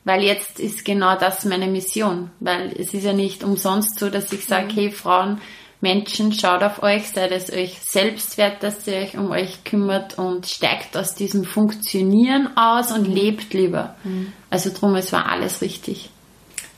weil 0.04 0.24
jetzt 0.24 0.60
ist 0.60 0.84
genau 0.84 1.16
das 1.16 1.46
meine 1.46 1.68
Mission, 1.68 2.32
weil 2.42 2.74
es 2.78 2.94
ist 2.94 3.06
ja 3.06 3.14
nicht 3.14 3.46
umsonst 3.46 3.98
so, 3.98 4.10
dass 4.10 4.34
ich 4.34 4.46
sage, 4.46 4.68
hey 4.74 4.92
Frauen, 4.92 5.40
Menschen, 5.80 6.34
schaut 6.34 6.64
auf 6.64 6.84
euch, 6.84 7.12
seid 7.12 7.32
es 7.32 7.50
euch 7.50 7.80
selbst 7.80 8.38
wert, 8.38 8.62
dass 8.62 8.86
ihr 8.88 8.96
euch 8.96 9.18
um 9.18 9.32
euch 9.32 9.64
kümmert 9.64 10.18
und 10.18 10.48
steigt 10.48 10.98
aus 10.98 11.16
diesem 11.16 11.46
Funktionieren 11.46 12.50
aus 12.58 12.92
und 12.92 13.06
lebt 13.06 13.54
lieber. 13.54 13.96
Also 14.50 14.70
drum, 14.78 14.96
es 14.96 15.14
war 15.14 15.30
alles 15.30 15.62
richtig. 15.62 16.10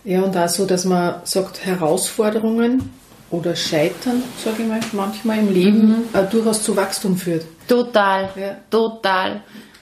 Ja, 0.03 0.21
und 0.21 0.37
auch 0.37 0.47
so, 0.47 0.67
dass 0.67 0.85
man 0.85 1.21
sagt, 1.23 1.65
Herausforderungen 1.65 2.91
oder 3.33 3.55
Scheitern, 3.55 4.21
sage 4.37 4.61
ich 4.61 4.67
mal, 4.69 4.79
manchmal 4.91 5.39
im 5.39 5.51
Leben 5.51 6.03
äh, 6.13 6.23
durchaus 6.29 6.61
zu 6.61 6.77
Wachstum 6.77 7.17
führt. 7.17 7.43
Total, 7.67 8.29
Ja. 8.35 8.57
total. 8.69 9.41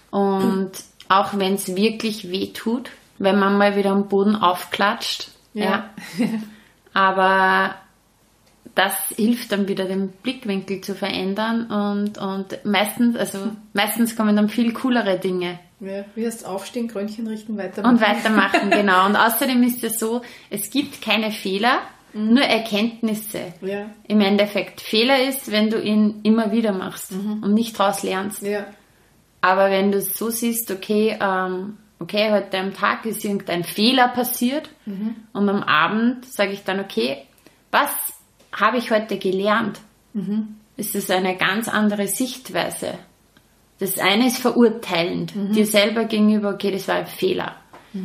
Und 0.10 0.72
auch 1.10 1.38
wenn 1.38 1.56
es 1.56 1.76
wirklich 1.76 2.32
weh 2.32 2.54
tut, 2.54 2.90
wenn 3.20 3.38
man 3.38 3.58
mal 3.58 3.76
wieder 3.76 3.92
am 3.92 4.08
Boden 4.08 4.36
aufklatscht, 4.38 5.28
ja. 5.54 5.90
Aber 6.94 7.76
das 8.74 8.94
hilft 9.18 9.52
dann 9.52 9.68
wieder, 9.68 9.84
den 9.84 10.08
Blickwinkel 10.10 10.80
zu 10.80 10.96
verändern 10.96 11.66
und, 11.70 12.18
und 12.18 12.66
meistens, 12.66 13.18
also 13.18 13.40
meistens 13.74 14.16
kommen 14.16 14.38
dann 14.38 14.48
viel 14.48 14.72
coolere 14.72 15.20
Dinge. 15.20 15.60
Ja, 15.82 16.06
wie 16.16 16.26
heißt 16.26 16.46
aufstehen, 16.46 16.88
Krönchen 16.88 17.28
richten, 17.28 17.58
weitermachen. 17.58 17.96
Und 17.96 18.02
weitermachen, 18.02 18.70
genau. 18.70 19.08
Und 19.08 19.18
außerdem 19.18 19.62
ist 19.64 19.84
es 19.84 20.00
so, 20.00 20.22
es 20.50 20.70
gibt 20.70 21.02
keine 21.02 21.32
Fehler, 21.32 21.80
nur 22.14 22.44
Erkenntnisse. 22.44 23.54
Ja, 23.62 23.90
Im 24.08 24.22
Endeffekt, 24.22 24.82
Fehler 24.82 25.28
ist, 25.28 25.52
wenn 25.52 25.70
du 25.70 25.82
ihn 25.82 26.20
immer 26.24 26.52
wieder 26.52 26.72
machst 26.72 27.12
und 27.14 27.54
nicht 27.54 27.80
daraus 27.80 28.04
lernst. 28.04 28.42
ja, 28.42 28.66
Aber 29.42 29.70
wenn 29.72 29.92
du 29.92 29.98
es 30.00 30.18
so 30.18 30.30
siehst, 30.30 30.70
okay, 30.72 31.18
ähm, 31.22 31.78
okay, 32.00 32.32
heute 32.32 32.58
am 32.58 32.74
Tag 32.74 33.06
ist 33.06 33.24
irgendein 33.24 33.64
Fehler 33.64 34.08
passiert 34.10 34.70
und 35.34 35.50
am 35.50 35.64
Abend 35.64 36.26
sage 36.26 36.52
ich 36.52 36.64
dann, 36.64 36.80
okay, 36.80 37.24
was 37.72 37.90
habe 38.52 38.78
ich 38.78 38.92
heute 38.92 39.18
gelernt? 39.18 39.80
Ist 40.78 40.96
es 40.96 41.10
eine 41.10 41.38
ganz 41.38 41.68
andere 41.70 42.08
Sichtweise? 42.08 42.96
Das 43.80 43.98
eine 43.98 44.28
ist 44.28 44.38
verurteilend, 44.38 45.34
dir 45.56 45.66
selber 45.66 46.04
gegenüber, 46.06 46.50
okay, 46.50 46.72
das 46.72 46.88
war 46.88 46.96
ein 46.96 47.08
Fehler. 47.08 47.56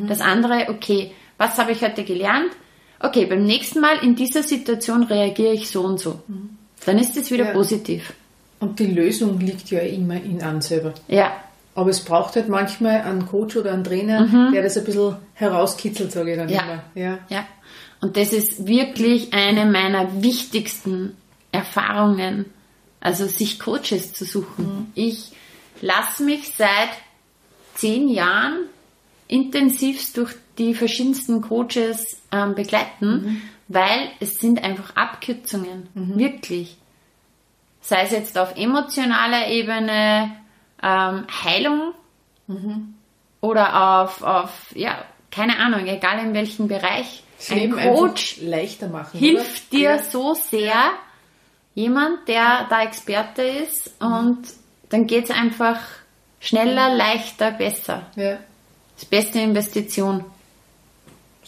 Das 0.09 0.21
andere, 0.21 0.69
okay, 0.71 1.13
was 1.39 1.59
habe 1.59 1.73
ich 1.73 1.83
heute 1.83 2.05
gelernt? 2.05 2.51
Okay, 3.01 3.27
beim 3.27 3.45
nächsten 3.45 3.81
Mal 3.81 3.99
in 4.03 4.15
dieser 4.17 4.43
Situation 4.43 5.03
reagiere 5.05 5.53
ich 5.53 5.69
so 5.69 5.83
und 5.83 5.99
so. 6.01 6.21
Dann 6.85 6.99
ist 6.99 7.17
es 7.17 7.31
wieder 7.31 7.47
Ja. 7.47 7.53
positiv. 7.53 8.13
Und 8.61 8.79
die 8.79 8.87
Lösung 8.87 9.39
liegt 9.39 9.71
ja 9.71 9.81
immer 9.81 10.15
in 10.17 10.43
einem 10.43 10.63
selber. 10.63 10.95
Ja, 11.09 11.33
Aber 11.75 11.91
es 11.91 12.01
braucht 12.03 12.37
halt 12.37 12.49
manchmal 12.49 13.03
einen 13.03 13.27
Coach 13.27 13.55
oder 13.57 13.73
einen 13.75 13.85
Trainer, 13.85 14.51
der 14.51 14.63
das 14.63 14.79
ein 14.79 14.85
bisschen 14.85 15.17
herauskitzelt, 15.35 16.11
sage 16.11 16.31
ich 16.33 16.39
dann 16.39 16.49
Ja. 16.49 16.63
immer. 16.63 16.83
Ja. 16.95 17.19
Ja, 17.29 17.47
Und 18.01 18.17
das 18.17 18.33
ist 18.33 18.67
wirklich 18.67 19.35
eine 19.35 19.67
meiner 19.67 20.23
wichtigsten 20.23 21.15
Erfahrungen, 21.53 22.47
also 23.01 23.27
sich 23.27 23.59
Coaches 23.59 24.15
zu 24.15 24.25
suchen. 24.25 24.65
Mhm. 24.65 24.87
Ich 24.95 25.33
lasse 25.83 26.23
mich 26.25 26.53
seit 26.57 26.89
zehn 27.75 28.09
Jahren 28.09 28.57
intensivst 29.29 30.17
durch 30.17 30.35
die 30.59 30.75
verschiedensten 30.75 31.43
Coaches 31.43 32.21
ähm, 32.33 32.55
begleiten, 32.55 33.11
mhm. 33.11 33.43
weil 33.69 34.11
es 34.21 34.39
sind 34.39 34.63
einfach 34.63 34.97
Abkürzungen, 34.97 35.89
mhm. 35.95 36.19
wirklich. 36.19 36.77
Sei 37.81 38.03
es 38.03 38.11
jetzt 38.11 38.39
auf 38.39 38.57
emotionaler 38.57 39.49
Ebene, 39.49 40.33
ähm, 40.83 41.27
Heilung 41.45 41.93
mhm. 42.47 42.95
oder 43.41 44.03
auf, 44.03 44.23
auf, 44.23 44.73
ja, 44.75 45.05
keine 45.31 45.59
Ahnung, 45.59 45.87
egal 45.87 46.19
in 46.25 46.35
welchem 46.35 46.69
Bereich. 46.69 47.23
Das 47.39 47.51
ein 47.51 47.71
Coach 47.71 48.39
leichter 48.41 48.89
machen, 48.89 49.19
hilft 49.19 49.71
oder? 49.71 49.79
dir 49.79 49.91
ja. 49.91 50.03
so 50.03 50.35
sehr, 50.35 50.91
jemand, 51.75 52.27
der 52.27 52.67
da 52.71 52.83
Experte 52.83 53.43
ist 53.43 53.95
und 54.01 54.39
dann 54.89 55.07
geht 55.07 55.25
es 55.25 55.31
einfach 55.31 55.79
schneller, 56.41 56.95
leichter, 56.95 57.51
besser. 57.53 58.07
Ja. 58.17 58.39
Das 58.97 59.05
beste 59.05 59.39
Investition. 59.41 60.25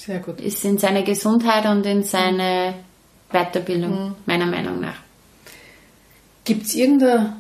Sehr 0.09 0.21
gut. 0.21 0.41
Ist 0.41 0.65
in 0.65 0.79
seine 0.79 1.05
Gesundheit 1.05 1.67
und 1.67 1.85
in 1.85 2.03
seine 2.03 2.73
Weiterbildung, 3.31 4.09
mhm. 4.09 4.15
meiner 4.25 4.47
Meinung 4.47 4.81
nach. 4.81 4.97
Gibt 6.45 6.65
es 6.65 6.75
irgendeine 6.75 7.37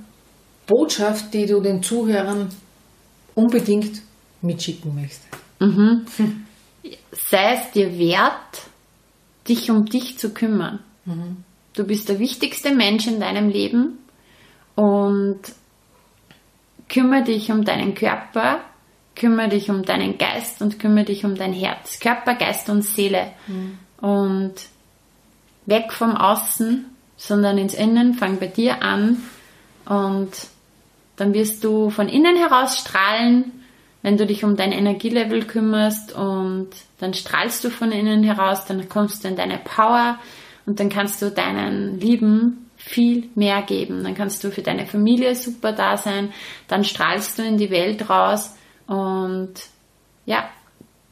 Botschaft, 0.66 1.32
die 1.32 1.46
du 1.46 1.62
den 1.62 1.82
Zuhörern 1.82 2.50
unbedingt 3.34 4.02
mitschicken 4.42 4.94
möchtest? 4.94 5.28
Mhm. 5.60 6.04
Hm. 6.18 6.44
Sei 7.12 7.54
es 7.54 7.70
dir 7.70 7.98
wert, 7.98 8.66
dich 9.48 9.70
um 9.70 9.86
dich 9.86 10.18
zu 10.18 10.34
kümmern. 10.34 10.80
Mhm. 11.06 11.38
Du 11.72 11.84
bist 11.84 12.10
der 12.10 12.18
wichtigste 12.18 12.74
Mensch 12.74 13.06
in 13.06 13.18
deinem 13.18 13.48
Leben 13.48 13.96
und 14.74 15.40
kümmere 16.90 17.24
dich 17.24 17.50
um 17.50 17.64
deinen 17.64 17.94
Körper, 17.94 18.60
kümmere 19.18 19.48
dich 19.48 19.68
um 19.70 19.84
deinen 19.84 20.16
Geist 20.16 20.62
und 20.62 20.78
kümmere 20.78 21.04
dich 21.04 21.24
um 21.24 21.34
dein 21.34 21.52
Herz. 21.52 22.00
Körper, 22.00 22.34
Geist 22.34 22.70
und 22.70 22.82
Seele. 22.82 23.32
Mhm. 23.46 23.78
Und 24.00 24.54
weg 25.66 25.92
vom 25.92 26.16
Außen, 26.16 26.86
sondern 27.16 27.58
ins 27.58 27.74
Innen, 27.74 28.14
fang 28.14 28.38
bei 28.38 28.46
dir 28.46 28.82
an 28.82 29.18
und 29.84 30.30
dann 31.16 31.34
wirst 31.34 31.64
du 31.64 31.90
von 31.90 32.08
innen 32.08 32.36
heraus 32.36 32.78
strahlen, 32.78 33.52
wenn 34.02 34.16
du 34.16 34.24
dich 34.24 34.44
um 34.44 34.56
dein 34.56 34.70
Energielevel 34.70 35.44
kümmerst 35.44 36.14
und 36.14 36.68
dann 36.98 37.12
strahlst 37.12 37.64
du 37.64 37.70
von 37.70 37.90
innen 37.90 38.22
heraus, 38.22 38.64
dann 38.66 38.88
kommst 38.88 39.24
du 39.24 39.28
in 39.28 39.36
deine 39.36 39.58
Power 39.58 40.18
und 40.64 40.78
dann 40.78 40.88
kannst 40.88 41.20
du 41.20 41.30
deinen 41.30 41.98
Lieben 41.98 42.70
viel 42.76 43.28
mehr 43.34 43.62
geben. 43.62 44.04
Dann 44.04 44.14
kannst 44.14 44.44
du 44.44 44.50
für 44.50 44.62
deine 44.62 44.86
Familie 44.86 45.34
super 45.34 45.72
da 45.72 45.96
sein, 45.96 46.32
dann 46.68 46.84
strahlst 46.84 47.38
du 47.38 47.42
in 47.42 47.58
die 47.58 47.70
Welt 47.70 48.08
raus 48.08 48.54
und 48.88 49.54
ja, 50.26 50.50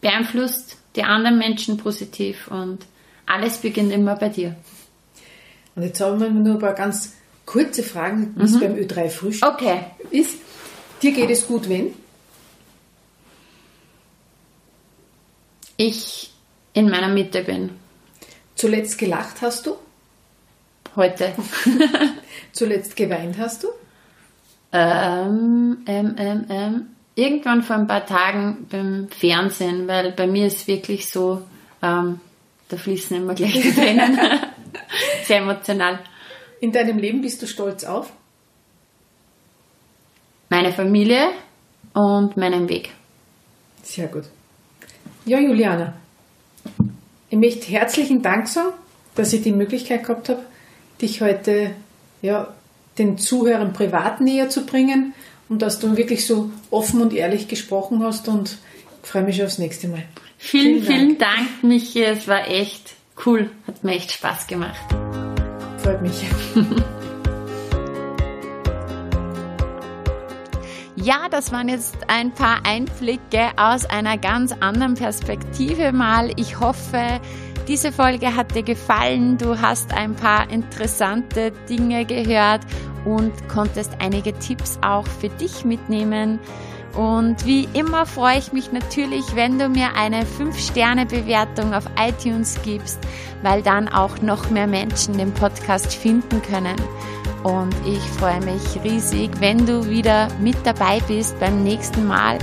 beeinflusst 0.00 0.78
die 0.96 1.04
anderen 1.04 1.38
Menschen 1.38 1.76
positiv 1.76 2.48
und 2.48 2.84
alles 3.26 3.58
beginnt 3.58 3.92
immer 3.92 4.16
bei 4.16 4.30
dir. 4.30 4.56
Und 5.74 5.82
jetzt 5.82 6.00
haben 6.00 6.20
wir 6.20 6.30
nur 6.30 6.54
ein 6.54 6.58
paar 6.58 6.72
ganz 6.72 7.14
kurze 7.44 7.82
Fragen, 7.82 8.34
wie 8.36 8.44
es 8.44 8.52
mhm. 8.52 8.60
beim 8.60 8.74
Ö3 8.74 9.08
Frühstück 9.08 9.48
okay. 9.48 9.80
ist. 10.10 10.38
Dir 11.02 11.12
geht 11.12 11.30
es 11.30 11.46
gut, 11.46 11.68
wenn? 11.68 11.94
Ich 15.76 16.32
in 16.72 16.88
meiner 16.88 17.08
Mitte 17.08 17.42
bin. 17.42 17.70
Zuletzt 18.54 18.96
gelacht 18.96 19.42
hast 19.42 19.66
du? 19.66 19.76
Heute. 20.96 21.34
Zuletzt 22.52 22.96
geweint 22.96 23.36
hast 23.38 23.64
du? 23.64 23.68
Ähm, 24.72 25.78
ähm, 25.86 26.14
ähm, 26.18 26.44
ähm, 26.48 26.86
irgendwann 27.16 27.62
vor 27.62 27.76
ein 27.76 27.88
paar 27.88 28.06
Tagen 28.06 28.68
beim 28.70 29.08
Fernsehen, 29.08 29.88
weil 29.88 30.12
bei 30.12 30.28
mir 30.28 30.46
ist 30.46 30.68
wirklich 30.68 31.10
so, 31.10 31.42
ähm, 31.82 32.20
da 32.68 32.76
fließen 32.76 33.16
immer 33.16 33.34
gleich 33.34 33.60
die 33.60 33.72
Tränen. 33.72 34.20
Sehr 35.24 35.38
emotional. 35.38 35.98
In 36.60 36.70
deinem 36.70 36.98
Leben 36.98 37.22
bist 37.22 37.42
du 37.42 37.46
stolz 37.46 37.84
auf? 37.84 38.12
Meine 40.48 40.72
Familie 40.72 41.30
und 41.92 42.36
meinen 42.36 42.68
Weg. 42.68 42.90
Sehr 43.82 44.06
gut. 44.08 44.24
Ja, 45.24 45.40
Juliana, 45.40 45.94
ich 47.30 47.38
möchte 47.38 47.66
herzlichen 47.66 48.22
Dank 48.22 48.46
sagen, 48.46 48.74
dass 49.14 49.32
ich 49.32 49.42
die 49.42 49.52
Möglichkeit 49.52 50.04
gehabt 50.04 50.28
habe, 50.28 50.42
dich 51.00 51.20
heute 51.20 51.72
ja, 52.22 52.54
den 52.98 53.18
Zuhörern 53.18 53.72
privat 53.72 54.20
näher 54.20 54.48
zu 54.50 54.66
bringen 54.66 55.14
und 55.48 55.62
dass 55.62 55.78
du 55.78 55.96
wirklich 55.96 56.26
so 56.26 56.50
offen 56.70 57.00
und 57.02 57.12
ehrlich 57.12 57.48
gesprochen 57.48 58.02
hast 58.02 58.28
und 58.28 58.58
ich 59.02 59.10
freue 59.10 59.22
mich 59.22 59.42
aufs 59.42 59.58
nächste 59.58 59.88
Mal. 59.88 60.02
Vielen, 60.38 60.82
vielen 60.82 61.18
Dank, 61.18 61.48
Dank 61.60 61.62
Michi. 61.62 62.02
Es 62.02 62.28
war 62.28 62.48
echt 62.48 62.94
cool. 63.24 63.50
Hat 63.66 63.82
mir 63.84 63.92
echt 63.92 64.12
Spaß 64.12 64.46
gemacht. 64.46 64.84
Freut 65.78 66.02
mich. 66.02 66.24
Ja, 71.06 71.28
das 71.28 71.52
waren 71.52 71.68
jetzt 71.68 71.94
ein 72.08 72.32
paar 72.32 72.66
Einblicke 72.66 73.50
aus 73.56 73.84
einer 73.84 74.18
ganz 74.18 74.50
anderen 74.58 74.94
Perspektive 74.94 75.92
mal. 75.92 76.32
Ich 76.34 76.58
hoffe, 76.58 77.20
diese 77.68 77.92
Folge 77.92 78.34
hat 78.36 78.54
dir 78.54 78.62
gefallen. 78.62 79.38
Du 79.38 79.60
hast 79.60 79.92
ein 79.92 80.14
paar 80.14 80.50
interessante 80.50 81.52
Dinge 81.68 82.04
gehört 82.04 82.60
und 83.04 83.32
konntest 83.48 83.92
einige 83.98 84.32
Tipps 84.38 84.78
auch 84.82 85.06
für 85.06 85.28
dich 85.28 85.64
mitnehmen. 85.64 86.38
Und 86.94 87.44
wie 87.44 87.68
immer 87.74 88.06
freue 88.06 88.38
ich 88.38 88.52
mich 88.52 88.72
natürlich, 88.72 89.24
wenn 89.34 89.58
du 89.58 89.68
mir 89.68 89.94
eine 89.96 90.22
5-Sterne-Bewertung 90.24 91.74
auf 91.74 91.84
iTunes 91.98 92.58
gibst, 92.64 92.98
weil 93.42 93.62
dann 93.62 93.88
auch 93.88 94.22
noch 94.22 94.48
mehr 94.50 94.66
Menschen 94.66 95.18
den 95.18 95.32
Podcast 95.32 95.92
finden 95.92 96.40
können. 96.40 96.76
Und 97.42 97.74
ich 97.86 98.00
freue 98.18 98.40
mich 98.40 98.82
riesig, 98.82 99.30
wenn 99.40 99.66
du 99.66 99.88
wieder 99.88 100.28
mit 100.40 100.56
dabei 100.64 101.00
bist 101.06 101.38
beim 101.38 101.62
nächsten 101.62 102.06
Mal. 102.06 102.38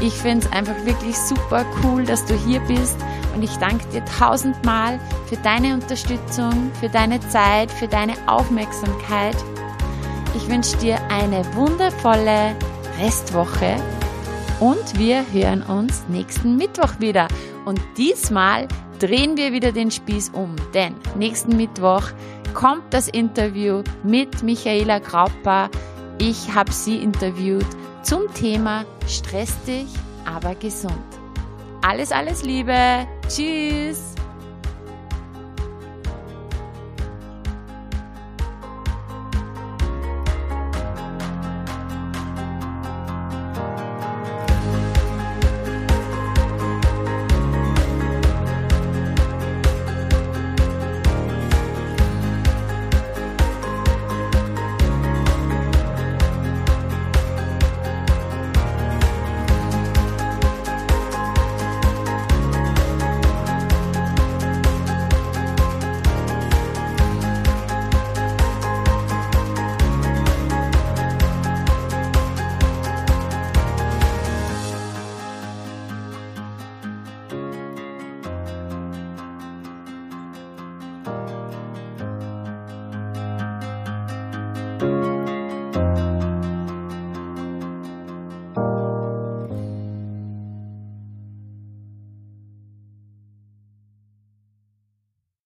Ich 0.00 0.12
finde 0.12 0.46
es 0.46 0.52
einfach 0.52 0.84
wirklich 0.84 1.16
super 1.16 1.64
cool, 1.82 2.04
dass 2.04 2.26
du 2.26 2.34
hier 2.34 2.60
bist 2.60 2.98
und 3.34 3.42
ich 3.42 3.56
danke 3.56 3.84
dir 3.88 4.04
tausendmal 4.04 4.98
für 5.26 5.36
deine 5.36 5.74
Unterstützung, 5.74 6.70
für 6.80 6.88
deine 6.88 7.20
Zeit, 7.28 7.70
für 7.70 7.88
deine 7.88 8.14
Aufmerksamkeit. 8.26 9.36
Ich 10.36 10.48
wünsche 10.48 10.76
dir 10.78 10.98
eine 11.10 11.44
wundervolle 11.54 12.56
Restwoche 13.00 13.76
und 14.60 14.98
wir 14.98 15.24
hören 15.32 15.62
uns 15.62 16.04
nächsten 16.08 16.56
Mittwoch 16.56 17.00
wieder. 17.00 17.28
Und 17.64 17.80
diesmal 17.96 18.68
drehen 18.98 19.36
wir 19.36 19.52
wieder 19.52 19.72
den 19.72 19.90
Spieß 19.90 20.30
um, 20.30 20.54
denn 20.72 20.94
nächsten 21.16 21.56
Mittwoch 21.56 22.04
kommt 22.52 22.84
das 22.90 23.08
Interview 23.08 23.82
mit 24.02 24.42
Michaela 24.42 24.98
Grauper. 24.98 25.70
Ich 26.18 26.54
habe 26.54 26.72
sie 26.72 26.98
interviewt 26.98 27.66
zum 28.02 28.32
Thema 28.34 28.84
Stress 29.08 29.60
dich, 29.66 29.88
aber 30.24 30.54
gesund. 30.54 31.23
Alles, 31.86 32.12
alles 32.12 32.42
Liebe. 32.42 33.06
Tschüss. 33.28 34.13